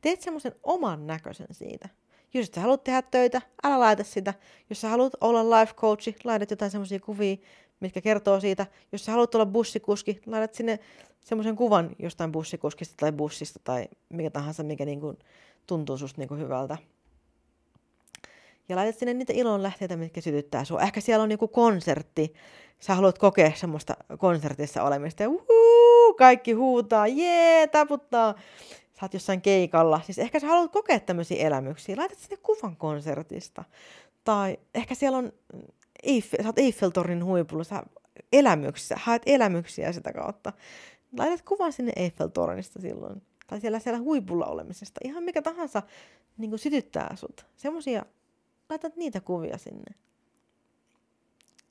Teet 0.00 0.20
semmoisen 0.20 0.54
oman 0.62 1.06
näköisen 1.06 1.46
siitä. 1.50 1.88
Jos 2.34 2.50
sä 2.54 2.60
haluat 2.60 2.84
tehdä 2.84 3.02
töitä, 3.02 3.42
älä 3.64 3.80
laita 3.80 4.04
sitä. 4.04 4.34
Jos 4.70 4.80
sä 4.80 4.88
haluat 4.88 5.12
olla 5.20 5.60
life 5.60 5.74
coachi, 5.74 6.16
laitat 6.24 6.50
jotain 6.50 6.70
semmoisia 6.70 7.00
kuvia, 7.00 7.36
mitkä 7.80 8.00
kertoo 8.00 8.40
siitä. 8.40 8.66
Jos 8.92 9.04
sä 9.04 9.12
haluat 9.12 9.34
olla 9.34 9.46
bussikuski, 9.46 10.20
laitat 10.26 10.54
sinne 10.54 10.78
semmoisen 11.20 11.56
kuvan 11.56 11.90
jostain 11.98 12.32
bussikuskista 12.32 12.94
tai 12.96 13.12
bussista 13.12 13.60
tai 13.64 13.88
mikä 14.08 14.30
tahansa, 14.30 14.62
mikä 14.62 14.84
niinku 14.84 15.16
tuntuu 15.66 15.96
susta 15.96 16.20
niinku 16.20 16.34
hyvältä. 16.34 16.78
Ja 18.68 18.76
laitat 18.76 18.98
sinne 18.98 19.14
niitä 19.14 19.32
ilonlähteitä, 19.32 19.96
mitkä 19.96 20.20
sytyttää 20.20 20.64
sua. 20.64 20.80
Ehkä 20.80 21.00
siellä 21.00 21.22
on 21.22 21.30
joku 21.30 21.48
konsertti, 21.48 22.32
sä 22.80 22.94
haluat 22.94 23.18
kokea 23.18 23.52
semmoista 23.54 23.96
konsertissa 24.18 24.82
olemista 24.82 25.22
ja 25.22 25.28
uhuu, 25.28 26.14
kaikki 26.18 26.52
huutaa, 26.52 27.06
jee, 27.06 27.66
taputtaa. 27.66 28.34
Sä 28.92 29.06
oot 29.06 29.14
jossain 29.14 29.40
keikalla. 29.40 30.00
Siis 30.04 30.18
ehkä 30.18 30.40
sä 30.40 30.46
haluat 30.46 30.72
kokea 30.72 31.00
tämmöisiä 31.00 31.46
elämyksiä. 31.46 31.96
Laitat 31.96 32.18
sinne 32.18 32.36
kuvan 32.36 32.76
konsertista. 32.76 33.64
Tai 34.24 34.58
ehkä 34.74 34.94
siellä 34.94 35.18
on, 35.18 35.32
Eiffel, 36.02 36.42
sä 36.42 36.48
oot 36.48 36.58
Eiffeltornin 36.58 37.24
huipulla, 37.24 37.64
sä 37.64 37.82
elämyksiä, 38.32 38.96
haet 39.00 39.22
elämyksiä 39.26 39.92
sitä 39.92 40.12
kautta. 40.12 40.52
Laitat 41.18 41.42
kuvan 41.42 41.72
sinne 41.72 41.92
Eiffeltornista 41.96 42.80
silloin. 42.80 43.22
Tai 43.46 43.60
siellä, 43.60 43.78
siellä 43.78 44.00
huipulla 44.00 44.46
olemisesta. 44.46 45.00
Ihan 45.04 45.22
mikä 45.22 45.42
tahansa 45.42 45.82
niin 46.38 46.58
sytyttää 46.58 47.16
sut. 47.16 47.46
Semmoisia, 47.56 48.04
laitat 48.68 48.96
niitä 48.96 49.20
kuvia 49.20 49.58
sinne 49.58 49.94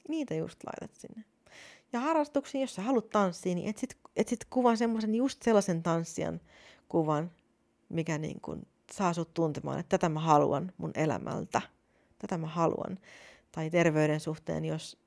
niitä 0.09 0.35
just 0.35 0.59
laitat 0.65 0.95
sinne. 0.95 1.23
Ja 1.93 1.99
harrastuksiin, 1.99 2.61
jos 2.61 2.75
sä 2.75 2.81
haluat 2.81 3.09
tanssia, 3.09 3.55
niin 3.55 3.69
etsit, 3.69 3.97
etsit 4.15 4.45
kuvan 4.49 4.77
semmoisen 4.77 5.15
just 5.15 5.41
sellaisen 5.41 5.83
tanssijan 5.83 6.41
kuvan, 6.89 7.31
mikä 7.89 8.17
niin 8.17 8.41
kuin 8.41 8.67
saa 8.91 9.13
sut 9.13 9.33
tuntemaan, 9.33 9.79
että 9.79 9.97
tätä 9.97 10.09
mä 10.09 10.19
haluan 10.19 10.73
mun 10.77 10.91
elämältä. 10.95 11.61
Tätä 12.19 12.37
mä 12.37 12.47
haluan. 12.47 12.99
Tai 13.51 13.69
terveyden 13.69 14.19
suhteen, 14.19 14.65
jos, 14.65 14.97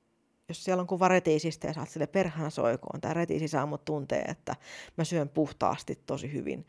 jos 0.48 0.64
siellä 0.64 0.80
on 0.80 0.86
kuva 0.86 1.08
retiisistä 1.08 1.68
ja 1.68 1.74
oot 1.78 1.88
sille 1.88 2.06
perhana 2.06 2.50
soikoon, 2.50 3.00
tai 3.00 3.14
retiisi 3.14 3.48
saa 3.48 3.66
mut 3.66 3.84
tuntee, 3.84 4.22
että 4.22 4.56
mä 4.96 5.04
syön 5.04 5.28
puhtaasti 5.28 5.98
tosi 6.06 6.32
hyvin 6.32 6.66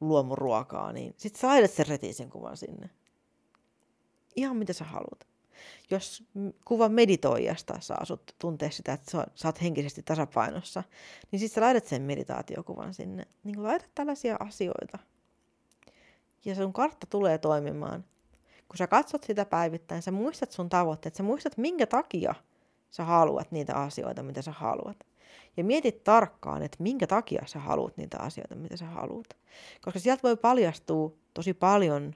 luomuruokaa, 0.00 0.92
niin 0.92 1.14
sit 1.16 1.36
sä 1.36 1.46
laitat 1.46 1.70
sen 1.70 1.86
retiisin 1.86 2.30
kuvan 2.30 2.56
sinne. 2.56 2.90
Ihan 4.36 4.56
mitä 4.56 4.72
sä 4.72 4.84
haluat. 4.84 5.31
Jos 5.90 6.24
kuva 6.64 6.88
meditoijasta 6.88 7.80
saa 7.80 8.04
sut 8.04 8.34
tuntea 8.38 8.70
sitä, 8.70 8.92
että 8.92 9.10
sä 9.34 9.48
oot 9.48 9.62
henkisesti 9.62 10.02
tasapainossa, 10.02 10.82
niin 11.30 11.40
sitten 11.40 11.54
sä 11.54 11.60
laitat 11.60 11.86
sen 11.86 12.02
meditaatiokuvan 12.02 12.94
sinne. 12.94 13.26
Niin 13.44 13.62
laitat 13.62 13.90
tällaisia 13.94 14.36
asioita. 14.40 14.98
Ja 16.44 16.54
sun 16.54 16.72
kartta 16.72 17.06
tulee 17.10 17.38
toimimaan. 17.38 18.04
Kun 18.68 18.76
sä 18.76 18.86
katsot 18.86 19.24
sitä 19.24 19.44
päivittäin, 19.44 20.02
sä 20.02 20.10
muistat 20.10 20.50
sun 20.52 20.68
tavoitteet, 20.68 21.14
sä 21.14 21.22
muistat 21.22 21.56
minkä 21.56 21.86
takia 21.86 22.34
sä 22.90 23.04
haluat 23.04 23.52
niitä 23.52 23.74
asioita, 23.74 24.22
mitä 24.22 24.42
sä 24.42 24.52
haluat. 24.52 24.96
Ja 25.56 25.64
mietit 25.64 26.04
tarkkaan, 26.04 26.62
että 26.62 26.76
minkä 26.80 27.06
takia 27.06 27.42
sä 27.46 27.58
haluat 27.58 27.96
niitä 27.96 28.18
asioita, 28.18 28.54
mitä 28.54 28.76
sä 28.76 28.86
haluat. 28.86 29.26
Koska 29.80 29.98
sieltä 29.98 30.22
voi 30.22 30.36
paljastua 30.36 31.12
tosi 31.34 31.54
paljon 31.54 32.14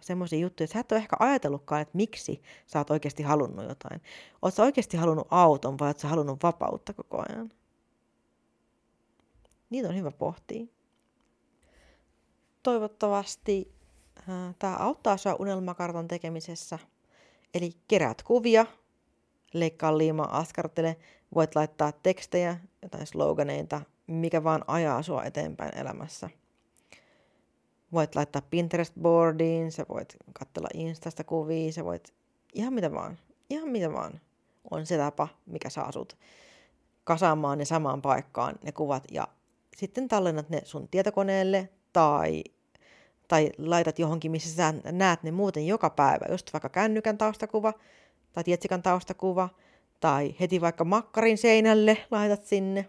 semmoisia 0.00 0.38
juttuja, 0.38 0.64
että 0.64 0.72
sä 0.72 0.80
et 0.80 0.92
ole 0.92 1.00
ehkä 1.00 1.16
ajatellutkaan, 1.18 1.82
että 1.82 1.96
miksi 1.96 2.42
sä 2.66 2.78
oot 2.78 2.90
oikeasti 2.90 3.22
halunnut 3.22 3.68
jotain. 3.68 4.02
Oot 4.42 4.54
sä 4.54 4.62
oikeasti 4.62 4.96
halunnut 4.96 5.26
auton 5.30 5.78
vai 5.78 5.88
oot 5.88 5.98
sä 5.98 6.08
halunnut 6.08 6.42
vapautta 6.42 6.92
koko 6.92 7.24
ajan? 7.28 7.50
Niitä 9.70 9.88
on 9.88 9.96
hyvä 9.96 10.10
pohtia. 10.10 10.66
Toivottavasti 12.62 13.74
äh, 14.18 14.54
tämä 14.58 14.76
auttaa 14.76 15.16
sinua 15.16 15.36
unelmakartan 15.40 16.08
tekemisessä. 16.08 16.78
Eli 17.54 17.72
keräät 17.88 18.22
kuvia, 18.22 18.66
leikkaa 19.52 19.98
liimaa, 19.98 20.38
askartele, 20.38 20.96
voit 21.34 21.54
laittaa 21.54 21.92
tekstejä, 21.92 22.56
jotain 22.82 23.06
sloganeita, 23.06 23.80
mikä 24.06 24.44
vaan 24.44 24.64
ajaa 24.66 25.02
sua 25.02 25.24
eteenpäin 25.24 25.78
elämässä– 25.78 26.30
voit 27.94 28.14
laittaa 28.14 28.42
Pinterest-boardiin, 28.50 29.70
sä 29.70 29.86
voit 29.88 30.16
katsella 30.32 30.68
Instasta 30.74 31.24
kuvia, 31.24 31.72
sä 31.72 31.84
voit 31.84 32.14
ihan 32.54 32.74
mitä 32.74 32.92
vaan, 32.92 33.18
ihan 33.50 33.68
mitä 33.68 33.92
vaan 33.92 34.20
on 34.70 34.86
se 34.86 34.98
tapa, 34.98 35.28
mikä 35.46 35.70
saa 35.70 35.92
sut 35.92 36.16
kasaamaan 37.04 37.58
ne 37.58 37.64
samaan 37.64 38.02
paikkaan 38.02 38.54
ne 38.62 38.72
kuvat 38.72 39.04
ja 39.10 39.28
sitten 39.76 40.08
tallennat 40.08 40.50
ne 40.50 40.60
sun 40.64 40.88
tietokoneelle 40.88 41.68
tai, 41.92 42.44
tai 43.28 43.50
laitat 43.58 43.98
johonkin, 43.98 44.30
missä 44.30 44.56
sä 44.56 44.74
näet 44.92 45.22
ne 45.22 45.30
muuten 45.30 45.66
joka 45.66 45.90
päivä, 45.90 46.26
just 46.30 46.52
vaikka 46.52 46.68
kännykän 46.68 47.18
taustakuva 47.18 47.72
tai 48.32 48.44
tietsikan 48.44 48.82
taustakuva 48.82 49.48
tai 50.00 50.34
heti 50.40 50.60
vaikka 50.60 50.84
makkarin 50.84 51.38
seinälle 51.38 51.98
laitat 52.10 52.44
sinne 52.44 52.88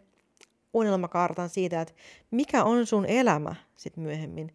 unelmakartan 0.74 1.50
siitä, 1.50 1.82
että 1.82 1.94
mikä 2.32 2.64
on 2.64 2.86
sun 2.86 3.06
elämä 3.06 3.56
sitten 3.76 4.04
myöhemmin. 4.04 4.54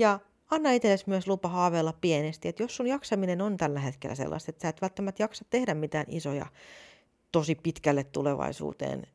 Ja 0.00 0.18
anna 0.50 0.72
itsellesi 0.72 1.04
myös 1.06 1.26
lupa 1.26 1.48
haaveilla 1.48 1.92
pienesti, 2.00 2.48
että 2.48 2.62
jos 2.62 2.76
sun 2.76 2.86
jaksaminen 2.86 3.40
on 3.40 3.56
tällä 3.56 3.80
hetkellä 3.80 4.14
sellaista, 4.14 4.50
että 4.50 4.62
sä 4.62 4.68
et 4.68 4.82
välttämättä 4.82 5.22
jaksa 5.22 5.44
tehdä 5.50 5.74
mitään 5.74 6.06
isoja, 6.08 6.46
tosi 7.32 7.54
pitkälle 7.54 8.04
tulevaisuuteen 8.04 9.06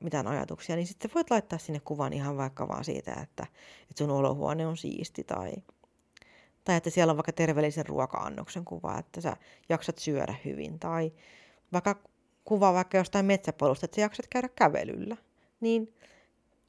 mitään 0.00 0.26
ajatuksia, 0.26 0.76
niin 0.76 0.86
sitten 0.86 1.10
voit 1.14 1.30
laittaa 1.30 1.58
sinne 1.58 1.80
kuvan 1.80 2.12
ihan 2.12 2.36
vaikka 2.36 2.68
vaan 2.68 2.84
siitä, 2.84 3.12
että, 3.12 3.46
että 3.82 3.98
sun 3.98 4.10
olohuone 4.10 4.66
on 4.66 4.76
siisti 4.76 5.24
tai, 5.24 5.52
tai 6.64 6.76
että 6.76 6.90
siellä 6.90 7.10
on 7.10 7.16
vaikka 7.16 7.32
terveellisen 7.32 7.86
ruoka-annoksen 7.86 8.64
kuva, 8.64 8.98
että 8.98 9.20
sä 9.20 9.36
jaksat 9.68 9.98
syödä 9.98 10.34
hyvin 10.44 10.78
tai 10.78 11.12
vaikka 11.72 11.96
kuva 12.44 12.74
vaikka 12.74 12.98
jostain 12.98 13.26
metsäpolusta, 13.26 13.84
että 13.84 13.94
sä 13.94 14.00
jaksat 14.00 14.26
käydä 14.30 14.48
kävelyllä. 14.48 15.16
Niin 15.60 15.94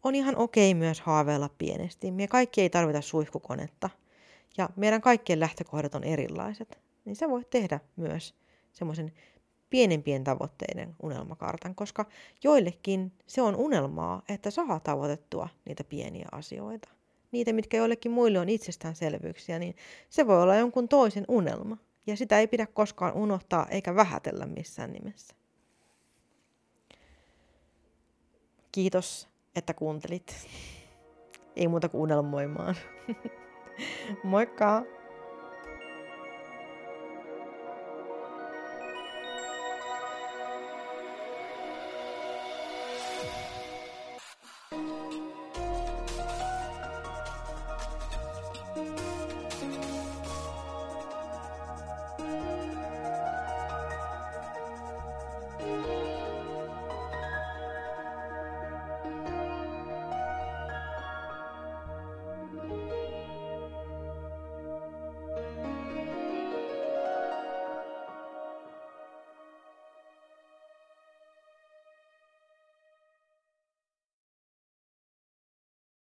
on 0.06 0.16
ihan 0.16 0.36
okei 0.38 0.74
myös 0.74 1.02
haaveilla 1.02 1.50
pienesti. 1.58 2.12
Me 2.12 2.28
kaikki 2.28 2.62
ei 2.62 2.70
tarvita 2.70 3.02
suihkukonetta. 3.02 3.90
Ja 4.58 4.70
meidän 4.76 5.02
kaikkien 5.02 5.40
lähtökohdat 5.40 5.96
on 5.96 6.04
erilaiset. 6.04 6.80
Niin 7.06 7.16
sä 7.16 7.30
voit 7.30 7.50
tehdä 7.50 7.80
myös 7.96 8.36
semmoisen 8.72 9.12
pienempien 9.70 10.24
tavoitteiden 10.24 10.96
unelmakartan, 11.04 11.76
koska 11.76 12.06
joillekin 12.44 13.12
se 13.28 13.42
on 13.42 13.56
unelmaa, 13.56 14.22
että 14.30 14.52
saa 14.52 14.80
tavoitettua 14.80 15.50
niitä 15.66 15.84
pieniä 15.84 16.28
asioita. 16.32 16.90
Niitä, 17.32 17.54
mitkä 17.54 17.78
joillekin 17.78 18.12
muille 18.12 18.40
on 18.40 18.50
itsestäänselvyyksiä, 18.50 19.60
niin 19.60 19.76
se 20.10 20.28
voi 20.28 20.44
olla 20.44 20.56
jonkun 20.56 20.88
toisen 20.88 21.26
unelma. 21.28 21.78
Ja 22.08 22.18
sitä 22.18 22.40
ei 22.40 22.48
pidä 22.48 22.66
koskaan 22.66 23.14
unohtaa 23.14 23.68
eikä 23.70 23.96
vähätellä 23.96 24.46
missään 24.46 24.94
nimessä. 24.94 25.36
Kiitos 28.72 29.35
että 29.56 29.74
kuuntelit. 29.74 30.48
Ei 31.56 31.68
muuta 31.68 31.90
kuin 31.90 32.02
unelmoimaan. 32.02 32.76
Moikka! 34.24 34.84